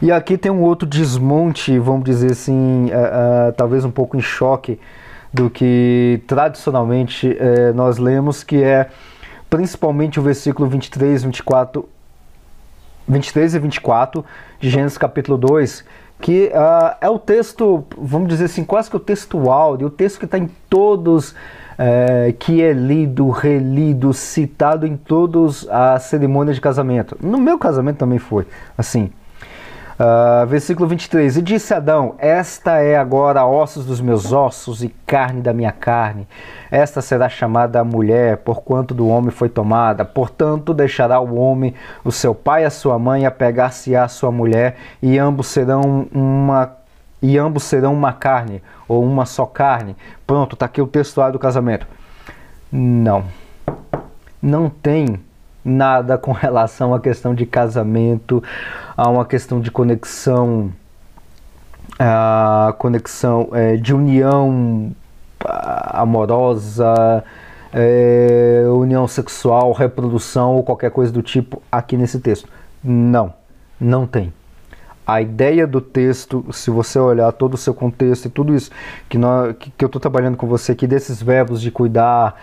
E 0.00 0.12
aqui 0.12 0.38
tem 0.38 0.50
um 0.50 0.62
outro 0.62 0.88
desmonte, 0.88 1.78
vamos 1.78 2.04
dizer 2.04 2.32
assim, 2.32 2.86
uh, 2.86 3.48
uh, 3.48 3.52
talvez 3.52 3.84
um 3.84 3.90
pouco 3.90 4.16
em 4.16 4.20
choque 4.20 4.78
do 5.32 5.50
que 5.50 6.22
tradicionalmente 6.26 7.28
uh, 7.28 7.74
nós 7.74 7.98
lemos, 7.98 8.42
que 8.42 8.62
é 8.62 8.88
principalmente 9.48 10.18
o 10.18 10.22
versículo 10.22 10.68
23, 10.68 11.24
24, 11.24 11.88
23 13.08 13.54
e 13.54 13.58
24 13.58 14.24
de 14.60 14.70
Gênesis 14.70 14.98
capítulo 14.98 15.38
2, 15.38 15.84
que 16.20 16.50
uh, 16.54 16.96
é 17.00 17.08
o 17.08 17.18
texto, 17.18 17.84
vamos 17.96 18.28
dizer 18.28 18.46
assim, 18.46 18.64
quase 18.64 18.90
que 18.90 18.96
o 18.96 19.00
texto 19.00 19.50
áudio, 19.50 19.88
o 19.88 19.90
texto 19.90 20.18
que 20.18 20.24
está 20.24 20.38
em 20.38 20.50
todos, 20.68 21.34
é, 21.78 22.34
que 22.38 22.62
é 22.62 22.72
lido, 22.72 23.28
relido, 23.28 24.12
citado 24.12 24.86
em 24.86 24.96
todas 24.96 25.68
as 25.68 26.04
cerimônias 26.04 26.56
de 26.56 26.60
casamento. 26.60 27.16
No 27.20 27.38
meu 27.38 27.58
casamento 27.58 27.98
também 27.98 28.18
foi 28.18 28.46
assim. 28.76 29.10
Uh, 29.98 30.46
versículo 30.46 30.86
23: 30.86 31.38
E 31.38 31.42
disse 31.42 31.72
Adão: 31.72 32.14
Esta 32.18 32.82
é 32.82 32.98
agora 32.98 33.46
ossos 33.46 33.86
dos 33.86 33.98
meus 33.98 34.30
ossos 34.30 34.84
e 34.84 34.90
carne 35.06 35.40
da 35.40 35.54
minha 35.54 35.72
carne. 35.72 36.28
Esta 36.70 37.00
será 37.00 37.30
chamada 37.30 37.82
mulher, 37.82 38.36
porquanto 38.38 38.92
do 38.92 39.08
homem 39.08 39.30
foi 39.30 39.48
tomada. 39.48 40.04
Portanto, 40.04 40.74
deixará 40.74 41.18
o 41.18 41.36
homem 41.36 41.74
o 42.04 42.12
seu 42.12 42.34
pai 42.34 42.64
e 42.64 42.66
a 42.66 42.70
sua 42.70 42.98
mãe, 42.98 43.24
apegar-se 43.24 43.96
à 43.96 44.06
sua 44.06 44.30
mulher, 44.30 44.76
e 45.02 45.18
ambos 45.18 45.46
serão 45.46 46.06
uma 46.12 46.76
e 47.22 47.38
ambos 47.38 47.64
serão 47.64 47.94
uma 47.94 48.12
carne 48.12 48.62
ou 48.86 49.02
uma 49.02 49.24
só 49.24 49.46
carne. 49.46 49.96
Pronto, 50.26 50.52
está 50.52 50.66
aqui 50.66 50.82
o 50.82 50.86
textuário 50.86 51.32
do 51.32 51.38
casamento. 51.38 51.86
Não, 52.70 53.24
não 54.42 54.68
tem 54.68 55.18
nada 55.66 56.16
com 56.16 56.30
relação 56.30 56.94
à 56.94 57.00
questão 57.00 57.34
de 57.34 57.44
casamento, 57.44 58.42
a 58.96 59.10
uma 59.10 59.24
questão 59.24 59.60
de 59.60 59.70
conexão, 59.70 60.70
a 61.98 62.72
conexão 62.78 63.48
é, 63.52 63.76
de 63.76 63.92
união 63.92 64.92
amorosa, 65.40 67.24
é, 67.72 68.64
união 68.68 69.08
sexual, 69.08 69.72
reprodução 69.72 70.54
ou 70.54 70.62
qualquer 70.62 70.90
coisa 70.90 71.12
do 71.12 71.20
tipo 71.20 71.60
aqui 71.70 71.96
nesse 71.96 72.20
texto. 72.20 72.48
Não, 72.82 73.34
não 73.80 74.06
tem. 74.06 74.32
A 75.04 75.20
ideia 75.20 75.66
do 75.66 75.80
texto, 75.80 76.44
se 76.52 76.70
você 76.70 76.98
olhar 76.98 77.30
todo 77.32 77.54
o 77.54 77.56
seu 77.56 77.74
contexto 77.74 78.26
e 78.26 78.28
tudo 78.28 78.54
isso 78.54 78.70
que, 79.08 79.18
nós, 79.18 79.54
que, 79.56 79.70
que 79.70 79.84
eu 79.84 79.86
estou 79.86 80.00
trabalhando 80.00 80.36
com 80.36 80.46
você 80.46 80.72
aqui, 80.72 80.86
desses 80.86 81.22
verbos 81.22 81.60
de 81.60 81.70
cuidar, 81.70 82.36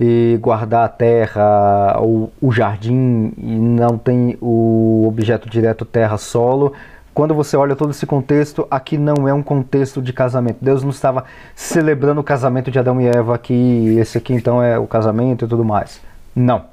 e 0.00 0.38
guardar 0.40 0.84
a 0.84 0.88
terra, 0.88 1.98
o, 2.00 2.30
o 2.40 2.52
jardim, 2.52 3.32
e 3.36 3.58
não 3.58 3.98
tem 3.98 4.38
o 4.40 5.04
objeto 5.06 5.48
direto 5.48 5.84
terra-solo. 5.84 6.72
Quando 7.12 7.34
você 7.34 7.56
olha 7.56 7.74
todo 7.74 7.90
esse 7.90 8.06
contexto, 8.06 8.66
aqui 8.70 8.96
não 8.96 9.26
é 9.26 9.34
um 9.34 9.42
contexto 9.42 10.00
de 10.00 10.12
casamento. 10.12 10.58
Deus 10.60 10.84
não 10.84 10.90
estava 10.90 11.24
celebrando 11.54 12.20
o 12.20 12.24
casamento 12.24 12.70
de 12.70 12.78
Adão 12.78 13.00
e 13.00 13.08
Eva 13.08 13.34
aqui, 13.34 13.96
esse 13.98 14.16
aqui 14.18 14.32
então 14.32 14.62
é 14.62 14.78
o 14.78 14.86
casamento 14.86 15.44
e 15.44 15.48
tudo 15.48 15.64
mais. 15.64 16.00
Não. 16.34 16.66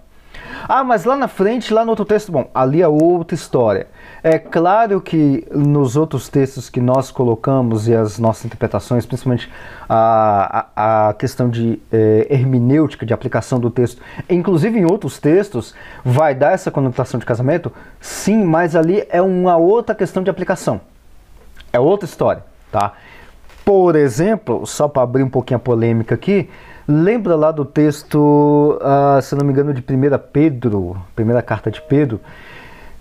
Ah, 0.67 0.83
mas 0.83 1.03
lá 1.03 1.15
na 1.15 1.27
frente, 1.27 1.73
lá 1.73 1.83
no 1.83 1.89
outro 1.89 2.05
texto, 2.05 2.31
bom, 2.31 2.47
ali 2.53 2.81
é 2.81 2.87
outra 2.87 3.33
história. 3.33 3.87
É 4.27 4.39
claro 4.39 4.99
que 5.01 5.45
nos 5.51 5.95
outros 5.95 6.27
textos 6.27 6.67
que 6.67 6.81
nós 6.81 7.11
colocamos 7.11 7.87
e 7.87 7.93
as 7.93 8.17
nossas 8.17 8.45
interpretações, 8.45 9.05
principalmente 9.05 9.47
a, 9.87 10.65
a, 10.75 11.09
a 11.09 11.13
questão 11.13 11.47
de 11.47 11.79
é, 11.91 12.25
hermenêutica, 12.27 13.05
de 13.05 13.13
aplicação 13.13 13.59
do 13.59 13.69
texto, 13.69 14.01
inclusive 14.27 14.79
em 14.79 14.83
outros 14.83 15.19
textos, 15.19 15.75
vai 16.03 16.33
dar 16.33 16.53
essa 16.53 16.71
conotação 16.71 17.19
de 17.19 17.25
casamento? 17.25 17.71
Sim, 18.01 18.43
mas 18.43 18.75
ali 18.75 19.05
é 19.09 19.21
uma 19.21 19.57
outra 19.57 19.93
questão 19.93 20.23
de 20.23 20.29
aplicação. 20.31 20.81
É 21.71 21.79
outra 21.79 22.09
história, 22.09 22.43
tá? 22.71 22.93
Por 23.63 23.95
exemplo, 23.95 24.65
só 24.65 24.87
para 24.87 25.03
abrir 25.03 25.21
um 25.21 25.29
pouquinho 25.29 25.57
a 25.57 25.59
polêmica 25.59 26.15
aqui, 26.15 26.49
Lembra 26.87 27.35
lá 27.35 27.51
do 27.51 27.65
texto, 27.65 28.79
uh, 28.79 29.19
se 29.19 29.33
não 29.33 29.43
me 29.43 29.51
engano, 29.51 29.73
de 29.73 29.81
1 29.81 29.83
Pedro, 30.31 30.95
primeira 31.15 31.41
carta 31.41 31.71
de 31.71 31.81
Pedro, 31.81 32.21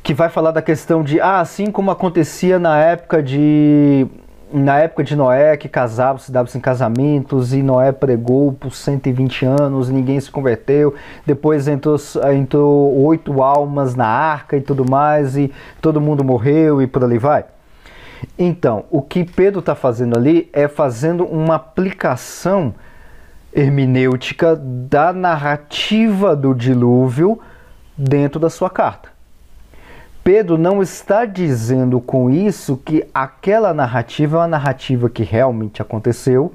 que 0.05 0.13
vai 0.13 0.29
falar 0.29 0.51
da 0.51 0.61
questão 0.61 1.03
de, 1.03 1.19
ah, 1.19 1.41
assim 1.41 1.71
como 1.71 1.91
acontecia 1.91 2.59
na 2.59 2.79
época 2.79 3.23
de 3.23 4.07
na 4.53 4.79
época 4.79 5.03
de 5.03 5.17
Noé, 5.17 5.57
que 5.57 5.69
casavam, 5.69 6.19
se 6.19 6.31
davam 6.31 6.53
em 6.55 6.61
casamentos, 6.61 7.53
e 7.53 7.61
Noé 7.61 7.91
pregou 7.91 8.53
por 8.53 8.73
120 8.73 9.45
anos, 9.47 9.89
ninguém 9.89 10.21
se 10.21 10.31
converteu, 10.31 10.95
depois 11.27 11.67
entrou, 11.67 11.97
entrou 12.33 13.05
oito 13.05 13.43
almas 13.43 13.97
na 13.97 14.07
arca 14.07 14.57
e 14.57 14.61
tudo 14.61 14.89
mais, 14.89 15.37
e 15.37 15.53
todo 15.81 16.01
mundo 16.01 16.23
morreu 16.23 16.81
e 16.81 16.87
por 16.87 17.03
ali 17.03 17.19
vai. 17.19 17.47
Então, 18.39 18.85
o 18.93 19.03
que 19.03 19.25
Pedro 19.25 19.59
está 19.59 19.75
fazendo 19.75 20.17
ali 20.17 20.49
é 20.53 20.69
fazendo 20.69 21.25
uma 21.25 21.57
aplicação 21.57 22.73
hermenêutica 23.53 24.55
da 24.55 25.13
narrativa 25.13 26.37
do 26.37 26.55
dilúvio 26.55 27.41
dentro 27.99 28.39
da 28.39 28.51
sua 28.51 28.71
carta. 28.71 29.14
Pedro 30.25 30.57
não 30.57 30.81
está 30.81 31.27
dizendo 31.27 32.01
com 32.01 32.31
isso 32.31 32.79
que 32.83 33.07
aquela 33.13 33.75
narrativa 33.75 34.39
é 34.39 34.41
uma 34.41 34.49
narrativa 34.49 35.11
que 35.11 35.23
realmente 35.23 35.83
aconteceu. 35.83 36.51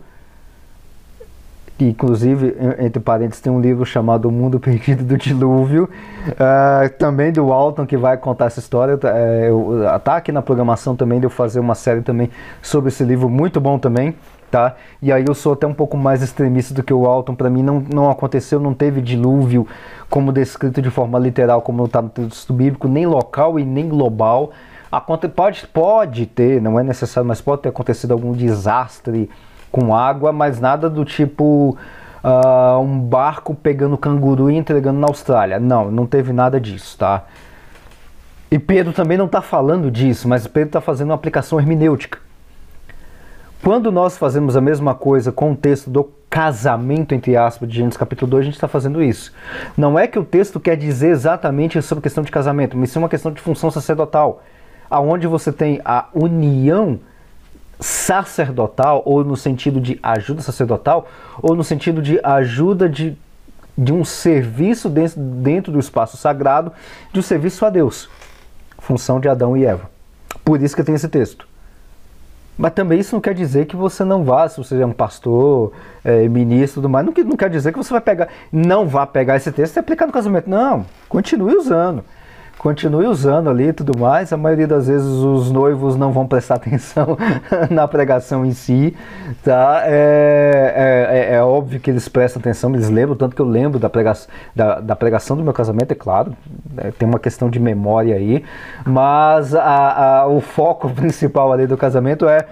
Inclusive, 1.86 2.56
entre 2.80 3.00
parênteses, 3.00 3.42
tem 3.42 3.52
um 3.52 3.62
livro 3.62 3.86
chamado 3.86 4.28
O 4.28 4.32
Mundo 4.32 4.60
Perdido 4.60 5.04
do 5.04 5.18
Dilúvio, 5.18 5.90
uh, 6.30 6.90
também 6.98 7.32
do 7.32 7.48
Walton, 7.48 7.86
que 7.86 7.98
vai 7.98 8.18
contar 8.18 8.46
essa 8.46 8.60
história. 8.60 8.96
Uh, 8.96 9.86
aqui 10.06 10.32
na 10.32 10.42
programação 10.42 10.96
também 10.96 11.20
de 11.20 11.26
eu 11.26 11.30
fazer 11.30 11.60
uma 11.60 11.76
série 11.76 12.02
também 12.02 12.30
sobre 12.62 12.90
esse 12.90 13.04
livro, 13.04 13.30
muito 13.30 13.62
bom 13.62 13.78
também 13.78 14.16
tá? 14.50 14.76
E 15.02 15.12
aí 15.12 15.24
eu 15.28 15.34
sou 15.34 15.54
até 15.54 15.66
um 15.68 15.74
pouco 15.74 15.96
mais 15.96 16.22
extremista 16.22 16.74
do 16.74 16.84
que 16.84 16.94
o 16.94 17.06
Alton. 17.06 17.36
Para 17.36 17.50
mim 17.50 17.64
não, 17.64 17.80
não 17.94 18.10
aconteceu, 18.10 18.60
não 18.60 18.74
teve 18.74 19.02
dilúvio 19.02 19.68
como 20.10 20.32
descrito 20.32 20.82
de 20.82 20.90
forma 20.90 21.18
literal, 21.20 21.62
como 21.62 21.86
está 21.86 22.02
no 22.02 22.10
texto 22.10 22.52
bíblico, 22.52 22.88
nem 22.88 23.06
local 23.06 23.60
e 23.60 23.66
nem 23.66 23.88
global. 23.88 24.52
Aconte 24.92 25.28
pode, 25.28 25.68
pode 25.68 26.26
ter, 26.26 26.60
não 26.60 26.80
é 26.80 26.84
necessário, 26.84 27.28
mas 27.28 27.40
pode 27.40 27.62
ter 27.62 27.70
acontecido 27.70 28.12
algum 28.12 28.32
desastre 28.34 29.30
com 29.72 29.96
água, 29.96 30.32
mas 30.32 30.60
nada 30.60 30.90
do 30.90 31.06
tipo 31.06 31.78
uh, 32.24 32.80
um 32.80 33.00
barco 33.00 33.56
pegando 33.56 33.98
canguru 33.98 34.50
e 34.50 34.56
entregando 34.56 35.00
na 35.00 35.08
Austrália. 35.08 35.60
Não, 35.60 35.92
não 35.92 36.06
teve 36.06 36.34
nada 36.34 36.60
disso, 36.60 36.98
tá? 36.98 37.24
E 38.52 38.58
Pedro 38.58 38.94
também 38.94 39.18
não 39.18 39.26
está 39.26 39.42
falando 39.42 39.92
disso, 39.92 40.28
mas 40.28 40.48
Pedro 40.48 40.70
está 40.70 40.82
fazendo 40.82 41.10
uma 41.10 41.16
aplicação 41.16 41.60
hermenêutica. 41.60 42.18
Quando 43.64 43.92
nós 43.92 44.18
fazemos 44.18 44.56
a 44.56 44.62
mesma 44.62 44.96
coisa 44.96 45.32
com 45.32 45.52
o 45.52 45.56
texto 45.56 45.90
do 45.90 46.10
casamento, 46.30 47.14
entre 47.14 47.36
aspas, 47.36 47.68
de 47.68 47.76
Gênesis 47.76 47.98
capítulo 47.98 48.32
2, 48.32 48.42
a 48.42 48.46
gente 48.46 48.54
está 48.54 48.68
fazendo 48.68 49.04
isso. 49.04 49.34
Não 49.76 50.00
é 50.00 50.08
que 50.08 50.18
o 50.18 50.24
texto 50.24 50.60
quer 50.60 50.78
dizer 50.78 51.10
exatamente 51.10 51.82
sobre 51.82 52.02
questão 52.02 52.24
de 52.24 52.32
casamento, 52.32 52.78
mas 52.78 52.90
sim 52.90 53.00
uma 53.00 53.10
questão 53.10 53.32
de 53.32 53.42
função 53.42 53.70
sacerdotal, 53.70 54.42
aonde 54.90 55.28
você 55.28 55.52
tem 55.52 55.82
a 55.84 56.08
união 56.14 57.00
sacerdotal, 57.80 59.02
ou 59.06 59.24
no 59.24 59.38
sentido 59.38 59.80
de 59.80 59.98
ajuda 60.04 60.42
sacerdotal, 60.42 61.08
ou 61.42 61.56
no 61.56 61.64
sentido 61.64 62.02
de 62.02 62.20
ajuda 62.24 62.90
de, 62.90 63.18
de 63.78 63.94
um 63.94 64.04
serviço 64.04 64.90
dentro, 64.90 65.20
dentro 65.20 65.72
do 65.72 65.80
espaço 65.80 66.18
sagrado, 66.18 66.72
de 67.14 67.20
um 67.20 67.24
serviço 67.24 67.66
a 67.66 67.70
Deus. 67.70 68.10
Função 68.80 69.20
de 69.20 69.30
Adão 69.30 69.56
e 69.56 69.66
Eva. 69.66 69.90
Por 70.44 70.62
isso 70.62 70.76
que 70.76 70.84
tem 70.84 70.96
esse 70.96 71.08
texto. 71.08 71.48
Mas 72.58 72.74
também 72.74 73.00
isso 73.00 73.16
não 73.16 73.22
quer 73.22 73.34
dizer 73.34 73.68
que 73.68 73.76
você 73.78 74.04
não 74.04 74.26
vá, 74.26 74.50
se 74.50 74.58
você 74.58 74.82
é 74.82 74.86
um 74.86 74.92
pastor, 74.92 75.72
é, 76.04 76.28
ministro, 76.28 76.82
tudo 76.82 76.90
mais, 76.90 77.06
não, 77.06 77.14
não 77.24 77.38
quer 77.38 77.50
dizer 77.50 77.72
que 77.72 77.78
você 77.78 77.92
vai 77.92 78.02
pegar, 78.02 78.28
não 78.52 78.86
vá 78.86 79.08
pegar 79.08 79.38
esse 79.38 79.50
texto 79.50 79.78
e 79.78 79.80
aplicar 79.80 80.06
no 80.06 80.12
casamento. 80.12 80.50
Não, 80.50 80.86
continue 81.08 81.56
usando 81.56 82.04
continue 82.60 83.08
usando 83.08 83.50
ali 83.50 83.70
e 83.70 83.74
tudo 83.74 83.98
mais. 83.98 84.32
A 84.32 84.38
maioria 84.38 84.68
das 84.68 84.88
vezes 84.88 85.08
os 85.08 85.50
noivos 85.50 85.96
não 85.96 86.12
vão 86.12 86.28
prestar 86.28 86.56
atenção 86.60 87.18
na 87.72 87.88
pregação 87.88 88.46
em 88.46 88.52
si, 88.52 88.96
tá? 89.44 89.82
É, 89.86 90.74
é, 90.76 91.18
é, 91.18 91.36
é, 91.36 91.42
óbvio 91.42 91.80
que 91.80 91.90
eles 91.90 92.08
prestam 92.08 92.42
atenção, 92.42 92.76
eles 92.76 92.90
lembram, 92.90 93.16
tanto 93.16 93.36
que 93.36 93.42
eu 93.42 93.48
lembro 93.48 93.80
da, 93.80 93.90
prega 93.90 94.14
da, 94.54 94.80
da 94.82 94.96
pregação 94.96 95.38
do 95.38 95.44
meu 95.44 95.54
casamento, 95.54 95.92
é 95.92 95.96
claro, 95.96 96.36
é, 96.78 96.92
tem 96.92 97.08
uma 97.08 97.20
questão 97.20 97.50
de 97.50 97.60
memória 97.60 98.16
aí, 98.16 98.44
mas 98.86 99.56
a, 99.56 100.20
a, 100.20 100.28
o 100.28 100.42
foco 100.42 100.90
principal 100.94 101.54
ali 101.54 101.66
do 101.66 101.78
casamento 101.78 102.28
é 102.28 102.46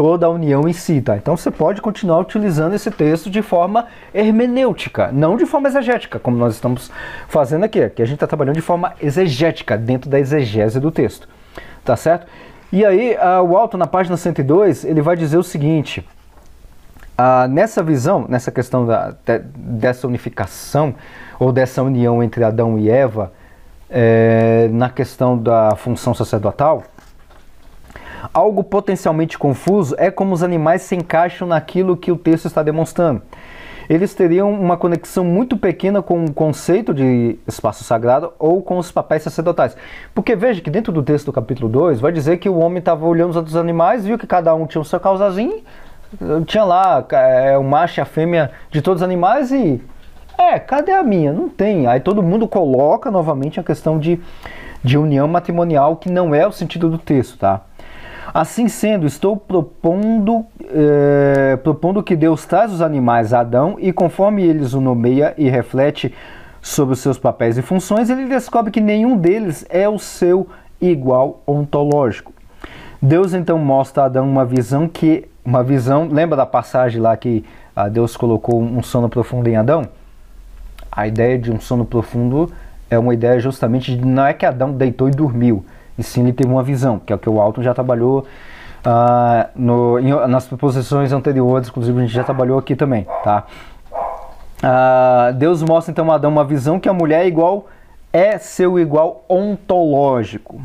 toda 0.00 0.24
a 0.24 0.30
união 0.30 0.66
em 0.66 0.72
si, 0.72 0.98
tá? 1.02 1.14
Então 1.14 1.36
você 1.36 1.50
pode 1.50 1.82
continuar 1.82 2.20
utilizando 2.20 2.72
esse 2.72 2.90
texto 2.90 3.28
de 3.28 3.42
forma 3.42 3.86
hermenêutica, 4.14 5.12
não 5.12 5.36
de 5.36 5.44
forma 5.44 5.68
exegética, 5.68 6.18
como 6.18 6.38
nós 6.38 6.54
estamos 6.54 6.90
fazendo 7.28 7.64
aqui. 7.64 7.82
Aqui 7.82 8.00
a 8.00 8.06
gente 8.06 8.14
está 8.14 8.26
trabalhando 8.26 8.54
de 8.54 8.62
forma 8.62 8.94
exegética, 8.98 9.76
dentro 9.76 10.08
da 10.08 10.18
exegese 10.18 10.80
do 10.80 10.90
texto, 10.90 11.28
tá 11.84 11.96
certo? 11.96 12.26
E 12.72 12.82
aí, 12.82 13.14
uh, 13.14 13.44
o 13.44 13.58
Alto, 13.58 13.76
na 13.76 13.86
página 13.86 14.16
102, 14.16 14.86
ele 14.86 15.02
vai 15.02 15.18
dizer 15.18 15.36
o 15.36 15.42
seguinte, 15.42 16.02
uh, 17.18 17.46
nessa 17.46 17.82
visão, 17.82 18.24
nessa 18.26 18.50
questão 18.50 18.86
da, 18.86 19.10
de, 19.10 19.38
dessa 19.54 20.06
unificação, 20.06 20.94
ou 21.38 21.52
dessa 21.52 21.82
união 21.82 22.22
entre 22.22 22.42
Adão 22.42 22.78
e 22.78 22.88
Eva, 22.88 23.32
é, 23.90 24.68
na 24.72 24.88
questão 24.88 25.36
da 25.36 25.74
função 25.74 26.14
sacerdotal, 26.14 26.84
Algo 28.32 28.62
potencialmente 28.62 29.38
confuso 29.38 29.94
é 29.98 30.10
como 30.10 30.34
os 30.34 30.42
animais 30.42 30.82
se 30.82 30.94
encaixam 30.94 31.48
naquilo 31.48 31.96
que 31.96 32.12
o 32.12 32.16
texto 32.16 32.46
está 32.46 32.62
demonstrando. 32.62 33.22
eles 33.88 34.14
teriam 34.14 34.52
uma 34.52 34.76
conexão 34.76 35.24
muito 35.24 35.56
pequena 35.56 36.00
com 36.00 36.24
o 36.24 36.32
conceito 36.32 36.94
de 36.94 37.38
espaço 37.46 37.82
sagrado 37.82 38.32
ou 38.38 38.62
com 38.62 38.78
os 38.78 38.92
papéis 38.92 39.24
sacerdotais. 39.24 39.76
Porque 40.14 40.36
veja 40.36 40.60
que 40.60 40.70
dentro 40.70 40.92
do 40.92 41.02
texto 41.02 41.26
do 41.26 41.32
capítulo 41.32 41.68
2 41.68 41.98
vai 41.98 42.12
dizer 42.12 42.36
que 42.36 42.48
o 42.48 42.58
homem 42.58 42.78
estava 42.78 43.04
olhando 43.04 43.30
os 43.30 43.36
outros 43.36 43.56
animais, 43.56 44.04
viu 44.04 44.16
que 44.16 44.28
cada 44.28 44.54
um 44.54 44.64
tinha 44.64 44.80
o 44.80 44.84
seu 44.84 45.00
causazinho, 45.00 45.64
tinha 46.46 46.64
lá 46.64 47.04
é, 47.10 47.56
o 47.58 47.64
macho 47.64 47.98
e 47.98 48.02
a 48.02 48.04
fêmea 48.04 48.52
de 48.70 48.82
todos 48.82 49.02
os 49.02 49.04
animais 49.04 49.50
e. 49.50 49.80
É, 50.38 50.58
cadê 50.58 50.92
a 50.92 51.02
minha? 51.02 51.32
Não 51.32 51.48
tem. 51.48 51.86
Aí 51.86 52.00
todo 52.00 52.22
mundo 52.22 52.48
coloca 52.48 53.10
novamente 53.10 53.60
a 53.60 53.62
questão 53.62 53.98
de, 53.98 54.18
de 54.82 54.96
união 54.96 55.28
matrimonial, 55.28 55.96
que 55.96 56.10
não 56.10 56.34
é 56.34 56.46
o 56.46 56.52
sentido 56.52 56.88
do 56.88 56.96
texto, 56.96 57.36
tá? 57.38 57.60
Assim 58.32 58.68
sendo, 58.68 59.06
estou 59.06 59.36
propondo, 59.36 60.44
é, 60.68 61.58
propondo 61.62 62.02
que 62.02 62.14
Deus 62.14 62.46
traz 62.46 62.72
os 62.72 62.80
animais 62.80 63.32
a 63.32 63.40
Adão 63.40 63.76
e, 63.78 63.92
conforme 63.92 64.44
eles 64.44 64.72
o 64.72 64.80
nomeia 64.80 65.34
e 65.36 65.48
reflete 65.48 66.14
sobre 66.62 66.94
os 66.94 67.00
seus 67.00 67.18
papéis 67.18 67.58
e 67.58 67.62
funções, 67.62 68.08
ele 68.08 68.26
descobre 68.26 68.70
que 68.70 68.80
nenhum 68.80 69.16
deles 69.16 69.66
é 69.68 69.88
o 69.88 69.98
seu 69.98 70.46
igual 70.80 71.42
ontológico. 71.46 72.32
Deus 73.02 73.34
então 73.34 73.58
mostra 73.58 74.04
a 74.04 74.06
Adão 74.06 74.28
uma 74.28 74.44
visão 74.44 74.86
que, 74.86 75.26
uma 75.44 75.64
visão, 75.64 76.06
lembra 76.06 76.36
da 76.36 76.46
passagem 76.46 77.00
lá 77.00 77.16
que 77.16 77.44
ah, 77.74 77.88
Deus 77.88 78.16
colocou 78.16 78.60
um 78.60 78.82
sono 78.82 79.08
profundo 79.08 79.48
em 79.48 79.56
Adão? 79.56 79.86
A 80.92 81.06
ideia 81.06 81.38
de 81.38 81.50
um 81.50 81.58
sono 81.58 81.84
profundo 81.84 82.52
é 82.90 82.98
uma 82.98 83.14
ideia 83.14 83.40
justamente 83.40 83.96
de 83.96 84.04
não 84.04 84.26
é 84.26 84.34
que 84.34 84.44
Adão 84.44 84.72
deitou 84.72 85.08
e 85.08 85.12
dormiu, 85.12 85.64
e 86.00 86.02
sim 86.02 86.22
ele 86.22 86.32
teve 86.32 86.50
uma 86.50 86.62
visão, 86.62 86.98
que 86.98 87.12
é 87.12 87.16
o 87.16 87.18
que 87.18 87.28
o 87.28 87.38
Alton 87.38 87.62
já 87.62 87.74
trabalhou 87.74 88.26
uh, 88.86 89.48
no, 89.54 89.98
em, 89.98 90.08
nas 90.28 90.46
proposições 90.46 91.12
anteriores, 91.12 91.68
inclusive 91.68 91.98
a 91.98 92.02
gente 92.02 92.14
já 92.14 92.24
trabalhou 92.24 92.58
aqui 92.58 92.74
também, 92.74 93.06
tá? 93.22 93.44
Uh, 94.62 95.32
Deus 95.34 95.62
mostra 95.62 95.92
então 95.92 96.10
a 96.10 96.14
Adão 96.14 96.30
uma 96.30 96.44
visão 96.44 96.80
que 96.80 96.88
a 96.88 96.92
mulher 96.92 97.24
é 97.24 97.26
igual 97.26 97.66
é 98.12 98.38
seu 98.38 98.78
igual 98.78 99.24
ontológico. 99.28 100.60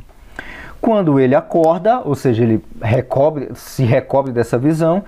Quando 0.82 1.20
ele 1.20 1.36
acorda, 1.36 2.00
ou 2.00 2.16
seja, 2.16 2.44
ele 2.44 2.64
recobre, 2.82 3.50
se 3.56 3.84
recobre 3.84 4.32
dessa 4.32 4.58
visão, 4.58 5.04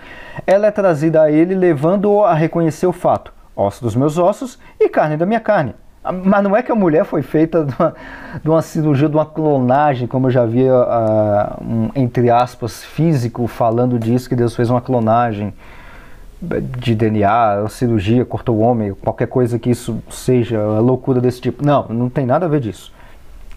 ela 0.45 0.67
é 0.67 0.71
trazida 0.71 1.21
a 1.21 1.31
ele, 1.31 1.55
levando-o 1.55 2.23
a 2.23 2.33
reconhecer 2.33 2.87
o 2.87 2.91
fato: 2.91 3.33
osso 3.55 3.83
dos 3.83 3.95
meus 3.95 4.17
ossos 4.17 4.59
e 4.79 4.89
carne 4.89 5.15
da 5.15 5.25
minha 5.25 5.39
carne. 5.39 5.73
Mas 6.03 6.43
não 6.43 6.55
é 6.55 6.63
que 6.63 6.71
a 6.71 6.75
mulher 6.75 7.03
foi 7.03 7.21
feita 7.21 7.65
de 7.65 7.73
uma, 7.77 7.95
de 8.41 8.49
uma 8.49 8.61
cirurgia, 8.61 9.09
de 9.09 9.15
uma 9.15 9.25
clonagem, 9.25 10.07
como 10.07 10.27
eu 10.27 10.31
já 10.31 10.45
vi, 10.45 10.63
uh, 10.63 11.61
um, 11.61 11.89
entre 11.95 12.29
aspas, 12.29 12.83
físico 12.83 13.45
falando 13.47 13.99
disso, 13.99 14.29
que 14.29 14.35
Deus 14.35 14.55
fez 14.55 14.69
uma 14.69 14.79
clonagem 14.79 15.53
de 16.41 16.93
DNA, 16.93 17.67
cirurgia, 17.69 18.23
cortou 18.23 18.57
o 18.57 18.59
homem, 18.59 18.93
qualquer 18.93 19.27
coisa 19.27 19.57
que 19.57 19.69
isso 19.69 20.01
seja 20.09 20.61
loucura 20.79 21.19
desse 21.19 21.41
tipo. 21.41 21.65
Não, 21.65 21.87
não 21.89 22.09
tem 22.09 22.25
nada 22.25 22.45
a 22.45 22.49
ver 22.49 22.59
disso. 22.59 22.93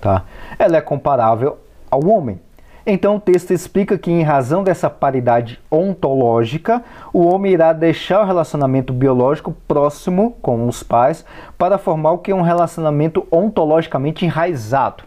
Tá? 0.01 0.24
Ela 0.59 0.78
é 0.78 0.80
comparável 0.80 1.59
ao 1.91 2.07
homem. 2.07 2.41
Então 2.86 3.16
o 3.16 3.20
texto 3.20 3.52
explica 3.52 3.98
que, 3.98 4.10
em 4.10 4.22
razão 4.22 4.64
dessa 4.64 4.88
paridade 4.88 5.60
ontológica, 5.70 6.82
o 7.12 7.26
homem 7.26 7.52
irá 7.52 7.72
deixar 7.72 8.22
o 8.22 8.26
relacionamento 8.26 8.92
biológico 8.92 9.54
próximo 9.68 10.36
com 10.42 10.66
os 10.66 10.82
pais 10.82 11.24
para 11.58 11.78
formar 11.78 12.12
o 12.12 12.18
que 12.18 12.30
é 12.30 12.34
um 12.34 12.42
relacionamento 12.42 13.26
ontologicamente 13.30 14.24
enraizado. 14.24 15.04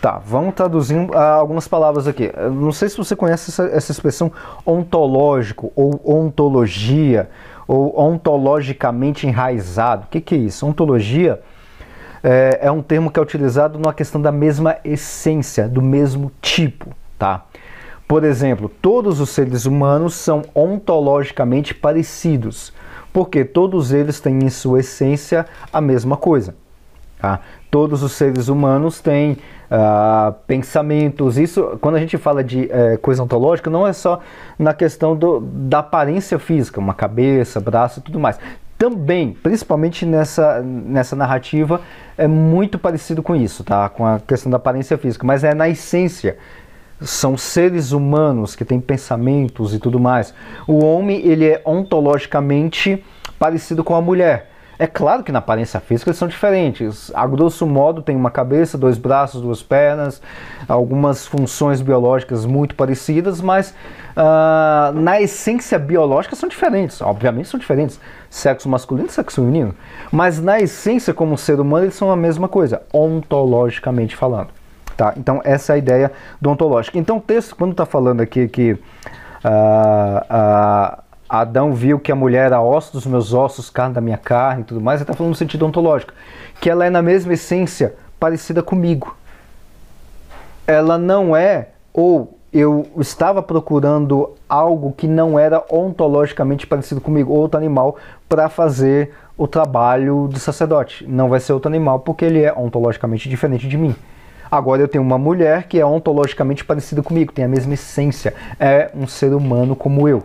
Tá, 0.00 0.18
vamos 0.24 0.54
traduzir 0.54 0.96
uh, 0.96 1.16
algumas 1.16 1.68
palavras 1.68 2.08
aqui. 2.08 2.32
Não 2.54 2.72
sei 2.72 2.88
se 2.88 2.96
você 2.96 3.14
conhece 3.14 3.50
essa, 3.50 3.64
essa 3.64 3.92
expressão 3.92 4.32
ontológico 4.64 5.70
ou 5.76 6.00
ontologia 6.02 7.28
ou 7.68 8.00
ontologicamente 8.00 9.26
enraizado. 9.26 10.04
O 10.06 10.08
que, 10.08 10.20
que 10.22 10.34
é 10.34 10.38
isso? 10.38 10.66
Ontologia 10.66 11.40
é, 12.22 12.60
é 12.62 12.70
um 12.70 12.82
termo 12.82 13.10
que 13.10 13.18
é 13.18 13.22
utilizado 13.22 13.78
numa 13.78 13.94
questão 13.94 14.20
da 14.20 14.32
mesma 14.32 14.76
essência, 14.84 15.68
do 15.68 15.82
mesmo 15.82 16.30
tipo, 16.40 16.94
tá? 17.18 17.44
Por 18.06 18.24
exemplo, 18.24 18.68
todos 18.68 19.20
os 19.20 19.30
seres 19.30 19.66
humanos 19.66 20.14
são 20.14 20.42
ontologicamente 20.54 21.72
parecidos, 21.72 22.72
porque 23.12 23.44
todos 23.44 23.92
eles 23.92 24.18
têm 24.20 24.40
em 24.42 24.50
sua 24.50 24.80
essência 24.80 25.46
a 25.72 25.80
mesma 25.80 26.16
coisa. 26.16 26.56
Tá? 27.20 27.38
Todos 27.70 28.02
os 28.02 28.12
seres 28.12 28.48
humanos 28.48 29.00
têm 29.00 29.32
uh, 29.70 30.32
pensamentos. 30.46 31.38
Isso, 31.38 31.78
quando 31.80 31.96
a 31.96 32.00
gente 32.00 32.16
fala 32.16 32.42
de 32.42 32.62
uh, 32.64 32.98
coisa 33.00 33.22
ontológica, 33.22 33.70
não 33.70 33.86
é 33.86 33.92
só 33.92 34.18
na 34.58 34.74
questão 34.74 35.14
do, 35.14 35.38
da 35.40 35.78
aparência 35.78 36.38
física, 36.38 36.80
uma 36.80 36.94
cabeça, 36.94 37.60
braço 37.60 38.00
e 38.00 38.02
tudo 38.02 38.18
mais 38.18 38.38
também, 38.80 39.34
principalmente 39.34 40.06
nessa, 40.06 40.62
nessa 40.62 41.14
narrativa, 41.14 41.82
é 42.16 42.26
muito 42.26 42.78
parecido 42.78 43.22
com 43.22 43.36
isso, 43.36 43.62
tá? 43.62 43.86
Com 43.90 44.06
a 44.06 44.18
questão 44.18 44.50
da 44.50 44.56
aparência 44.56 44.96
física, 44.96 45.26
mas 45.26 45.44
é 45.44 45.52
na 45.52 45.68
essência. 45.68 46.38
São 46.98 47.36
seres 47.36 47.92
humanos 47.92 48.56
que 48.56 48.64
têm 48.64 48.80
pensamentos 48.80 49.74
e 49.74 49.78
tudo 49.78 50.00
mais. 50.00 50.32
O 50.66 50.82
homem, 50.82 51.20
ele 51.26 51.46
é 51.46 51.60
ontologicamente 51.66 53.04
parecido 53.38 53.84
com 53.84 53.94
a 53.94 54.00
mulher. 54.00 54.50
É 54.78 54.86
claro 54.86 55.22
que 55.22 55.30
na 55.30 55.40
aparência 55.40 55.78
física 55.78 56.08
eles 56.08 56.16
são 56.16 56.26
diferentes. 56.26 57.12
A 57.14 57.26
grosso 57.26 57.66
modo 57.66 58.00
tem 58.00 58.16
uma 58.16 58.30
cabeça, 58.30 58.78
dois 58.78 58.96
braços, 58.96 59.42
duas 59.42 59.62
pernas, 59.62 60.22
algumas 60.66 61.26
funções 61.26 61.82
biológicas 61.82 62.46
muito 62.46 62.74
parecidas, 62.74 63.42
mas 63.42 63.74
uh, 64.16 64.98
na 64.98 65.20
essência 65.20 65.78
biológica 65.78 66.34
são 66.34 66.48
diferentes. 66.48 67.02
Obviamente 67.02 67.50
são 67.50 67.60
diferentes. 67.60 68.00
Sexo 68.30 68.68
masculino 68.68 69.08
e 69.08 69.12
sexo 69.12 69.42
feminino. 69.42 69.74
Mas 70.10 70.40
na 70.40 70.60
essência, 70.60 71.12
como 71.12 71.36
ser 71.36 71.58
humano, 71.60 71.86
eles 71.86 71.96
são 71.96 72.10
a 72.10 72.16
mesma 72.16 72.48
coisa, 72.48 72.80
ontologicamente 72.92 74.14
falando. 74.14 74.48
Tá? 74.96 75.12
Então 75.16 75.40
essa 75.44 75.72
é 75.72 75.74
a 75.74 75.78
ideia 75.78 76.12
do 76.40 76.48
ontológico. 76.48 76.96
Então 76.96 77.16
o 77.16 77.20
texto, 77.20 77.56
quando 77.56 77.72
está 77.72 77.84
falando 77.84 78.20
aqui 78.20 78.46
que. 78.48 78.72
Uh, 78.72 80.20
uh, 80.30 81.10
Adão 81.30 81.72
viu 81.72 82.00
que 82.00 82.10
a 82.10 82.16
mulher 82.16 82.46
era 82.46 82.60
osso 82.60 82.92
dos 82.92 83.06
meus 83.06 83.32
ossos, 83.32 83.70
carne 83.70 83.94
da 83.94 84.00
minha 84.00 84.18
carne 84.18 84.62
e 84.62 84.64
tudo 84.64 84.80
mais, 84.80 84.98
ele 84.98 85.04
está 85.04 85.14
falando 85.14 85.30
no 85.30 85.36
sentido 85.36 85.64
ontológico, 85.64 86.12
que 86.60 86.68
ela 86.68 86.84
é 86.84 86.90
na 86.90 87.00
mesma 87.00 87.34
essência 87.34 87.94
parecida 88.18 88.64
comigo. 88.64 89.16
Ela 90.66 90.98
não 90.98 91.36
é, 91.36 91.68
ou 91.94 92.36
eu 92.52 92.86
estava 92.98 93.42
procurando 93.42 94.30
algo 94.48 94.92
que 94.92 95.06
não 95.06 95.38
era 95.38 95.64
ontologicamente 95.70 96.66
parecido 96.66 97.00
comigo, 97.00 97.32
outro 97.32 97.58
animal, 97.58 97.96
para 98.28 98.48
fazer 98.48 99.12
o 99.38 99.46
trabalho 99.46 100.28
de 100.30 100.40
sacerdote. 100.40 101.06
Não 101.06 101.28
vai 101.28 101.38
ser 101.40 101.52
outro 101.52 101.68
animal 101.68 102.00
porque 102.00 102.24
ele 102.24 102.42
é 102.42 102.52
ontologicamente 102.52 103.28
diferente 103.28 103.68
de 103.68 103.78
mim. 103.78 103.94
Agora 104.50 104.82
eu 104.82 104.88
tenho 104.88 105.04
uma 105.04 105.16
mulher 105.16 105.68
que 105.68 105.78
é 105.78 105.86
ontologicamente 105.86 106.64
parecida 106.64 107.02
comigo, 107.02 107.32
tem 107.32 107.44
a 107.44 107.48
mesma 107.48 107.74
essência, 107.74 108.34
é 108.58 108.90
um 108.94 109.06
ser 109.06 109.32
humano 109.32 109.76
como 109.76 110.08
eu. 110.08 110.24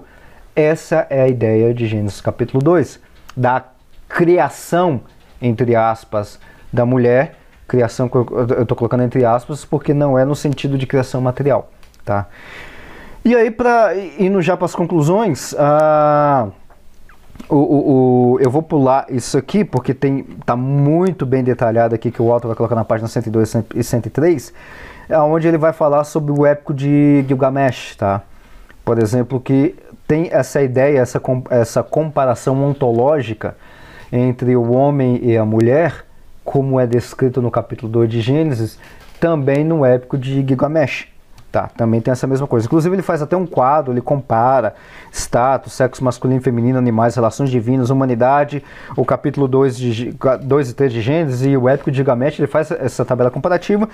Essa 0.55 1.05
é 1.11 1.21
a 1.21 1.27
ideia 1.27 1.73
de 1.75 1.85
Gênesis 1.85 2.21
capítulo 2.21 2.63
2, 2.63 2.99
da 3.37 3.63
criação, 4.09 5.01
entre 5.39 5.75
aspas, 5.75 6.39
da 6.73 6.85
mulher. 6.87 7.35
Criação, 7.67 8.09
eu 8.49 8.63
estou 8.63 8.75
colocando 8.75 9.03
entre 9.03 9.23
aspas, 9.23 9.63
porque 9.63 9.93
não 9.93 10.17
é 10.17 10.25
no 10.25 10.35
sentido 10.35 10.75
de 10.75 10.87
criação 10.87 11.21
material. 11.21 11.69
Tá? 12.05 12.27
E 13.25 13.35
aí, 13.35 13.49
para 13.49 13.93
indo 14.19 14.39
já 14.39 14.55
para 14.55 14.65
as 14.65 14.75
conclusões, 14.75 15.53
uh, 15.53 16.51
o, 17.49 17.55
o, 17.55 18.33
o, 18.33 18.39
eu 18.39 18.51
vou 18.51 18.61
pular 18.61 19.07
isso 19.09 19.37
aqui, 19.37 19.65
porque 19.65 19.93
tem 19.93 20.23
tá 20.45 20.55
muito 20.55 21.25
bem 21.25 21.43
detalhado 21.43 21.95
aqui, 21.95 22.11
que 22.11 22.21
o 22.21 22.27
Walter 22.27 22.47
vai 22.47 22.55
colocar 22.55 22.75
na 22.75 22.85
página 22.85 23.07
102 23.07 23.55
e 23.73 23.83
103, 23.83 24.53
onde 25.27 25.47
ele 25.47 25.57
vai 25.57 25.73
falar 25.73 26.03
sobre 26.03 26.31
o 26.31 26.45
épico 26.45 26.73
de 26.73 27.25
Gilgamesh, 27.27 27.95
tá? 27.95 28.21
Por 28.83 28.99
exemplo, 28.99 29.39
que 29.39 29.75
tem 30.07 30.29
essa 30.31 30.61
ideia, 30.61 30.99
essa, 30.99 31.19
essa 31.49 31.81
comparação 31.81 32.63
ontológica 32.63 33.55
entre 34.11 34.55
o 34.55 34.71
homem 34.71 35.19
e 35.23 35.35
a 35.35 35.43
mulher, 35.43 36.05
como 36.43 36.79
é 36.79 36.85
descrito 36.85 37.41
no 37.41 37.49
capítulo 37.49 37.91
2 37.91 38.09
de 38.09 38.21
Gênesis, 38.21 38.79
também 39.19 39.63
no 39.63 39.83
épico 39.83 40.17
de 40.17 40.45
Gilgamesh. 40.47 41.14
Tá, 41.55 41.69
também 41.69 42.01
tem 42.01 42.11
essa 42.11 42.27
mesma 42.27 42.45
coisa. 42.45 42.65
Inclusive, 42.65 42.93
ele 42.93 43.01
faz 43.01 43.21
até 43.21 43.37
um 43.37 43.45
quadro, 43.45 43.93
ele 43.93 44.01
compara 44.01 44.75
status, 45.09 45.71
sexo 45.71 46.03
masculino 46.03 46.41
e 46.41 46.43
feminino, 46.43 46.77
animais, 46.77 47.15
relações 47.15 47.49
divinas, 47.49 47.89
humanidade, 47.89 48.61
o 48.97 49.05
capítulo 49.05 49.47
2, 49.47 49.77
de, 49.77 50.17
2 50.43 50.69
e 50.69 50.73
3 50.73 50.91
de 50.91 50.99
Gênesis 50.99 51.45
e 51.45 51.55
o 51.55 51.69
épico 51.69 51.89
de 51.89 51.95
Gilgamesh, 51.95 52.39
ele 52.39 52.47
faz 52.49 52.71
essa 52.71 53.05
tabela 53.05 53.31
comparativa 53.31 53.87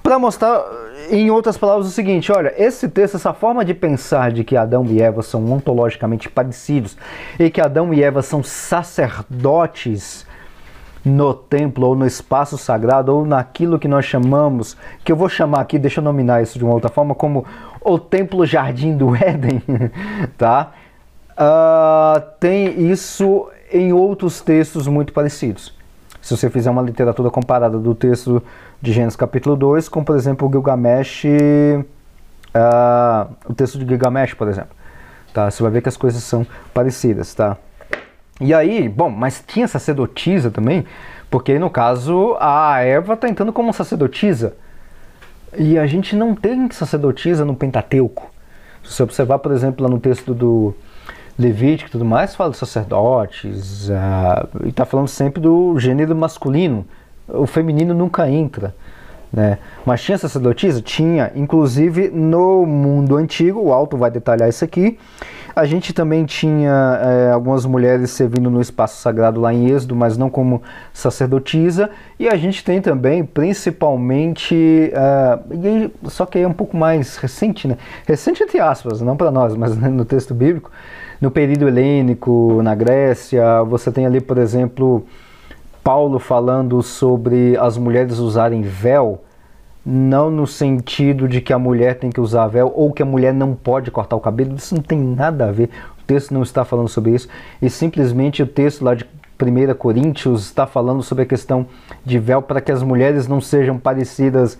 para 0.00 0.16
mostrar, 0.16 0.64
em 1.10 1.28
outras 1.28 1.58
palavras, 1.58 1.88
o 1.88 1.90
seguinte: 1.90 2.30
olha, 2.30 2.54
esse 2.56 2.88
texto, 2.88 3.16
essa 3.16 3.34
forma 3.34 3.64
de 3.64 3.74
pensar 3.74 4.30
de 4.30 4.44
que 4.44 4.56
Adão 4.56 4.86
e 4.86 5.02
Eva 5.02 5.20
são 5.20 5.44
ontologicamente 5.50 6.28
parecidos 6.28 6.96
e 7.36 7.50
que 7.50 7.60
Adão 7.60 7.92
e 7.92 8.00
Eva 8.00 8.22
são 8.22 8.44
sacerdotes 8.44 10.24
no 11.08 11.34
templo 11.34 11.88
ou 11.88 11.96
no 11.96 12.06
espaço 12.06 12.58
sagrado 12.58 13.14
ou 13.14 13.24
naquilo 13.24 13.78
que 13.78 13.88
nós 13.88 14.04
chamamos, 14.04 14.76
que 15.04 15.10
eu 15.10 15.16
vou 15.16 15.28
chamar 15.28 15.60
aqui, 15.60 15.78
deixa 15.78 16.00
eu 16.00 16.04
nominar 16.04 16.42
isso 16.42 16.58
de 16.58 16.64
uma 16.64 16.74
outra 16.74 16.90
forma, 16.90 17.14
como 17.14 17.44
o 17.80 17.98
templo 17.98 18.44
jardim 18.44 18.96
do 18.96 19.14
Éden, 19.16 19.62
tá? 20.36 20.72
Uh, 21.32 22.20
tem 22.40 22.90
isso 22.90 23.48
em 23.72 23.92
outros 23.92 24.40
textos 24.40 24.86
muito 24.86 25.12
parecidos. 25.12 25.76
Se 26.20 26.36
você 26.36 26.50
fizer 26.50 26.70
uma 26.70 26.82
literatura 26.82 27.30
comparada 27.30 27.78
do 27.78 27.94
texto 27.94 28.42
de 28.82 28.92
Gênesis 28.92 29.16
capítulo 29.16 29.56
2 29.56 29.88
com, 29.88 30.04
por 30.04 30.16
exemplo, 30.16 30.48
o 30.48 30.50
Gilgamesh, 30.50 31.24
uh, 31.24 31.84
o 33.48 33.54
texto 33.54 33.78
de 33.78 33.86
Gilgamesh, 33.86 34.34
por 34.34 34.48
exemplo. 34.48 34.76
Tá? 35.32 35.50
Você 35.50 35.62
vai 35.62 35.72
ver 35.72 35.82
que 35.82 35.88
as 35.88 35.96
coisas 35.96 36.22
são 36.22 36.46
parecidas, 36.74 37.34
tá? 37.34 37.56
E 38.40 38.54
aí, 38.54 38.88
bom, 38.88 39.10
mas 39.10 39.42
tinha 39.46 39.66
sacerdotisa 39.66 40.50
também, 40.50 40.84
porque 41.28 41.58
no 41.58 41.68
caso 41.68 42.36
a 42.40 42.80
Eva 42.80 43.14
está 43.14 43.28
entrando 43.28 43.52
como 43.52 43.72
sacerdotisa. 43.72 44.54
E 45.56 45.78
a 45.78 45.86
gente 45.86 46.14
não 46.14 46.34
tem 46.34 46.70
sacerdotisa 46.70 47.44
no 47.44 47.54
Pentateuco. 47.54 48.30
Se 48.84 48.92
você 48.92 49.02
observar, 49.02 49.38
por 49.38 49.52
exemplo, 49.52 49.82
lá 49.82 49.90
no 49.90 49.98
texto 49.98 50.34
do 50.34 50.74
Levítico 51.38 51.88
e 51.88 51.92
tudo 51.92 52.04
mais, 52.04 52.34
fala 52.34 52.50
de 52.50 52.56
sacerdotes, 52.56 53.88
uh, 53.88 54.64
e 54.64 54.68
está 54.68 54.84
falando 54.84 55.08
sempre 55.08 55.40
do 55.40 55.78
gênero 55.78 56.14
masculino. 56.14 56.86
O 57.28 57.46
feminino 57.46 57.94
nunca 57.94 58.28
entra. 58.28 58.74
Né? 59.32 59.58
Mas 59.84 60.02
tinha 60.02 60.16
sacerdotisa? 60.16 60.80
Tinha. 60.80 61.30
Inclusive 61.34 62.08
no 62.08 62.64
mundo 62.66 63.16
antigo, 63.16 63.60
o 63.60 63.72
Alto 63.72 63.96
vai 63.96 64.10
detalhar 64.10 64.48
isso 64.48 64.64
aqui. 64.64 64.98
A 65.58 65.64
gente 65.64 65.92
também 65.92 66.24
tinha 66.24 67.00
é, 67.02 67.32
algumas 67.32 67.66
mulheres 67.66 68.12
servindo 68.12 68.48
no 68.48 68.60
espaço 68.60 69.02
sagrado 69.02 69.40
lá 69.40 69.52
em 69.52 69.68
Êxodo, 69.68 69.96
mas 69.96 70.16
não 70.16 70.30
como 70.30 70.62
sacerdotisa. 70.92 71.90
E 72.16 72.28
a 72.28 72.36
gente 72.36 72.62
tem 72.62 72.80
também, 72.80 73.24
principalmente, 73.24 74.92
uh, 74.94 76.08
só 76.08 76.24
que 76.26 76.38
é 76.38 76.46
um 76.46 76.52
pouco 76.52 76.76
mais 76.76 77.16
recente, 77.16 77.66
né? 77.66 77.76
Recente 78.06 78.40
entre 78.40 78.60
aspas, 78.60 79.00
não 79.00 79.16
para 79.16 79.32
nós, 79.32 79.56
mas 79.56 79.76
no 79.76 80.04
texto 80.04 80.32
bíblico. 80.32 80.70
No 81.20 81.28
período 81.28 81.66
helênico, 81.66 82.62
na 82.62 82.76
Grécia, 82.76 83.64
você 83.64 83.90
tem 83.90 84.06
ali, 84.06 84.20
por 84.20 84.38
exemplo, 84.38 85.04
Paulo 85.82 86.20
falando 86.20 86.80
sobre 86.84 87.56
as 87.56 87.76
mulheres 87.76 88.20
usarem 88.20 88.62
véu, 88.62 89.24
não 89.84 90.30
no 90.30 90.46
sentido 90.46 91.28
de 91.28 91.40
que 91.40 91.52
a 91.52 91.58
mulher 91.58 91.98
tem 91.98 92.10
que 92.10 92.20
usar 92.20 92.46
véu 92.48 92.72
ou 92.74 92.92
que 92.92 93.02
a 93.02 93.06
mulher 93.06 93.32
não 93.32 93.54
pode 93.54 93.90
cortar 93.90 94.16
o 94.16 94.20
cabelo, 94.20 94.56
isso 94.56 94.74
não 94.74 94.82
tem 94.82 94.98
nada 94.98 95.48
a 95.48 95.52
ver. 95.52 95.70
O 95.98 96.04
texto 96.06 96.32
não 96.32 96.42
está 96.42 96.64
falando 96.64 96.88
sobre 96.88 97.12
isso, 97.12 97.28
e 97.60 97.68
simplesmente 97.68 98.42
o 98.42 98.46
texto 98.46 98.84
lá 98.84 98.94
de 98.94 99.06
1 99.40 99.74
Coríntios 99.74 100.44
está 100.46 100.66
falando 100.66 101.02
sobre 101.02 101.24
a 101.24 101.26
questão 101.26 101.66
de 102.04 102.18
véu 102.18 102.42
para 102.42 102.60
que 102.60 102.72
as 102.72 102.82
mulheres 102.82 103.28
não 103.28 103.40
sejam 103.40 103.78
parecidas 103.78 104.58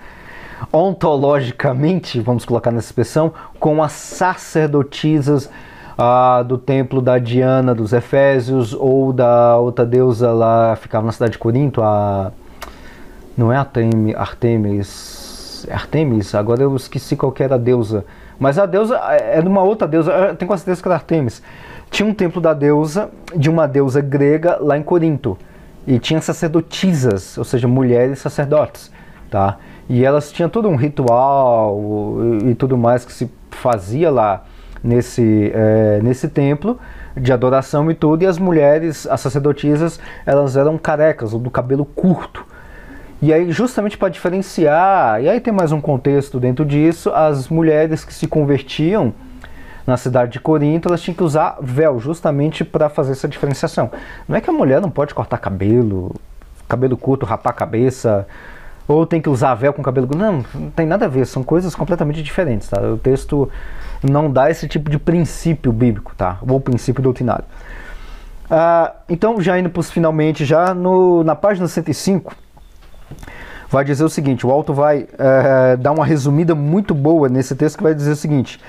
ontologicamente, 0.73 2.21
vamos 2.21 2.45
colocar 2.45 2.71
nessa 2.71 2.89
expressão, 2.89 3.33
com 3.59 3.83
as 3.83 3.93
sacerdotisas 3.93 5.51
ah, 5.97 6.43
do 6.43 6.57
templo 6.57 7.03
da 7.03 7.19
Diana 7.19 7.75
dos 7.75 7.93
Efésios 7.93 8.73
ou 8.73 9.13
da 9.13 9.57
outra 9.57 9.85
deusa 9.85 10.33
lá, 10.33 10.77
ficava 10.77 11.07
na 11.07 11.13
cidade 11.13 11.33
de 11.33 11.39
Corinto, 11.39 11.83
a. 11.83 12.33
Não 13.39 13.53
é 13.53 13.57
Artemis, 13.57 14.17
Artemis. 14.17 15.67
Artemis, 15.71 16.35
agora 16.35 16.63
eu 16.63 16.75
esqueci 16.75 17.15
qual 17.15 17.33
era 17.39 17.55
a 17.55 17.59
deusa. 17.59 18.05
Mas 18.37 18.59
a 18.59 18.67
deusa 18.67 18.99
é 18.99 19.41
de 19.41 19.47
uma 19.47 19.63
outra 19.63 19.87
deusa, 19.87 20.11
eu 20.11 20.35
tenho 20.35 20.49
quase 20.49 20.65
certeza 20.65 20.83
que 20.83 20.89
era 20.89 20.97
Artemis. 20.97 21.41
Tinha 21.89 22.09
um 22.09 22.13
templo 22.13 22.41
da 22.41 22.53
deusa, 22.53 23.09
de 23.37 23.49
uma 23.49 23.69
deusa 23.69 24.01
grega 24.01 24.59
lá 24.61 24.77
em 24.77 24.83
Corinto. 24.83 25.39
E 25.87 26.01
tinha 26.01 26.21
sacerdotisas, 26.21 27.39
ou 27.39 27.45
seja, 27.45 27.69
mulheres 27.69 28.19
sacerdotes. 28.19 28.91
Tá? 29.31 29.59
E 29.89 30.05
elas 30.05 30.33
tinham 30.33 30.51
todo 30.51 30.69
um 30.69 30.75
ritual 30.75 31.79
e 32.45 32.57
tudo 32.57 32.77
mais 32.77 33.05
que 33.05 33.13
se 33.13 33.31
fazia 33.53 34.11
lá 34.11 34.43
nesse, 34.83 35.53
é, 35.55 36.01
nesse 36.03 36.27
templo 36.29 36.77
de 37.17 37.33
adoração 37.33 37.89
e 37.89 37.95
tudo, 37.95 38.25
e 38.25 38.27
as 38.27 38.37
mulheres, 38.37 39.07
as 39.07 39.21
sacerdotisas, 39.21 40.01
elas 40.27 40.57
eram 40.57 40.77
carecas, 40.77 41.33
ou 41.33 41.39
do 41.39 41.51
cabelo 41.51 41.85
curto. 41.85 42.45
E 43.21 43.33
aí, 43.33 43.51
justamente 43.51 43.99
para 43.99 44.09
diferenciar, 44.09 45.21
e 45.21 45.29
aí 45.29 45.41
tem 45.41 45.53
mais 45.53 45.73
um 45.73 45.81
contexto 45.81 46.39
dentro 46.39 46.65
disso, 46.65 47.11
as 47.11 47.49
mulheres 47.49 48.05
que 48.05 48.15
se 48.15 48.29
convertiam 48.29 49.13
na 49.85 49.97
cidade 49.97 50.33
de 50.33 50.41
Corinto, 50.41 50.87
elas 50.87 51.01
tinham 51.01 51.17
que 51.17 51.25
usar 51.25 51.57
véu, 51.61 51.99
justamente 51.99 52.65
para 52.65 52.89
fazer 52.89 53.13
essa 53.13 53.27
diferenciação. 53.27 53.91
Não 54.29 54.37
é 54.37 54.41
que 54.41 54.49
a 54.49 54.53
mulher 54.53 54.81
não 54.81 54.91
pode 54.91 55.15
cortar 55.15 55.39
cabelo, 55.39 56.15
cabelo 56.69 56.97
curto, 56.97 57.27
rapar 57.27 57.53
a 57.53 57.57
cabeça, 57.57 58.25
ou 58.87 59.05
tem 59.05 59.21
que 59.21 59.29
usar 59.29 59.55
véu 59.57 59.73
com 59.73 59.83
cabelo 59.83 60.07
curto. 60.07 60.21
Não, 60.21 60.45
não 60.55 60.71
tem 60.71 60.87
nada 60.87 61.07
a 61.07 61.09
ver, 61.09 61.27
são 61.27 61.43
coisas 61.43 61.75
completamente 61.75 62.23
diferentes. 62.23 62.69
Tá? 62.69 62.81
O 62.81 62.99
texto 62.99 63.51
não 64.01 64.31
dá 64.31 64.49
esse 64.49 64.69
tipo 64.69 64.89
de 64.89 64.99
princípio 64.99 65.73
bíblico, 65.73 66.13
tá? 66.17 66.39
Ou 66.49 66.61
princípio 66.61 67.03
doutrinário. 67.03 67.45
Ah, 68.49 68.95
então, 69.09 69.41
já 69.41 69.59
indo 69.59 69.71
para 69.71 69.81
os 69.81 69.91
finalmente, 69.91 70.45
já 70.45 70.73
no, 70.73 71.25
na 71.25 71.35
página 71.35 71.67
105, 71.67 72.33
vai 73.71 73.85
dizer 73.85 74.05
o 74.05 74.09
seguinte: 74.09 74.47
o 74.47 74.51
Alto 74.51 74.73
vai 74.73 75.07
é, 75.19 75.77
dar 75.77 75.93
uma 75.93 76.05
resumida 76.05 76.55
muito 76.55 76.95
boa 76.95 77.29
nesse 77.29 77.55
texto 77.55 77.77
que 77.77 77.83
vai 77.83 77.95
dizer 77.95 78.13
o 78.13 78.17
seguinte: 78.17 78.61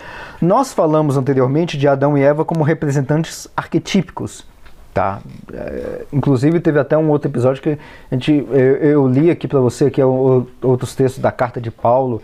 Nós 0.41 0.73
falamos 0.73 1.17
anteriormente 1.17 1.77
de 1.77 1.87
Adão 1.87 2.17
e 2.17 2.21
Eva 2.21 2.43
como 2.43 2.63
representantes 2.63 3.47
arquetípicos. 3.55 4.45
Tá? 4.93 5.19
É, 5.53 6.05
inclusive 6.11 6.59
teve 6.59 6.79
até 6.79 6.97
um 6.97 7.09
outro 7.09 7.29
episódio 7.29 7.61
que 7.61 7.77
a 8.11 8.15
gente, 8.15 8.45
eu, 8.49 8.57
eu 8.57 9.07
li 9.07 9.29
aqui 9.29 9.47
para 9.47 9.59
você 9.59 9.89
que 9.89 10.01
é 10.01 10.05
o, 10.05 10.47
outros 10.61 10.95
textos 10.95 11.21
da 11.21 11.31
carta 11.31 11.61
de 11.61 11.69
Paulo 11.69 12.21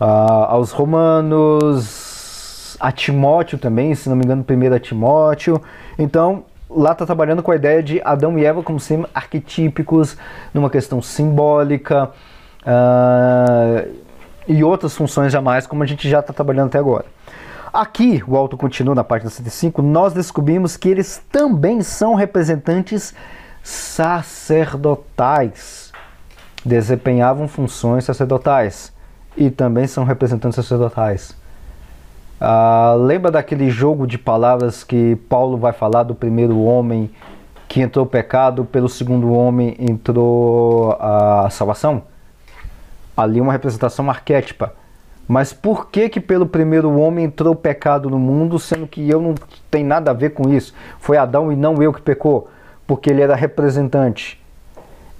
uh, 0.00 0.04
aos 0.48 0.70
Romanos, 0.70 2.76
a 2.78 2.92
Timóteo 2.92 3.58
também, 3.58 3.94
se 3.94 4.08
não 4.08 4.16
me 4.16 4.24
engano, 4.24 4.44
primeiro 4.44 4.74
a 4.74 4.80
Timóteo. 4.80 5.60
Então, 5.98 6.44
lá 6.68 6.92
está 6.92 7.06
trabalhando 7.06 7.42
com 7.42 7.50
a 7.50 7.56
ideia 7.56 7.82
de 7.82 8.00
Adão 8.04 8.38
e 8.38 8.44
Eva 8.44 8.62
como 8.62 8.78
sendo 8.78 9.08
arquetípicos, 9.14 10.16
numa 10.52 10.70
questão 10.70 11.00
simbólica 11.00 12.10
uh, 12.62 13.90
e 14.46 14.62
outras 14.62 14.94
funções 14.96 15.32
jamais, 15.32 15.66
como 15.66 15.82
a 15.82 15.86
gente 15.86 16.08
já 16.08 16.20
está 16.20 16.32
trabalhando 16.32 16.68
até 16.68 16.78
agora. 16.78 17.06
Aqui, 17.72 18.22
o 18.26 18.36
auto 18.36 18.56
continua 18.56 18.94
na 18.94 19.04
página 19.04 19.28
105, 19.28 19.82
nós 19.82 20.12
descobrimos 20.12 20.76
que 20.76 20.88
eles 20.88 21.22
também 21.30 21.82
são 21.82 22.14
representantes 22.14 23.14
sacerdotais, 23.62 25.92
desempenhavam 26.64 27.48
funções 27.48 28.04
sacerdotais 28.04 28.92
e 29.36 29.50
também 29.50 29.86
são 29.86 30.04
representantes 30.04 30.56
sacerdotais. 30.56 31.36
Ah, 32.40 32.94
lembra 32.98 33.30
daquele 33.30 33.70
jogo 33.70 34.06
de 34.06 34.18
palavras 34.18 34.84
que 34.84 35.16
Paulo 35.28 35.56
vai 35.56 35.72
falar 35.72 36.02
do 36.02 36.14
primeiro 36.14 36.60
homem 36.62 37.10
que 37.66 37.80
entrou 37.80 38.04
o 38.04 38.08
pecado, 38.08 38.64
pelo 38.64 38.88
segundo 38.88 39.32
homem 39.32 39.74
entrou 39.78 40.92
a 41.00 41.48
salvação? 41.50 42.02
Ali 43.16 43.40
uma 43.40 43.52
representação 43.52 44.08
arquétipa. 44.10 44.74
Mas 45.26 45.52
por 45.52 45.88
que 45.88 46.08
que 46.08 46.20
pelo 46.20 46.46
primeiro 46.46 46.96
homem 46.98 47.24
entrou 47.24 47.54
o 47.54 47.56
pecado 47.56 48.08
no 48.08 48.18
mundo, 48.18 48.58
sendo 48.58 48.86
que 48.86 49.10
eu 49.10 49.20
não 49.20 49.34
tenho 49.70 49.86
nada 49.86 50.10
a 50.10 50.14
ver 50.14 50.30
com 50.30 50.48
isso? 50.52 50.72
Foi 51.00 51.16
Adão 51.16 51.50
e 51.50 51.56
não 51.56 51.82
eu 51.82 51.92
que 51.92 52.00
pecou, 52.00 52.48
porque 52.86 53.10
ele 53.10 53.22
era 53.22 53.34
representante. 53.34 54.40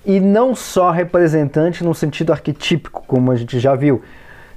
E 0.04 0.20
não 0.20 0.54
só 0.54 0.92
representante 0.92 1.82
no 1.82 1.92
sentido 1.92 2.32
arquetípico, 2.32 3.02
como 3.08 3.32
a 3.32 3.36
gente 3.36 3.58
já 3.58 3.74
viu, 3.74 4.02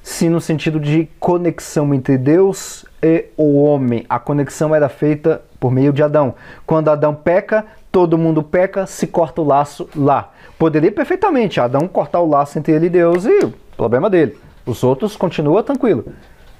sim 0.09 0.27
no 0.27 0.41
sentido 0.41 0.79
de 0.79 1.07
conexão 1.19 1.93
entre 1.93 2.17
Deus 2.17 2.83
e 3.01 3.25
o 3.37 3.61
homem. 3.63 4.05
A 4.09 4.17
conexão 4.17 4.73
era 4.73 4.89
feita 4.89 5.41
por 5.59 5.71
meio 5.71 5.93
de 5.93 6.01
Adão. 6.01 6.33
Quando 6.65 6.89
Adão 6.89 7.13
peca, 7.13 7.63
todo 7.91 8.17
mundo 8.17 8.41
peca, 8.41 8.87
se 8.87 9.05
corta 9.05 9.39
o 9.39 9.45
laço 9.45 9.87
lá. 9.95 10.31
Poderia 10.57 10.91
perfeitamente 10.91 11.61
Adão 11.61 11.87
cortar 11.87 12.21
o 12.21 12.27
laço 12.27 12.57
entre 12.57 12.73
ele 12.73 12.87
e 12.87 12.89
Deus 12.89 13.23
e 13.25 13.45
o 13.45 13.53
problema 13.77 14.09
dele. 14.09 14.35
Os 14.65 14.83
outros 14.83 15.15
continuam 15.15 15.61
tranquilo. 15.61 16.05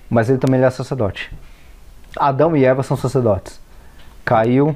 Mas 0.08 0.30
ele 0.30 0.38
também 0.38 0.62
é 0.62 0.70
sacerdote. 0.70 1.32
Adão 2.18 2.56
e 2.56 2.64
Eva 2.64 2.84
são 2.84 2.96
sacerdotes. 2.96 3.60
Caiu, 4.24 4.76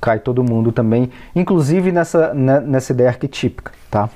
cai 0.00 0.20
todo 0.20 0.44
mundo 0.44 0.70
também, 0.70 1.10
inclusive 1.34 1.90
nessa, 1.90 2.32
né, 2.32 2.60
nessa 2.60 2.92
ideia 2.92 3.10
arquetípica, 3.10 3.72
tá? 3.90 4.08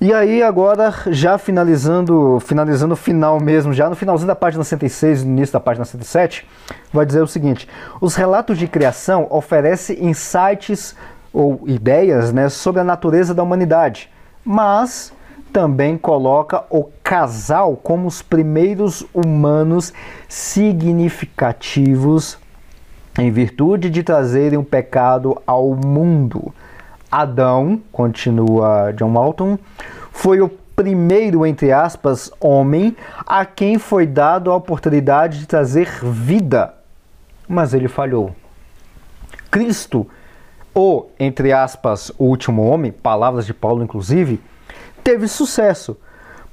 E 0.00 0.14
aí 0.14 0.42
agora, 0.42 0.94
já 1.08 1.36
finalizando, 1.36 2.40
finalizando 2.40 2.94
o 2.94 2.96
final 2.96 3.38
mesmo, 3.38 3.70
já 3.70 3.90
no 3.90 3.94
finalzinho 3.94 4.28
da 4.28 4.34
página 4.34 4.64
106, 4.64 5.24
no 5.24 5.32
início 5.32 5.52
da 5.52 5.60
página 5.60 5.84
107, 5.84 6.48
vai 6.90 7.04
dizer 7.04 7.20
o 7.20 7.26
seguinte: 7.26 7.68
os 8.00 8.14
relatos 8.14 8.56
de 8.56 8.66
criação 8.66 9.26
oferecem 9.28 10.06
insights 10.06 10.96
ou 11.34 11.60
ideias 11.66 12.32
né, 12.32 12.48
sobre 12.48 12.80
a 12.80 12.84
natureza 12.84 13.34
da 13.34 13.42
humanidade, 13.42 14.08
mas 14.42 15.12
também 15.52 15.98
coloca 15.98 16.64
o 16.70 16.84
casal 17.04 17.76
como 17.76 18.08
os 18.08 18.22
primeiros 18.22 19.04
humanos 19.12 19.92
significativos 20.26 22.38
em 23.18 23.30
virtude 23.30 23.90
de 23.90 24.02
trazerem 24.02 24.58
o 24.58 24.64
pecado 24.64 25.42
ao 25.46 25.74
mundo. 25.74 26.54
Adão, 27.10 27.80
continua 27.90 28.92
John 28.92 29.12
Walton, 29.12 29.58
foi 30.12 30.40
o 30.40 30.48
primeiro, 30.48 31.44
entre 31.44 31.72
aspas, 31.72 32.30
homem 32.40 32.96
a 33.26 33.44
quem 33.44 33.78
foi 33.78 34.06
dado 34.06 34.50
a 34.50 34.56
oportunidade 34.56 35.40
de 35.40 35.46
trazer 35.46 35.88
vida, 36.02 36.74
mas 37.48 37.74
ele 37.74 37.88
falhou. 37.88 38.34
Cristo 39.50 40.06
o, 40.74 41.06
entre 41.18 41.52
aspas, 41.52 42.12
o 42.16 42.24
último 42.24 42.64
homem, 42.64 42.92
palavras 42.92 43.44
de 43.44 43.52
Paulo 43.52 43.82
inclusive, 43.82 44.40
teve 45.02 45.26
sucesso, 45.26 45.96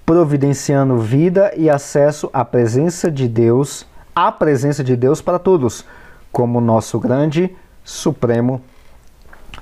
providenciando 0.05 0.97
vida 0.97 1.53
e 1.55 1.69
acesso 1.69 2.29
à 2.33 2.43
presença 2.43 3.11
de 3.11 3.27
Deus, 3.27 3.85
à 4.15 4.31
presença 4.31 4.83
de 4.83 4.95
Deus 4.95 5.21
para 5.21 5.37
todos, 5.37 5.85
como 6.31 6.59
nosso 6.59 6.99
grande 6.99 7.55
supremo 7.83 8.61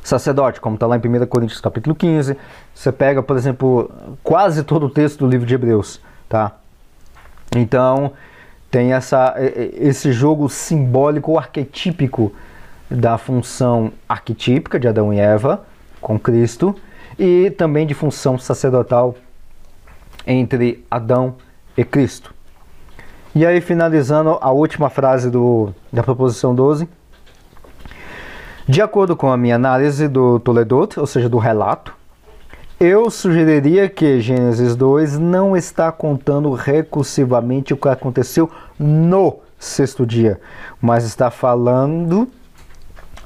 sacerdote, 0.06 0.62
como 0.62 0.76
está 0.76 0.86
lá 0.86 0.95
em 0.95 0.99
1 0.99 1.26
Coríntios 1.26 1.60
capítulo 1.60 1.95
15. 1.95 2.38
Você 2.74 2.91
pega, 2.91 3.24
por 3.24 3.36
exemplo, 3.36 3.89
quase 4.24 4.64
todo 4.64 4.86
o 4.86 4.89
texto 4.89 5.20
do 5.20 5.28
livro 5.28 5.47
de 5.47 5.56
Hebreus, 5.56 5.99
tá? 6.30 6.51
Então, 7.56 8.14
tem 8.70 8.93
essa, 8.93 9.34
esse 9.39 10.12
jogo 10.12 10.47
simbólico 10.47 11.38
arquetípico 11.38 12.32
da 12.89 13.18
função 13.18 13.91
arquetípica 14.08 14.80
de 14.80 14.88
Adão 14.88 15.12
e 15.12 15.20
Eva 15.20 15.66
com 15.99 16.20
Cristo 16.20 16.76
e 17.18 17.49
também 17.51 17.88
de 17.88 17.95
função 17.95 18.38
sacerdotal 18.38 19.16
entre 20.28 20.86
Adão 20.91 21.36
e 21.76 21.84
Cristo. 21.84 22.32
E 23.34 23.43
aí, 23.45 23.60
finalizando 23.60 24.38
a 24.39 24.51
última 24.51 24.89
frase 24.89 25.32
do, 25.32 25.74
da 25.91 26.03
proposição 26.03 26.53
12. 26.53 26.88
De 28.68 28.82
acordo 28.82 29.16
com 29.16 29.32
a 29.32 29.38
minha 29.38 29.55
análise 29.55 30.07
do 30.07 30.39
Toledot, 30.39 30.99
ou 30.99 31.05
seja, 31.05 31.30
do 31.30 31.38
relato, 31.38 31.93
eu 32.80 33.11
sugeriria 33.11 33.88
que 33.88 34.20
Gênesis 34.20 34.76
2 34.76 35.20
não 35.20 35.55
está 35.55 35.91
contando 35.91 36.51
recursivamente 36.51 37.76
o 37.76 37.78
que 37.78 37.88
aconteceu 37.88 38.49
no 38.80 39.38
sexto 39.59 40.03
dia, 40.03 40.41
mas 40.82 41.05
está 41.05 41.30
falando 41.30 42.28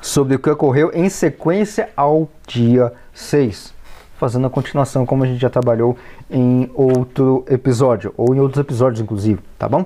sobre 0.01 0.35
o 0.35 0.39
que 0.39 0.49
ocorreu 0.49 0.91
em 0.93 1.07
sequência 1.07 1.87
ao 1.95 2.27
dia 2.45 2.91
6, 3.13 3.73
fazendo 4.17 4.45
a 4.45 4.49
continuação 4.49 5.05
como 5.05 5.23
a 5.23 5.27
gente 5.27 5.39
já 5.39 5.49
trabalhou 5.49 5.97
em 6.29 6.69
outro 6.73 7.45
episódio, 7.47 8.13
ou 8.17 8.35
em 8.35 8.41
outros 8.41 8.59
episódios 8.59 8.99
inclusive, 8.99 9.39
tá 9.57 9.69
bom? 9.69 9.85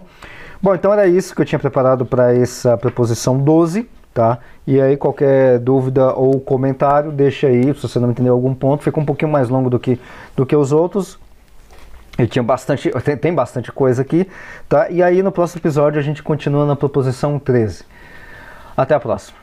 Bom, 0.59 0.73
então 0.73 0.91
era 0.91 1.07
isso 1.07 1.35
que 1.35 1.41
eu 1.41 1.45
tinha 1.45 1.59
preparado 1.59 2.07
para 2.07 2.33
essa 2.33 2.75
preposição 2.75 3.37
12, 3.37 3.87
tá? 4.13 4.39
E 4.65 4.79
aí 4.79 4.95
qualquer 4.95 5.59
dúvida 5.59 6.13
ou 6.13 6.39
comentário, 6.39 7.11
deixa 7.11 7.47
aí, 7.47 7.73
se 7.73 7.81
você 7.81 7.99
não 7.99 8.11
entendeu 8.11 8.33
algum 8.33 8.53
ponto, 8.53 8.83
fica 8.83 8.99
um 8.99 9.05
pouquinho 9.05 9.31
mais 9.31 9.49
longo 9.49 9.69
do 9.69 9.79
que, 9.79 9.99
do 10.35 10.45
que 10.45 10.55
os 10.55 10.71
outros, 10.71 11.19
ele 12.17 12.27
tinha 12.27 12.43
bastante, 12.43 12.89
tem, 13.03 13.17
tem, 13.17 13.33
bastante 13.33 13.71
coisa 13.71 14.01
aqui, 14.01 14.27
tá? 14.69 14.89
E 14.89 15.01
aí 15.01 15.23
no 15.23 15.31
próximo 15.31 15.59
episódio 15.59 15.99
a 15.99 16.03
gente 16.03 16.21
continua 16.21 16.65
na 16.65 16.75
proposição 16.75 17.39
13. 17.39 17.83
Até 18.77 18.93
a 18.93 18.99
próxima. 18.99 19.42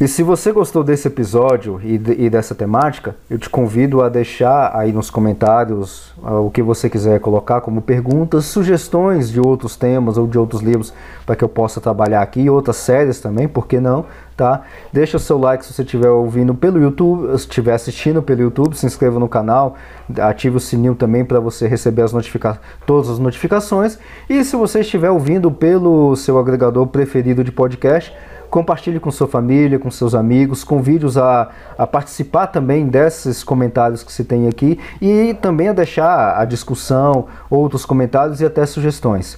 E 0.00 0.08
se 0.08 0.24
você 0.24 0.50
gostou 0.50 0.82
desse 0.82 1.06
episódio 1.06 1.80
e, 1.80 1.94
e, 1.94 2.28
dessa 2.28 2.52
temática, 2.52 3.14
eu 3.30 3.38
te 3.38 3.48
convido 3.48 4.02
a 4.02 4.08
deixar 4.08 4.76
aí 4.76 4.92
nos 4.92 5.08
comentários 5.08 6.12
uh, 6.18 6.44
o 6.44 6.50
que 6.50 6.60
você 6.60 6.90
quiser 6.90 7.20
colocar 7.20 7.60
como 7.60 7.80
perguntas, 7.80 8.44
sugestões 8.46 9.30
de 9.30 9.40
outros 9.40 9.76
temas 9.76 10.18
ou 10.18 10.26
de 10.26 10.36
outros 10.36 10.62
livros 10.62 10.92
para 11.24 11.36
que 11.36 11.44
eu 11.44 11.48
possa 11.48 11.80
trabalhar 11.80 12.22
aqui, 12.22 12.50
outras 12.50 12.76
séries 12.76 13.20
também, 13.20 13.46
por 13.46 13.68
que 13.68 13.78
não, 13.78 14.04
tá? 14.36 14.62
Deixa 14.92 15.16
o 15.16 15.20
seu 15.20 15.38
like 15.38 15.64
se 15.64 15.72
você 15.72 15.82
estiver 15.82 16.10
ouvindo 16.10 16.56
pelo 16.56 16.80
YouTube, 16.80 17.28
se 17.38 17.46
estiver 17.46 17.74
assistindo 17.74 18.20
pelo 18.20 18.42
YouTube, 18.42 18.76
se 18.76 18.84
inscreva 18.84 19.20
no 19.20 19.28
canal, 19.28 19.76
ative 20.18 20.56
o 20.56 20.60
sininho 20.60 20.96
também 20.96 21.24
para 21.24 21.38
você 21.38 21.68
receber 21.68 22.02
as 22.02 22.12
notifica 22.12 22.60
todas 22.84 23.08
as 23.08 23.20
notificações. 23.20 23.96
E 24.28 24.42
se 24.42 24.56
você 24.56 24.80
estiver 24.80 25.10
ouvindo 25.10 25.52
pelo 25.52 26.16
seu 26.16 26.36
agregador 26.36 26.84
preferido 26.88 27.44
de 27.44 27.52
podcast, 27.52 28.12
compartilhe 28.54 29.00
com 29.00 29.10
sua 29.10 29.26
família, 29.26 29.80
com 29.80 29.90
seus 29.90 30.14
amigos, 30.14 30.62
convide-os 30.62 31.18
a, 31.18 31.50
a 31.76 31.88
participar 31.88 32.46
também 32.46 32.86
desses 32.86 33.42
comentários 33.42 34.04
que 34.04 34.12
se 34.12 34.22
tem 34.22 34.46
aqui 34.46 34.78
e 35.02 35.34
também 35.34 35.66
a 35.66 35.72
deixar 35.72 36.38
a 36.38 36.44
discussão, 36.44 37.26
outros 37.50 37.84
comentários 37.84 38.40
e 38.40 38.46
até 38.46 38.64
sugestões. 38.64 39.36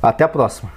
Até 0.00 0.22
a 0.22 0.28
próxima! 0.28 0.70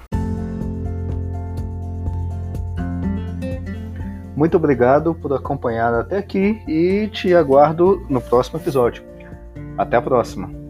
Muito 4.35 4.57
obrigado 4.57 5.13
por 5.13 5.31
acompanhar 5.31 5.93
até 5.93 6.17
aqui 6.17 6.63
e 6.67 7.09
te 7.09 7.31
aguardo 7.35 8.03
no 8.09 8.19
próximo 8.19 8.57
episódio. 8.57 9.03
Até 9.77 9.97
a 9.97 10.01
próxima! 10.01 10.60